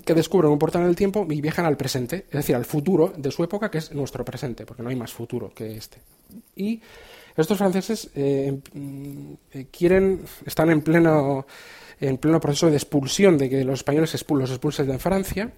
que 0.05 0.13
descubren 0.13 0.53
un 0.53 0.59
portal 0.59 0.83
en 0.83 0.89
el 0.89 0.97
tiempo 0.97 1.27
y 1.31 1.41
viajan 1.41 1.65
al 1.65 1.79
presente, 1.79 2.27
es 2.29 2.37
decir, 2.37 2.57
al 2.57 2.67
futuro 2.67 3.15
de 3.17 3.31
su 3.31 3.43
época, 3.43 3.71
que 3.71 3.79
es 3.79 3.93
nuestro 3.93 4.23
presente, 4.23 4.67
porque 4.67 4.83
no 4.83 4.91
hay 4.91 4.97
más 4.97 5.15
futuro 5.15 5.51
que 5.55 5.77
este. 5.77 5.97
Y 6.57 6.83
estos 7.35 7.57
franceses 7.57 8.11
mm, 8.15 9.33
quieren, 9.71 10.21
están 10.45 10.69
en 10.69 10.83
pleno 10.83 11.47
en 12.01 12.17
pleno 12.19 12.41
proceso 12.41 12.71
de 12.71 12.77
expulsión, 12.77 13.39
de 13.39 13.51
que 13.51 13.65
los 13.65 13.81
españoles 13.81 14.15
los 14.29 14.51
expulsen 14.51 14.89
de 14.89 14.99
Francia, 14.99 15.53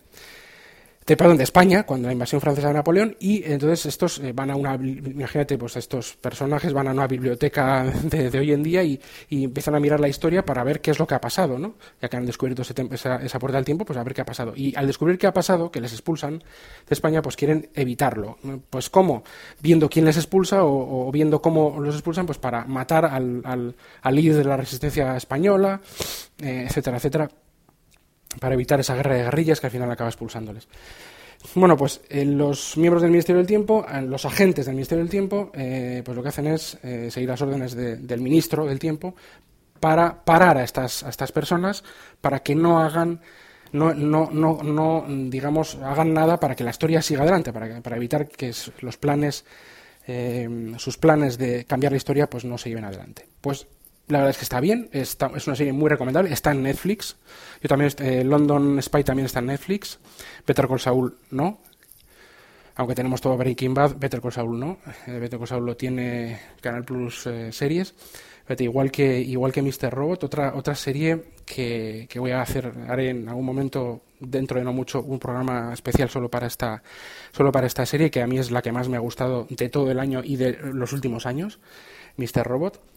de, 1.06 1.16
perdón, 1.16 1.36
de 1.36 1.44
España, 1.44 1.84
cuando 1.84 2.06
la 2.06 2.12
invasión 2.12 2.40
francesa 2.40 2.68
de 2.68 2.74
Napoleón, 2.74 3.16
y 3.18 3.42
entonces 3.44 3.86
estos 3.86 4.18
eh, 4.20 4.32
van 4.32 4.50
a 4.50 4.56
una, 4.56 4.74
imagínate, 4.74 5.58
pues 5.58 5.76
estos 5.76 6.14
personajes 6.16 6.72
van 6.72 6.88
a 6.88 6.92
una 6.92 7.06
biblioteca 7.06 7.84
de, 8.04 8.38
hoy 8.38 8.52
en 8.52 8.62
día 8.62 8.82
y, 8.82 9.00
empiezan 9.30 9.74
a 9.74 9.80
mirar 9.80 9.98
la 9.98 10.08
historia 10.08 10.44
para 10.44 10.62
ver 10.62 10.80
qué 10.80 10.92
es 10.92 10.98
lo 10.98 11.06
que 11.06 11.14
ha 11.14 11.20
pasado, 11.20 11.58
¿no? 11.58 11.74
Ya 12.00 12.08
que 12.08 12.16
han 12.16 12.26
descubierto 12.26 12.62
esa, 12.62 13.16
esa, 13.16 13.38
puerta 13.38 13.58
del 13.58 13.64
tiempo, 13.64 13.84
pues 13.84 13.98
a 13.98 14.04
ver 14.04 14.14
qué 14.14 14.20
ha 14.20 14.24
pasado. 14.24 14.52
Y 14.54 14.74
al 14.76 14.86
descubrir 14.86 15.18
qué 15.18 15.26
ha 15.26 15.32
pasado, 15.32 15.70
que 15.70 15.80
les 15.80 15.92
expulsan 15.92 16.38
de 16.38 16.92
España, 16.92 17.22
pues 17.22 17.36
quieren 17.36 17.68
evitarlo. 17.74 18.38
Pues 18.70 18.88
¿cómo? 18.90 19.24
Viendo 19.60 19.88
quién 19.88 20.04
les 20.04 20.16
expulsa 20.16 20.64
o, 20.64 21.10
viendo 21.10 21.42
cómo 21.42 21.80
los 21.80 21.94
expulsan, 21.94 22.26
pues 22.26 22.38
para 22.38 22.64
matar 22.64 23.04
al, 23.06 23.42
al, 23.44 24.14
líder 24.14 24.36
de 24.36 24.44
la 24.44 24.56
resistencia 24.56 25.16
española, 25.16 25.80
eh, 26.40 26.66
etcétera, 26.68 26.98
etcétera 26.98 27.28
para 28.38 28.54
evitar 28.54 28.80
esa 28.80 28.94
guerra 28.94 29.14
de 29.14 29.24
guerrillas 29.24 29.60
que 29.60 29.66
al 29.66 29.72
final 29.72 29.90
acaba 29.90 30.10
expulsándoles. 30.10 30.68
Bueno, 31.54 31.76
pues 31.76 32.00
eh, 32.08 32.24
los 32.24 32.76
miembros 32.76 33.02
del 33.02 33.10
Ministerio 33.10 33.38
del 33.38 33.46
Tiempo, 33.46 33.84
eh, 33.92 34.00
los 34.02 34.24
agentes 34.24 34.66
del 34.66 34.74
Ministerio 34.74 35.04
del 35.04 35.10
Tiempo, 35.10 35.50
eh, 35.54 36.02
pues 36.04 36.16
lo 36.16 36.22
que 36.22 36.28
hacen 36.28 36.46
es 36.46 36.78
seguir 37.08 37.28
las 37.28 37.42
órdenes 37.42 37.74
del 37.74 38.20
ministro 38.20 38.66
del 38.66 38.78
Tiempo 38.78 39.14
para 39.80 40.24
parar 40.24 40.58
a 40.58 40.64
estas, 40.64 41.02
a 41.02 41.08
estas 41.08 41.32
personas 41.32 41.82
para 42.20 42.40
que 42.40 42.54
no 42.54 42.80
hagan 42.80 43.20
no, 43.72 43.94
no, 43.94 44.28
no, 44.30 44.62
no, 44.62 45.04
digamos, 45.08 45.76
hagan 45.76 46.12
nada 46.12 46.38
para 46.38 46.54
que 46.54 46.62
la 46.62 46.70
historia 46.70 47.00
siga 47.00 47.22
adelante, 47.22 47.52
para, 47.54 47.80
para 47.80 47.96
evitar 47.96 48.28
que 48.28 48.52
los 48.80 48.98
planes, 48.98 49.46
sus 50.76 50.98
planes 50.98 51.38
de 51.38 51.64
cambiar 51.64 51.92
la 51.92 51.96
historia, 51.96 52.28
pues 52.28 52.44
no 52.44 52.58
se 52.58 52.68
lleven 52.68 52.84
adelante. 52.84 53.26
Pues 53.40 53.66
la 54.08 54.18
verdad 54.18 54.30
es 54.30 54.38
que 54.38 54.44
está 54.44 54.60
bien, 54.60 54.88
está, 54.92 55.30
es 55.34 55.46
una 55.46 55.56
serie 55.56 55.72
muy 55.72 55.88
recomendable, 55.88 56.32
está 56.32 56.50
en 56.50 56.62
Netflix. 56.62 57.16
Yo 57.62 57.68
también, 57.68 57.92
eh, 57.98 58.24
London 58.24 58.82
Spy 58.82 59.04
también 59.04 59.26
está 59.26 59.38
en 59.38 59.46
Netflix. 59.46 59.98
Better 60.46 60.66
Call 60.66 60.80
Saul 60.80 61.16
no. 61.30 61.60
Aunque 62.74 62.94
tenemos 62.94 63.20
todo 63.20 63.36
Breaking 63.36 63.74
Bad, 63.74 63.96
Better 63.98 64.20
Call 64.20 64.32
Saul 64.32 64.58
no. 64.58 64.78
Eh, 65.06 65.18
Better 65.18 65.38
Call 65.38 65.48
Saul 65.48 65.66
lo 65.66 65.76
tiene 65.76 66.40
Canal 66.60 66.84
Plus 66.84 67.26
eh, 67.26 67.52
series. 67.52 67.94
igual 68.58 68.90
que 68.90 69.20
igual 69.20 69.52
que 69.52 69.62
Mr. 69.62 69.90
Robot, 69.90 70.24
otra 70.24 70.54
otra 70.54 70.74
serie 70.74 71.22
que, 71.46 72.06
que, 72.08 72.18
voy 72.18 72.32
a 72.32 72.42
hacer, 72.42 72.72
haré 72.88 73.10
en 73.10 73.28
algún 73.28 73.44
momento 73.44 74.02
dentro 74.20 74.58
de 74.58 74.64
no 74.64 74.72
mucho 74.72 75.02
un 75.02 75.18
programa 75.18 75.72
especial 75.72 76.08
solo 76.08 76.30
para 76.30 76.46
esta 76.46 76.82
solo 77.32 77.50
para 77.50 77.66
esta 77.66 77.84
serie 77.86 78.10
que 78.10 78.22
a 78.22 78.26
mí 78.26 78.38
es 78.38 78.50
la 78.50 78.62
que 78.62 78.72
más 78.72 78.88
me 78.88 78.96
ha 78.96 79.00
gustado 79.00 79.46
de 79.48 79.68
todo 79.68 79.90
el 79.90 79.98
año 79.98 80.22
y 80.24 80.36
de 80.36 80.58
los 80.62 80.92
últimos 80.92 81.26
años, 81.26 81.60
Mr. 82.16 82.44
Robot. 82.44 82.91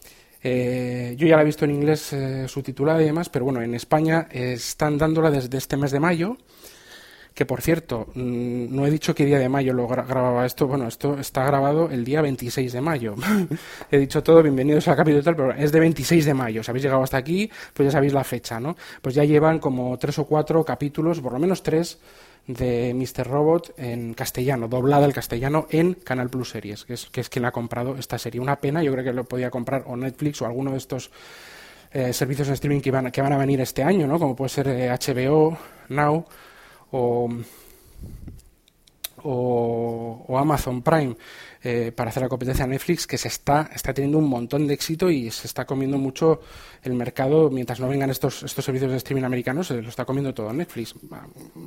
Eh, 0.48 1.16
yo 1.18 1.26
ya 1.26 1.34
la 1.34 1.42
he 1.42 1.44
visto 1.44 1.64
en 1.64 1.72
inglés 1.72 2.12
eh, 2.12 2.46
subtitulada 2.46 3.02
y 3.02 3.06
demás, 3.06 3.28
pero 3.28 3.44
bueno, 3.44 3.60
en 3.62 3.74
España 3.74 4.28
están 4.30 4.96
dándola 4.96 5.28
desde 5.28 5.58
este 5.58 5.76
mes 5.76 5.90
de 5.90 5.98
mayo, 5.98 6.36
que 7.34 7.44
por 7.44 7.60
cierto, 7.62 8.06
mm, 8.14 8.72
no 8.72 8.86
he 8.86 8.90
dicho 8.92 9.12
qué 9.12 9.24
día 9.24 9.40
de 9.40 9.48
mayo 9.48 9.72
lo 9.72 9.88
grababa 9.88 10.46
esto, 10.46 10.68
bueno, 10.68 10.86
esto 10.86 11.18
está 11.18 11.44
grabado 11.44 11.90
el 11.90 12.04
día 12.04 12.22
26 12.22 12.72
de 12.72 12.80
mayo. 12.80 13.16
he 13.90 13.98
dicho 13.98 14.22
todo, 14.22 14.40
bienvenidos 14.40 14.86
al 14.86 14.94
capítulo 14.94 15.24
tal, 15.24 15.34
pero 15.34 15.52
es 15.52 15.72
de 15.72 15.80
26 15.80 16.24
de 16.24 16.34
mayo, 16.34 16.62
si 16.62 16.70
habéis 16.70 16.84
llegado 16.84 17.02
hasta 17.02 17.16
aquí, 17.16 17.50
pues 17.72 17.86
ya 17.86 17.90
sabéis 17.90 18.12
la 18.12 18.22
fecha, 18.22 18.60
¿no? 18.60 18.76
Pues 19.02 19.16
ya 19.16 19.24
llevan 19.24 19.58
como 19.58 19.98
tres 19.98 20.16
o 20.20 20.26
cuatro 20.26 20.64
capítulos, 20.64 21.18
por 21.20 21.32
lo 21.32 21.40
menos 21.40 21.64
tres, 21.64 21.98
de 22.46 22.94
Mr. 22.94 23.26
Robot 23.26 23.74
en 23.76 24.14
castellano, 24.14 24.68
doblada 24.68 25.04
al 25.04 25.12
castellano 25.12 25.66
en 25.70 25.94
Canal 25.94 26.30
Plus 26.30 26.50
Series, 26.50 26.84
que 26.84 26.94
es, 26.94 27.06
que 27.06 27.20
es 27.20 27.28
quien 27.28 27.44
ha 27.44 27.52
comprado 27.52 27.96
esta 27.96 28.18
serie. 28.18 28.40
Una 28.40 28.60
pena, 28.60 28.82
yo 28.82 28.92
creo 28.92 29.04
que 29.04 29.12
lo 29.12 29.24
podía 29.24 29.50
comprar 29.50 29.84
o 29.86 29.96
Netflix 29.96 30.42
o 30.42 30.46
alguno 30.46 30.72
de 30.72 30.78
estos 30.78 31.10
eh, 31.92 32.12
servicios 32.12 32.48
de 32.48 32.54
streaming 32.54 32.80
que 32.80 32.90
van, 32.90 33.10
que 33.10 33.22
van 33.22 33.32
a 33.32 33.38
venir 33.38 33.60
este 33.60 33.82
año, 33.82 34.06
¿no? 34.06 34.18
como 34.18 34.36
puede 34.36 34.48
ser 34.48 34.66
HBO, 34.66 35.52
eh, 35.52 35.56
Now 35.88 36.24
o, 36.92 37.28
o 39.28 40.38
Amazon 40.38 40.82
Prime. 40.82 41.16
Eh, 41.68 41.90
para 41.90 42.10
hacer 42.10 42.22
la 42.22 42.28
competencia 42.28 42.64
a 42.64 42.68
Netflix 42.68 43.08
que 43.08 43.18
se 43.18 43.26
está, 43.26 43.68
está 43.74 43.92
teniendo 43.92 44.18
un 44.18 44.28
montón 44.28 44.68
de 44.68 44.74
éxito 44.74 45.10
y 45.10 45.32
se 45.32 45.48
está 45.48 45.64
comiendo 45.64 45.98
mucho 45.98 46.40
el 46.84 46.92
mercado 46.94 47.50
mientras 47.50 47.80
no 47.80 47.88
vengan 47.88 48.08
estos, 48.08 48.44
estos 48.44 48.64
servicios 48.64 48.92
de 48.92 48.98
streaming 48.98 49.24
americanos, 49.24 49.66
se 49.66 49.82
lo 49.82 49.88
está 49.88 50.04
comiendo 50.04 50.32
todo 50.32 50.52
Netflix. 50.52 50.94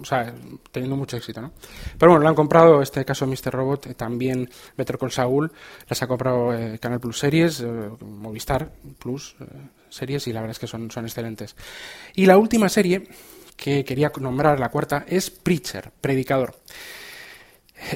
O 0.01 0.05
sea, 0.05 0.34
teniendo 0.72 0.95
mucho 0.95 1.18
éxito, 1.18 1.41
¿no? 1.41 1.51
Pero 1.97 2.14
bueno, 2.14 2.24
lo 2.24 2.30
han 2.30 2.36
comprado, 2.36 2.82
este 2.82 3.03
caso 3.03 3.28
Mr. 3.28 3.51
Robot, 3.51 3.88
eh, 3.88 3.93
también 3.93 4.49
Better 4.78 4.97
Call 4.97 5.12
Saul, 5.12 5.51
las 5.89 6.01
ha 6.01 6.07
comprado 6.07 6.53
eh, 6.53 6.80
Canal 6.80 7.01
Plus 7.01 7.20
Series, 7.20 7.62
Movistar 7.99 8.72
Plus 8.99 9.36
Series 9.89 10.28
y 10.28 10.32
la 10.32 10.39
verdad 10.39 10.51
es 10.51 10.60
que 10.60 10.68
son, 10.68 10.89
son 10.91 11.03
excelentes. 11.03 11.57
Y 12.16 12.26
la 12.26 12.38
última 12.38 12.70
serie 12.70 13.05
que 13.57 13.84
quería 13.84 14.14
nombrar, 14.18 14.62
la 14.62 14.70
cuarta, 14.70 15.03
es 15.10 15.30
Preacher, 15.30 15.91
Predicador. 15.99 16.55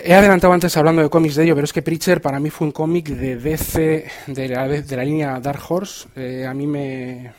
He 0.03 0.13
adelantado 0.13 0.53
antes 0.53 0.75
hablando 0.77 1.01
de 1.01 1.09
cómics 1.09 1.35
de 1.35 1.43
ello, 1.43 1.55
pero 1.55 1.65
es 1.65 1.73
que 1.73 1.81
Preacher 1.81 2.21
para 2.21 2.39
mí 2.39 2.49
fue 2.49 2.67
un 2.67 2.71
cómic 2.71 3.09
de 3.09 3.35
DC, 3.35 4.05
de 4.27 4.47
la, 4.47 4.67
de 4.67 4.95
la 4.95 5.03
línea 5.03 5.39
Dark 5.41 5.61
Horse. 5.67 6.07
Eh, 6.15 6.45
a 6.47 6.53
mí 6.53 6.65
me. 6.65 7.33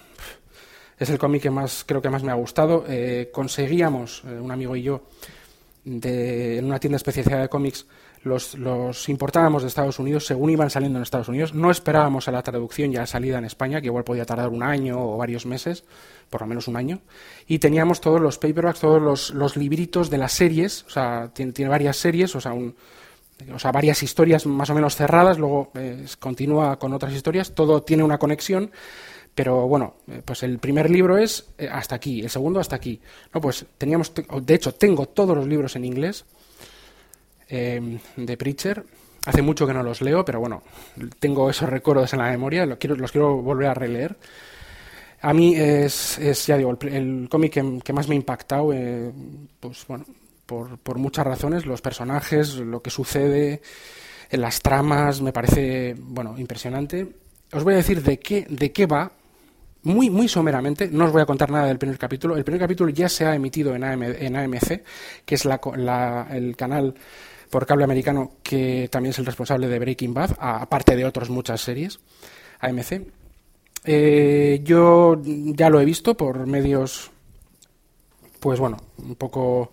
Es 0.99 1.09
el 1.09 1.19
cómic 1.19 1.43
que 1.43 1.51
más 1.51 1.85
creo 1.87 2.03
que 2.03 2.11
más 2.11 2.23
me 2.23 2.31
ha 2.31 2.35
gustado. 2.35 2.85
Eh, 2.87 3.31
conseguíamos, 3.33 4.23
eh, 4.27 4.39
un 4.39 4.53
amigo 4.53 4.77
y 4.77 4.83
yo, 4.83 5.05
de, 5.85 6.59
en 6.59 6.67
una 6.67 6.79
tienda 6.79 6.99
especializada 6.99 7.43
de 7.43 7.49
cómics, 7.49 7.87
los, 8.25 8.55
los, 8.55 9.09
importábamos 9.09 9.63
de 9.63 9.69
Estados 9.69 9.99
Unidos 9.99 10.27
según 10.27 10.51
iban 10.51 10.71
saliendo 10.71 10.99
en 10.99 11.03
Estados 11.03 11.29
Unidos. 11.29 11.55
No 11.55 11.71
esperábamos 11.71 12.27
a 12.27 12.33
la 12.33 12.43
traducción 12.43 12.93
y 12.93 12.97
a 12.97 13.01
la 13.01 13.07
salida 13.07 13.39
en 13.39 13.45
España, 13.45 13.81
que 13.81 13.87
igual 13.87 14.05
podía 14.05 14.25
tardar 14.25 14.49
un 14.49 14.63
año 14.63 14.99
o 14.99 15.17
varios 15.17 15.47
meses, 15.47 15.85
por 16.31 16.41
lo 16.41 16.47
menos 16.47 16.67
un 16.67 16.77
año. 16.77 17.01
Y 17.47 17.59
teníamos 17.59 18.01
todos 18.01 18.21
los 18.21 18.39
paperbacks, 18.39 18.81
todos 18.81 19.31
los, 19.31 19.57
libritos 19.57 20.11
de 20.11 20.19
las 20.19 20.33
series, 20.33 20.85
o 20.85 20.91
sea, 20.91 21.31
tiene, 21.33 21.53
tiene 21.53 21.69
varias 21.69 21.97
series, 21.97 22.35
o 22.35 22.41
sea, 22.41 22.53
un, 22.53 22.75
o 23.53 23.59
sea, 23.59 23.73
varias 23.73 24.03
historias 24.03 24.47
más 24.47 24.71
o 24.71 24.75
menos 24.75 24.97
cerradas, 24.97 25.39
luego 25.39 25.71
eh, 25.75 26.07
continúa 26.19 26.79
con 26.79 26.93
otras 26.93 27.13
historias, 27.13 27.55
todo 27.55 27.83
tiene 27.83 28.03
una 28.03 28.19
conexión. 28.19 28.71
Pero 29.35 29.67
bueno, 29.67 29.97
eh, 30.07 30.23
pues 30.25 30.45
el 30.45 30.61
primer 30.61 30.89
libro 30.89 31.19
es 31.19 31.49
eh, 31.59 31.69
hasta 31.71 31.97
aquí, 31.97 32.21
el 32.21 32.31
segundo 32.31 32.61
hasta 32.61 32.77
aquí. 32.77 33.01
No, 33.33 33.41
pues 33.41 33.67
teníamos, 33.77 34.13
de 34.15 34.55
hecho, 34.55 34.73
tengo 34.73 35.07
todos 35.07 35.37
los 35.37 35.47
libros 35.47 35.75
en 35.75 35.85
inglés 35.85 36.25
Em, 37.49 37.99
de 38.17 38.37
Preacher. 38.37 38.85
Hace 39.27 39.43
mucho 39.43 39.67
que 39.67 39.73
no 39.73 39.83
los 39.83 40.03
leo, 40.03 40.25
pero 40.25 40.41
bueno, 40.41 40.63
tengo 41.19 41.49
esos 41.49 41.69
recuerdos 41.69 42.13
en 42.13 42.19
la 42.19 42.31
memoria, 42.31 42.67
los 42.67 42.79
quiero, 42.79 42.95
los 42.95 43.11
quiero 43.11 43.37
volver 43.37 43.69
a 43.69 43.75
releer. 43.75 44.17
A 45.23 45.33
mí 45.33 45.55
es, 45.57 46.19
es 46.19 46.47
ya 46.47 46.59
digo, 46.59 46.77
el, 46.83 47.29
cómic 47.31 47.53
que, 47.83 47.93
más 47.95 48.07
me 48.07 48.15
ha 48.15 48.17
impactado, 48.17 48.71
eh, 48.75 49.11
pues 49.61 49.87
bueno, 49.89 50.05
por, 50.45 50.77
por, 50.79 50.99
muchas 50.99 51.27
razones, 51.27 51.65
los 51.65 51.81
personajes, 51.81 52.57
lo 52.57 52.83
que 52.83 52.91
sucede, 52.91 53.63
en 54.31 54.41
las 54.43 54.61
tramas, 54.61 55.23
me 55.23 55.33
parece, 55.33 55.95
bueno, 55.99 56.37
impresionante. 56.37 57.09
os 57.53 57.65
voy 57.65 57.75
a 57.75 57.79
decir 57.79 58.03
de 58.03 58.19
qué, 58.19 58.47
de 58.51 58.73
qué 58.73 58.85
va, 58.85 59.11
muy, 59.85 60.11
muy 60.11 60.29
someramente, 60.29 60.89
no 60.91 61.05
os 61.05 61.13
voy 61.13 61.23
a 61.23 61.27
contar 61.27 61.51
nada 61.51 61.67
del 61.67 61.79
primer 61.79 61.99
capítulo. 61.99 62.37
El 62.37 62.45
primer 62.45 62.61
capítulo 62.61 62.91
ya 62.91 63.09
se 63.09 63.27
ha 63.27 63.35
emitido 63.35 63.75
en, 63.75 63.85
en 63.85 64.37
AMC, 64.37 64.83
que 65.25 65.35
es 65.35 65.45
la, 65.45 66.27
el 66.31 66.57
canal 66.57 66.95
por 67.55 67.67
cable 67.67 67.85
americano 67.85 68.33
que 68.43 68.89
también 68.91 69.11
es 69.11 69.19
el 69.21 69.27
responsable 69.27 69.69
de 69.69 69.79
Breaking 69.79 70.13
Bad, 70.13 70.33
aparte 70.41 70.97
de 70.97 71.05
otras 71.05 71.31
muchas 71.31 71.61
series, 71.61 72.01
AMC. 72.59 73.07
Eh, 73.85 74.61
yo 74.65 75.23
ya 75.23 75.71
lo 75.71 75.81
he 75.81 75.85
visto 75.85 76.17
por 76.17 76.49
medios, 76.49 77.13
pues 78.41 78.59
bueno, 78.59 78.79
un 78.99 79.15
poco 79.15 79.71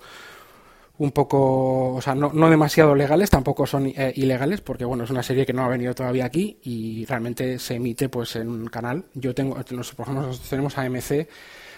un 1.00 1.12
poco, 1.12 1.96
o 1.96 2.02
sea, 2.04 2.14
no, 2.14 2.32
no 2.32 2.52
demasiado 2.52 2.94
legales, 2.94 3.32
tampoco 3.32 3.66
son 3.66 3.88
eh, 3.88 4.14
ilegales, 4.16 4.62
porque 4.62 4.86
bueno, 4.86 5.06
es 5.06 5.10
una 5.10 5.24
serie 5.24 5.48
que 5.48 5.54
no 5.54 5.64
ha 5.64 5.68
venido 5.68 5.96
todavía 5.96 6.26
aquí 6.26 6.60
y 6.62 7.04
realmente 7.06 7.58
se 7.58 7.78
emite 7.78 8.10
pues 8.10 8.36
en 8.36 8.48
un 8.48 8.68
canal. 8.68 9.06
Yo 9.16 9.34
tengo, 9.34 9.56
por 9.56 9.66
ejemplo, 9.66 10.28
nosotros 10.28 10.48
tenemos 10.48 10.78
AMC, 10.78 11.28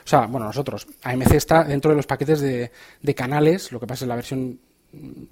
o 0.04 0.08
sea, 0.08 0.26
bueno, 0.26 0.48
nosotros, 0.48 0.86
AMC 1.02 1.32
está 1.32 1.64
dentro 1.64 1.92
de 1.92 1.96
los 1.96 2.08
paquetes 2.08 2.42
de, 2.42 2.72
de 3.02 3.16
canales, 3.16 3.72
lo 3.72 3.80
que 3.80 3.88
pasa 3.88 4.04
es 4.04 4.10
la 4.10 4.16
versión 4.16 4.60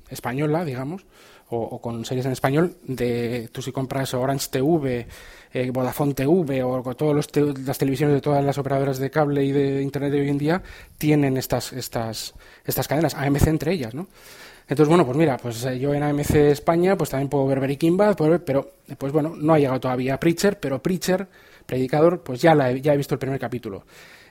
española, 0.09 0.65
digamos, 0.65 1.05
o, 1.53 1.81
con 1.81 2.05
series 2.05 2.25
en 2.25 2.31
español, 2.31 2.77
de 2.83 3.49
tú 3.51 3.61
si 3.61 3.71
compras 3.71 4.13
Orange 4.13 4.47
TV, 4.49 5.07
eh, 5.53 5.69
Vodafone 5.71 6.13
TV 6.13 6.63
o 6.63 6.81
todas 6.95 7.27
las 7.35 7.77
televisiones 7.77 8.15
de 8.15 8.21
todas 8.21 8.43
las 8.43 8.57
operadoras 8.57 8.99
de 8.99 9.11
cable 9.11 9.43
y 9.43 9.51
de 9.51 9.81
internet 9.81 10.13
de 10.13 10.21
hoy 10.21 10.29
en 10.29 10.37
día 10.37 10.63
tienen 10.97 11.35
estas 11.35 11.73
estas 11.73 12.33
estas 12.63 12.87
cadenas, 12.87 13.15
AMC 13.15 13.47
entre 13.47 13.73
ellas, 13.73 13.93
¿no? 13.93 14.07
Entonces, 14.67 14.87
bueno, 14.87 15.05
pues 15.05 15.17
mira, 15.17 15.35
pues 15.37 15.65
eh, 15.65 15.77
yo 15.77 15.93
en 15.93 16.03
AMC 16.03 16.35
España 16.35 16.95
pues 16.95 17.09
también 17.09 17.27
puedo 17.27 17.45
ver 17.47 17.59
Breaking 17.59 17.97
Bad, 17.97 18.15
pero 18.45 18.71
pues 18.97 19.11
bueno, 19.11 19.35
no 19.35 19.53
ha 19.53 19.59
llegado 19.59 19.81
todavía 19.81 20.17
Preacher, 20.17 20.57
pero 20.57 20.81
Preacher, 20.81 21.27
predicador, 21.65 22.21
pues 22.21 22.41
ya, 22.41 22.55
la 22.55 22.71
ya 22.71 22.93
he 22.93 22.97
visto 22.97 23.15
el 23.15 23.19
primer 23.19 23.39
capítulo. 23.39 23.83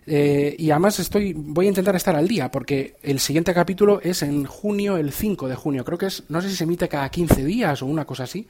Eh, 0.06 0.56
y 0.58 0.70
además 0.70 0.98
estoy, 0.98 1.34
voy 1.34 1.66
a 1.66 1.68
intentar 1.68 1.94
estar 1.94 2.16
al 2.16 2.26
día, 2.26 2.50
porque 2.50 2.96
el 3.02 3.20
siguiente 3.20 3.52
capítulo 3.54 4.00
es 4.02 4.22
en 4.22 4.44
junio, 4.44 4.96
el 4.96 5.12
5 5.12 5.48
de 5.48 5.54
junio. 5.54 5.84
Creo 5.84 5.98
que 5.98 6.06
es, 6.06 6.24
no 6.28 6.40
sé 6.40 6.48
si 6.48 6.56
se 6.56 6.64
emite 6.64 6.88
cada 6.88 7.08
15 7.08 7.44
días 7.44 7.82
o 7.82 7.86
una 7.86 8.04
cosa 8.04 8.24
así. 8.24 8.46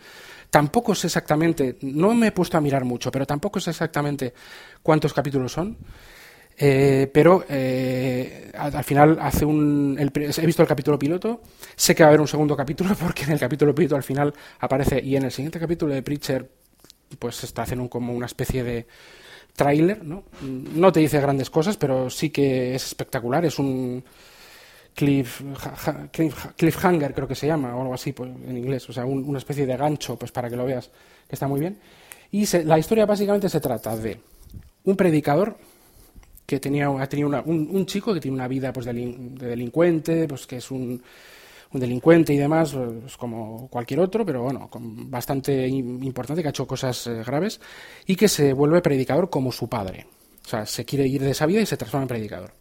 Tampoco 0.48 0.94
sé 0.94 1.08
exactamente, 1.08 1.76
no 1.82 2.14
me 2.14 2.28
he 2.28 2.32
puesto 2.32 2.56
a 2.56 2.60
mirar 2.60 2.84
mucho, 2.84 3.10
pero 3.10 3.26
tampoco 3.26 3.60
sé 3.60 3.70
exactamente 3.70 4.32
cuántos 4.82 5.12
capítulos 5.12 5.52
son. 5.52 5.76
Eh, 6.62 7.10
pero 7.12 7.44
eh, 7.48 8.52
al, 8.54 8.84
final 8.84 9.18
hace 9.18 9.46
un 9.46 9.96
he 9.98 10.46
visto 10.46 10.60
el 10.60 10.68
capítulo 10.68 10.98
piloto 10.98 11.40
sé 11.74 11.94
que 11.94 12.02
va 12.02 12.08
a 12.08 12.10
haber 12.10 12.20
un 12.20 12.28
segundo 12.28 12.54
capítulo 12.54 12.94
porque 13.00 13.22
en 13.22 13.30
el 13.30 13.38
capítulo 13.38 13.74
piloto 13.74 13.96
al 13.96 14.02
final 14.02 14.34
aparece 14.58 15.00
y 15.02 15.16
en 15.16 15.22
el 15.22 15.30
siguiente 15.30 15.58
capítulo 15.58 15.94
de 15.94 16.02
Preacher 16.02 16.50
pues 17.18 17.42
está 17.44 17.62
haciendo 17.62 17.88
como 17.88 18.12
una 18.12 18.26
especie 18.26 18.62
de 18.62 18.86
tráiler, 19.54 20.04
¿no? 20.04 20.24
No 20.42 20.92
te 20.92 21.00
dice 21.00 21.20
grandes 21.20 21.50
cosas, 21.50 21.76
pero 21.76 22.10
sí 22.10 22.30
que 22.30 22.74
es 22.74 22.86
espectacular. 22.86 23.44
Es 23.44 23.58
un 23.58 24.02
cliff, 24.94 25.42
cliffhanger, 26.56 27.14
creo 27.14 27.28
que 27.28 27.34
se 27.34 27.46
llama, 27.46 27.74
o 27.76 27.82
algo 27.82 27.94
así 27.94 28.12
pues, 28.12 28.30
en 28.30 28.56
inglés. 28.56 28.88
O 28.88 28.92
sea, 28.92 29.04
una 29.04 29.38
especie 29.38 29.66
de 29.66 29.76
gancho, 29.76 30.16
pues 30.16 30.32
para 30.32 30.48
que 30.48 30.56
lo 30.56 30.64
veas, 30.64 30.90
que 31.28 31.36
está 31.36 31.48
muy 31.48 31.60
bien. 31.60 31.78
Y 32.32 32.46
la 32.64 32.78
historia 32.78 33.06
básicamente 33.06 33.48
se 33.48 33.60
trata 33.60 33.96
de 33.96 34.20
un 34.84 34.96
predicador 34.96 35.56
que 36.46 36.58
tenía, 36.58 36.88
ha 36.88 37.08
tenido 37.08 37.28
un, 37.28 37.86
chico 37.86 38.12
que 38.12 38.20
tiene 38.20 38.34
una 38.36 38.48
vida 38.48 38.72
pues, 38.72 38.86
de 38.86 38.92
delincuente, 38.92 40.26
pues 40.26 40.46
que 40.46 40.56
es 40.56 40.70
un 40.70 41.02
un 41.72 41.80
delincuente 41.80 42.32
y 42.34 42.36
demás, 42.36 42.72
pues 42.72 43.16
como 43.16 43.68
cualquier 43.68 44.00
otro, 44.00 44.26
pero 44.26 44.42
bueno, 44.42 44.68
bastante 44.74 45.68
importante, 45.68 46.42
que 46.42 46.48
ha 46.48 46.50
hecho 46.50 46.66
cosas 46.66 47.06
eh, 47.06 47.22
graves, 47.24 47.60
y 48.06 48.16
que 48.16 48.28
se 48.28 48.52
vuelve 48.52 48.82
predicador 48.82 49.30
como 49.30 49.52
su 49.52 49.68
padre. 49.68 50.06
O 50.44 50.48
sea, 50.48 50.66
se 50.66 50.84
quiere 50.84 51.06
ir 51.06 51.22
de 51.22 51.30
esa 51.30 51.46
vida 51.46 51.60
y 51.60 51.66
se 51.66 51.76
transforma 51.76 52.02
en 52.02 52.08
predicador. 52.08 52.52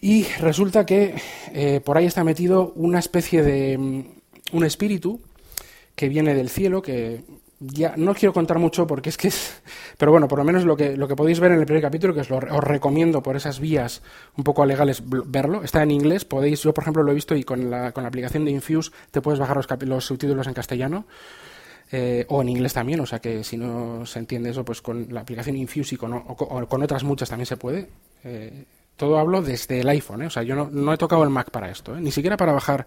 Y 0.00 0.24
resulta 0.40 0.86
que 0.86 1.14
eh, 1.52 1.80
por 1.84 1.96
ahí 1.96 2.06
está 2.06 2.24
metido 2.24 2.72
una 2.74 2.98
especie 2.98 3.42
de 3.42 3.78
mm, 3.78 4.04
un 4.52 4.64
espíritu 4.64 5.20
que 5.94 6.08
viene 6.08 6.34
del 6.34 6.48
cielo, 6.48 6.82
que 6.82 7.20
ya 7.60 7.92
no 7.96 8.14
quiero 8.14 8.32
contar 8.32 8.58
mucho 8.58 8.86
porque 8.86 9.10
es 9.10 9.18
que 9.18 9.28
es, 9.28 9.62
pero 9.98 10.10
bueno, 10.10 10.26
por 10.26 10.38
lo 10.38 10.44
menos 10.44 10.64
lo 10.64 10.76
que, 10.76 10.96
lo 10.96 11.06
que 11.06 11.14
podéis 11.14 11.40
ver 11.40 11.52
en 11.52 11.60
el 11.60 11.66
primer 11.66 11.82
capítulo, 11.82 12.14
que 12.14 12.20
os, 12.20 12.30
lo, 12.30 12.40
recomiendo 12.40 13.22
por 13.22 13.36
esas 13.36 13.60
vías 13.60 14.02
un 14.36 14.44
poco 14.44 14.64
legales 14.64 15.02
verlo, 15.04 15.62
está 15.62 15.82
en 15.82 15.90
inglés, 15.90 16.24
podéis, 16.24 16.62
yo 16.62 16.72
por 16.72 16.82
ejemplo 16.84 17.02
lo 17.02 17.12
he 17.12 17.14
visto 17.14 17.36
y 17.36 17.44
con 17.44 17.70
la, 17.70 17.92
con 17.92 18.02
la 18.02 18.08
aplicación 18.08 18.46
de 18.46 18.50
Infuse 18.50 18.90
te 19.10 19.20
puedes 19.20 19.38
bajar 19.38 19.56
los, 19.56 19.66
los 19.82 20.04
subtítulos 20.04 20.46
en 20.46 20.54
castellano. 20.54 21.06
Eh, 21.92 22.24
o 22.28 22.40
en 22.40 22.48
inglés 22.48 22.72
también, 22.72 23.00
o 23.00 23.06
sea 23.06 23.18
que 23.18 23.42
si 23.42 23.56
no 23.56 24.06
se 24.06 24.20
entiende 24.20 24.50
eso, 24.50 24.64
pues 24.64 24.80
con 24.80 25.08
la 25.10 25.22
aplicación 25.22 25.56
Infuse 25.56 25.96
y 25.96 25.98
con, 25.98 26.20
con 26.22 26.82
otras 26.84 27.02
muchas 27.02 27.28
también 27.28 27.46
se 27.46 27.56
puede. 27.56 27.88
Eh, 28.22 28.64
todo 28.96 29.18
hablo 29.18 29.42
desde 29.42 29.80
el 29.80 29.88
iPhone, 29.88 30.22
¿eh? 30.22 30.26
o 30.26 30.30
sea, 30.30 30.44
yo 30.44 30.54
no, 30.54 30.70
no, 30.70 30.92
he 30.92 30.96
tocado 30.96 31.24
el 31.24 31.30
Mac 31.30 31.50
para 31.50 31.68
esto, 31.68 31.96
ni 31.96 32.12
siquiera 32.12 32.36
para 32.36 32.52
bajar 32.52 32.86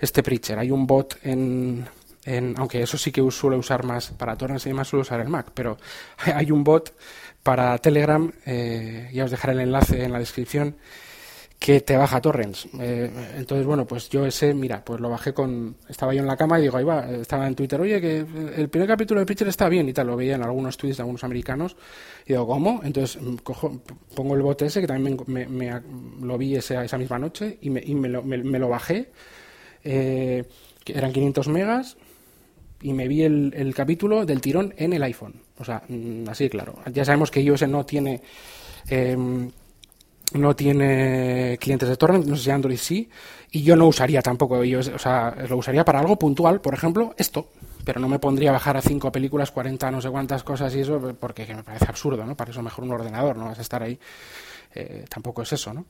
este 0.00 0.24
Preacher. 0.24 0.58
Hay 0.58 0.72
un 0.72 0.88
bot 0.88 1.18
en, 1.22 1.86
aunque 2.56 2.82
eso 2.82 2.98
sí 2.98 3.12
que 3.12 3.28
suelo 3.30 3.58
usar 3.58 3.84
más 3.84 4.10
para 4.10 4.36
torrents 4.36 4.66
y 4.66 4.70
demás, 4.70 4.88
suelo 4.88 5.02
usar 5.02 5.20
el 5.20 5.28
Mac, 5.28 5.50
pero 5.54 5.76
hay 6.34 6.50
un 6.50 6.64
bot 6.64 6.94
para 7.42 7.78
Telegram, 7.78 8.30
eh, 8.44 9.08
ya 9.12 9.24
os 9.24 9.30
dejaré 9.30 9.52
el 9.52 9.60
enlace 9.60 10.02
en 10.02 10.12
la 10.12 10.18
descripción, 10.18 10.76
que 11.58 11.80
te 11.80 11.96
baja 11.96 12.20
torrents. 12.20 12.68
Eh, 12.78 13.10
entonces, 13.36 13.66
bueno, 13.66 13.86
pues 13.86 14.08
yo 14.08 14.26
ese, 14.26 14.52
mira, 14.52 14.84
pues 14.84 15.00
lo 15.00 15.08
bajé 15.08 15.32
con. 15.32 15.76
Estaba 15.88 16.12
yo 16.12 16.20
en 16.20 16.26
la 16.26 16.36
cama 16.36 16.58
y 16.58 16.62
digo, 16.62 16.76
ahí 16.76 16.84
va, 16.84 17.10
estaba 17.10 17.46
en 17.46 17.54
Twitter, 17.54 17.80
oye, 17.80 18.00
que 18.00 18.26
el 18.56 18.68
primer 18.68 18.88
capítulo 18.88 19.20
de 19.20 19.26
Preacher 19.26 19.48
está 19.48 19.68
bien 19.68 19.88
y 19.88 19.92
tal, 19.92 20.08
lo 20.08 20.16
veía 20.16 20.34
en 20.34 20.42
algunos 20.42 20.76
tweets 20.76 20.98
de 20.98 21.02
algunos 21.02 21.24
americanos. 21.24 21.76
Y 22.26 22.34
digo, 22.34 22.46
¿cómo? 22.46 22.80
Entonces 22.84 23.20
mm, 23.20 23.36
cojo, 23.36 23.80
pongo 24.14 24.34
el 24.34 24.42
bot 24.42 24.60
ese, 24.62 24.80
que 24.80 24.86
también 24.86 25.18
me, 25.26 25.80
lo 26.20 26.36
vi 26.36 26.56
esa, 26.56 26.84
esa 26.84 26.98
misma 26.98 27.18
noche, 27.18 27.58
y 27.62 27.70
me, 27.70 27.82
y 27.84 27.94
me, 27.94 28.08
lo, 28.08 28.22
me, 28.22 28.58
lo, 28.58 28.68
bajé. 28.68 29.10
Eh, 29.82 30.44
eran 30.86 31.12
500 31.12 31.48
megas, 31.48 31.96
y 32.82 32.92
me 32.92 33.08
vi 33.08 33.22
el, 33.22 33.72
capítulo 33.74 34.24
del 34.26 34.40
tirón 34.40 34.74
en 34.76 34.92
el 34.92 35.02
iPhone. 35.02 35.34
O 35.58 35.64
sea, 35.64 35.82
mm, 35.88 36.28
así 36.28 36.48
claro. 36.48 36.76
Ya 36.92 37.04
sabemos 37.04 37.30
que 37.30 37.40
iOS 37.40 37.68
no 37.68 37.84
tiene 37.84 38.20
em, 38.88 39.50
no 40.34 40.56
tiene 40.56 41.56
clientes 41.60 41.88
de 41.88 41.96
torrent, 41.96 42.26
no 42.26 42.36
sé 42.36 42.44
si 42.44 42.50
Android 42.50 42.76
sí, 42.76 43.08
y 43.50 43.62
yo 43.62 43.76
no 43.76 43.86
usaría 43.86 44.20
tampoco 44.22 44.62
iOS, 44.62 44.88
o 44.88 44.98
sea, 44.98 45.34
lo 45.48 45.56
usaría 45.56 45.84
para 45.84 46.00
algo 46.00 46.18
puntual, 46.18 46.60
por 46.60 46.74
ejemplo, 46.74 47.14
esto, 47.16 47.50
pero 47.84 48.00
no 48.00 48.08
me 48.08 48.18
pondría 48.18 48.50
a 48.50 48.54
bajar 48.54 48.76
a 48.76 48.82
cinco 48.82 49.12
películas, 49.12 49.52
40 49.52 49.90
no 49.90 50.00
sé 50.00 50.10
cuántas 50.10 50.42
cosas 50.42 50.74
y 50.74 50.80
eso, 50.80 51.14
porque 51.18 51.46
me 51.54 51.62
parece 51.62 51.86
absurdo, 51.86 52.24
¿no? 52.26 52.36
Para 52.36 52.50
eso 52.50 52.60
mejor 52.62 52.84
un 52.84 52.92
ordenador, 52.92 53.36
no 53.36 53.44
vas 53.46 53.58
a 53.58 53.62
estar 53.62 53.82
ahí. 53.82 53.98
Eh, 54.74 55.04
tampoco 55.08 55.42
es 55.42 55.52
eso, 55.52 55.72
¿no? 55.72 55.86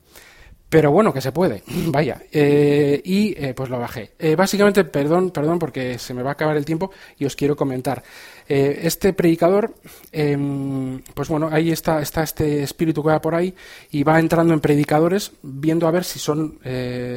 Pero 0.69 0.91
bueno, 0.91 1.13
que 1.13 1.21
se 1.21 1.31
puede, 1.31 1.63
vaya. 1.87 2.23
Eh, 2.33 3.01
y 3.05 3.35
eh, 3.37 3.55
pues 3.55 3.71
lo 3.71 3.79
bajé. 3.79 4.13
Eh, 4.19 4.35
básicamente, 4.35 4.85
perdón, 4.85 5.31
perdón, 5.31 5.59
porque 5.59 5.99
se 5.99 6.13
me 6.13 6.23
va 6.23 6.31
a 6.31 6.33
acabar 6.33 6.57
el 6.57 6.65
tiempo 6.65 6.91
y 7.19 7.25
os 7.25 7.37
quiero 7.37 7.57
comentar. 7.57 8.03
este 8.49 9.13
predicador, 9.13 9.75
em, 10.13 11.01
pues 11.15 11.29
bueno, 11.29 11.49
ahí 11.51 11.71
está, 11.73 12.01
está 12.01 12.23
este 12.23 12.63
espíritu 12.63 13.03
que 13.03 13.11
va 13.11 13.21
por 13.21 13.35
ahí 13.35 13.55
y 13.91 14.05
va 14.05 14.19
entrando 14.21 14.55
en 14.55 14.61
predicadores 14.61 15.33
viendo 15.43 15.89
a 15.89 15.91
ver 15.91 16.05
si 16.05 16.19
son 16.21 16.61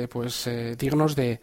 pues 0.09 0.49
dignos 0.77 1.15
de, 1.15 1.39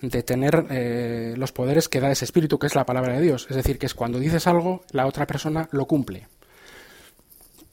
de 0.00 0.22
tener 0.22 1.36
los 1.38 1.52
poderes 1.52 1.88
que 1.88 2.00
da 2.00 2.10
ese 2.10 2.26
espíritu, 2.26 2.58
que 2.58 2.66
es 2.66 2.74
la 2.74 2.84
palabra 2.84 3.14
de 3.14 3.22
Dios. 3.22 3.46
Es 3.48 3.56
decir, 3.56 3.78
que 3.78 3.86
es 3.86 3.94
cuando 3.94 4.18
dices 4.18 4.46
algo, 4.46 4.82
la 4.92 5.06
otra 5.06 5.26
persona 5.26 5.68
lo 5.72 5.86
cumple 5.86 6.26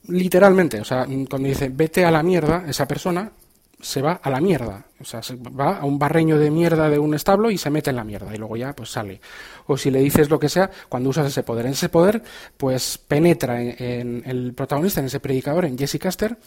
literalmente, 0.07 0.81
o 0.81 0.83
sea, 0.83 1.05
cuando 1.05 1.47
dice 1.47 1.69
vete 1.71 2.03
a 2.03 2.11
la 2.11 2.23
mierda, 2.23 2.65
esa 2.67 2.87
persona 2.87 3.31
se 3.81 4.01
va 4.01 4.19
a 4.21 4.29
la 4.29 4.39
mierda. 4.39 4.85
O 4.99 5.03
sea, 5.03 5.21
se 5.23 5.35
va 5.35 5.77
a 5.77 5.85
un 5.85 5.97
barreño 5.97 6.37
de 6.37 6.51
mierda 6.51 6.89
de 6.89 6.99
un 6.99 7.13
establo 7.13 7.49
y 7.49 7.57
se 7.57 7.69
mete 7.69 7.89
en 7.89 7.95
la 7.95 8.03
mierda 8.03 8.33
y 8.33 8.37
luego 8.37 8.55
ya 8.55 8.73
pues 8.73 8.89
sale. 8.89 9.19
O 9.67 9.77
si 9.77 9.91
le 9.91 9.99
dices 9.99 10.29
lo 10.29 10.39
que 10.39 10.49
sea, 10.49 10.69
cuando 10.89 11.09
usas 11.09 11.27
ese 11.27 11.43
poder. 11.43 11.65
En 11.65 11.73
ese 11.73 11.89
poder, 11.89 12.21
pues 12.57 12.97
penetra 12.97 13.61
en, 13.61 14.23
el 14.25 14.53
protagonista, 14.53 14.99
en 14.99 15.07
ese 15.07 15.19
predicador, 15.19 15.65
en 15.65 15.77
Jesse 15.77 15.99
Caster. 15.99 16.37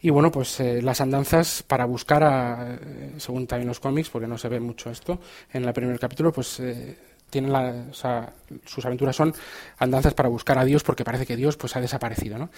Y 0.00 0.10
bueno, 0.10 0.30
pues 0.30 0.60
eh, 0.60 0.82
las 0.82 1.00
andanzas 1.00 1.62
para 1.62 1.86
buscar 1.86 2.22
a, 2.24 2.74
eh, 2.74 3.12
según 3.16 3.46
también 3.46 3.68
los 3.68 3.80
cómics, 3.80 4.10
porque 4.10 4.26
no 4.26 4.36
se 4.36 4.48
ve 4.48 4.60
mucho 4.60 4.90
esto, 4.90 5.18
en 5.50 5.64
el 5.64 5.72
primer 5.72 5.98
capítulo, 5.98 6.30
pues 6.30 6.60
eh, 6.60 6.98
tienen 7.34 7.52
la, 7.52 8.30
sus 8.64 8.86
aventuras 8.86 9.16
son 9.16 9.34
andanzas 9.78 10.14
para 10.14 10.28
buscar 10.28 10.56
a 10.56 10.64
Dios 10.64 10.84
porque 10.84 11.04
parece 11.04 11.26
que 11.26 11.36
Dios 11.36 11.56
pues 11.56 11.74
ha 11.74 11.80
desaparecido. 11.80 12.38
¿no? 12.38 12.50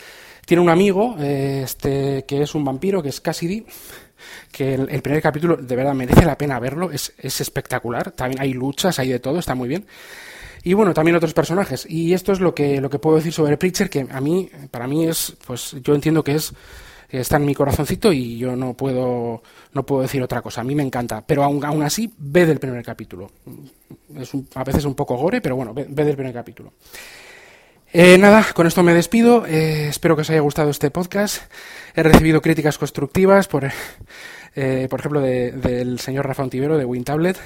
Tiene 0.45 0.63
un 0.63 0.69
amigo 0.69 1.17
eh, 1.19 1.63
este, 1.65 2.27
que 2.27 2.43
es 2.43 2.55
un 2.55 2.63
vampiro, 2.63 3.03
que 3.03 3.09
es 3.09 3.23
Cassidy, 3.23 3.65
que 4.53 4.75
el, 4.75 4.91
el, 4.91 5.01
primer 5.01 5.23
capítulo 5.23 5.57
de 5.57 5.77
verdad 5.77 5.95
merece 5.95 6.27
la 6.27 6.37
pena 6.37 6.61
verlo, 6.61 6.91
es, 6.91 7.15
es 7.17 7.41
espectacular, 7.41 8.11
también 8.11 8.43
hay 8.43 8.53
luchas, 8.53 8.99
hay 8.99 9.09
de 9.09 9.19
todo, 9.19 9.39
está 9.39 9.55
muy 9.55 9.69
bien. 9.69 9.87
Y 10.63 10.75
bueno, 10.75 10.93
también 10.93 11.17
otros 11.17 11.33
personajes. 11.33 11.87
Y 11.89 12.13
esto 12.13 12.33
es 12.33 12.41
lo 12.41 12.55
que, 12.55 12.83
lo 12.83 12.91
que 12.91 12.99
puedo 12.99 13.17
decir 13.17 13.33
sobre 13.33 13.57
Preacher, 13.57 13.89
que 13.89 14.07
a 14.11 14.21
mí, 14.21 14.51
para 14.71 14.87
mí 14.87 15.07
es, 15.07 15.35
pues 15.47 15.75
yo 15.83 15.95
entiendo 15.95 16.23
que 16.23 16.35
es 16.35 16.53
está 17.11 17.37
en 17.37 17.45
mi 17.45 17.55
corazoncito 17.55 18.13
y 18.13 18.39
yo 18.39 18.57
no 18.57 18.75
puedo, 18.75 19.43
no 19.73 19.87
puedo 19.87 20.03
decir 20.03 20.23
otra 20.23 20.43
cosa. 20.43 20.61
A 20.61 20.65
mí 20.65 20.75
me 20.75 20.83
encanta, 20.83 21.23
pero 21.27 21.43
aún, 21.45 21.65
aún 21.65 21.83
así 21.83 22.13
ve 22.19 22.47
del 22.47 22.59
primer 22.59 22.85
capítulo. 22.85 23.31
Es 24.17 24.31
a 24.55 24.65
veces 24.65 24.85
un 24.85 24.95
poco 24.95 25.17
gore, 25.17 25.41
pero 25.41 25.57
bueno, 25.57 25.73
ve, 25.75 25.85
del 25.87 26.17
primer 26.17 26.33
capítulo. 26.33 26.73
Eh, 27.93 28.19
nada, 28.19 28.45
con 28.55 28.67
esto 28.67 28.83
me 28.83 28.93
despido. 28.93 29.47
Eh, 29.47 29.89
espero 29.89 30.17
que 30.17 30.23
os 30.23 30.31
haya 30.31 30.41
gustado 30.41 30.71
este 30.71 30.91
podcast. 30.91 31.43
He 31.95 32.03
recibido 32.03 32.43
críticas 32.43 32.77
constructivas, 32.79 33.49
por, 33.49 33.71
eh, 34.55 34.87
por 34.91 35.01
ejemplo, 35.01 35.21
de- 35.21 35.53
del 35.53 35.99
señor 36.01 36.27
Rafa 36.27 36.43
Ontivero 36.43 36.77
de 36.77 36.85
WinTablet. 36.85 37.39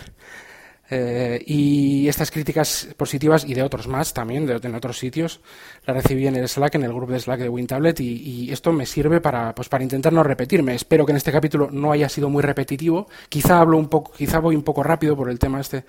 Eh, 0.91 1.43
y 1.47 2.09
estas 2.09 2.30
críticas 2.30 2.88
positivas 2.97 3.45
y 3.45 3.55
de 3.55 3.62
otros 3.62 3.86
más 3.86 4.12
también, 4.12 4.45
de, 4.45 4.55
otros 4.55 4.99
sitios, 4.99 5.41
las 5.86 5.97
recibí 5.97 6.26
en 6.26 6.36
el 6.36 6.49
Slack, 6.49 6.74
en 6.74 6.82
el 6.82 6.93
grupo 6.93 7.12
de 7.12 7.20
Slack 7.20 7.41
de 7.41 7.49
WinTablet, 7.49 8.01
y, 8.01 8.49
y 8.49 8.53
esto 8.53 8.72
me 8.72 8.86
sirve 8.86 9.20
para, 9.20 9.55
pues, 9.55 9.68
para 9.68 9.84
intentar 9.84 10.12
no 10.12 10.22
repetirme. 10.22 10.74
Espero 10.74 11.07
que 11.07 11.12
en 11.12 11.16
este 11.16 11.30
capítulo 11.30 11.68
no 11.70 11.93
haya 11.93 12.09
sido 12.09 12.28
muy 12.28 12.43
repetitivo. 12.43 13.09
Quizá 13.28 13.61
hablo 13.61 13.78
un 13.78 13.88
poco, 13.88 14.12
quizá 14.12 14.41
voy 14.41 14.57
un 14.57 14.62
poco 14.64 14.82
rápido 14.82 15.16
por 15.16 15.30
el 15.30 15.38
tema 15.38 15.61
este 15.61 15.84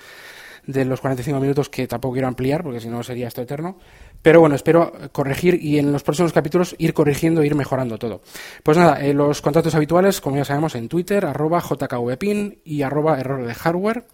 de 0.65 0.85
los 0.85 1.01
45 1.01 1.39
minutos 1.39 1.69
que 1.69 1.87
tampoco 1.87 2.13
quiero 2.13 2.27
ampliar, 2.27 2.63
porque 2.63 2.79
si 2.79 2.87
no 2.87 3.03
sería 3.03 3.27
esto 3.27 3.41
eterno. 3.41 3.77
Pero 4.21 4.39
bueno, 4.39 4.55
espero 4.55 4.93
corregir 5.11 5.57
y 5.61 5.79
en 5.79 5.91
los 5.91 6.03
próximos 6.03 6.31
capítulos 6.31 6.75
ir 6.77 6.93
corrigiendo, 6.93 7.43
ir 7.43 7.55
mejorando 7.55 7.97
todo. 7.97 8.21
Pues 8.61 8.77
nada, 8.77 9.01
eh, 9.01 9.13
los 9.13 9.41
contactos 9.41 9.73
habituales, 9.73 10.21
como 10.21 10.37
ya 10.37 10.45
sabemos, 10.45 10.75
en 10.75 10.87
Twitter, 10.87 11.25
arroba 11.25 11.59
jkvpin 11.59 12.59
y 12.63 12.83
arroba 12.83 13.19
error 13.19 13.45
de 13.45 13.53
hardware, 13.53 14.05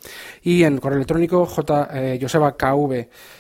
y 0.41 0.63
en 0.63 0.77
correo 0.77 0.97
electrónico 0.97 1.45
j, 1.45 1.89
eh, 1.93 2.19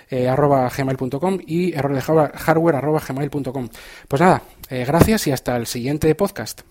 eh, 0.09 0.35
gmail.com 0.77 1.39
y 1.45 1.73
error 1.73 1.93
de 1.93 2.01
hardware 2.01 2.75
arroba 2.75 3.01
gmail.com. 3.07 3.69
Pues 4.07 4.21
nada, 4.21 4.43
gracias 4.69 5.27
y 5.27 5.31
hasta 5.31 5.55
el 5.55 5.67
siguiente 5.67 6.13
podcast. 6.15 6.61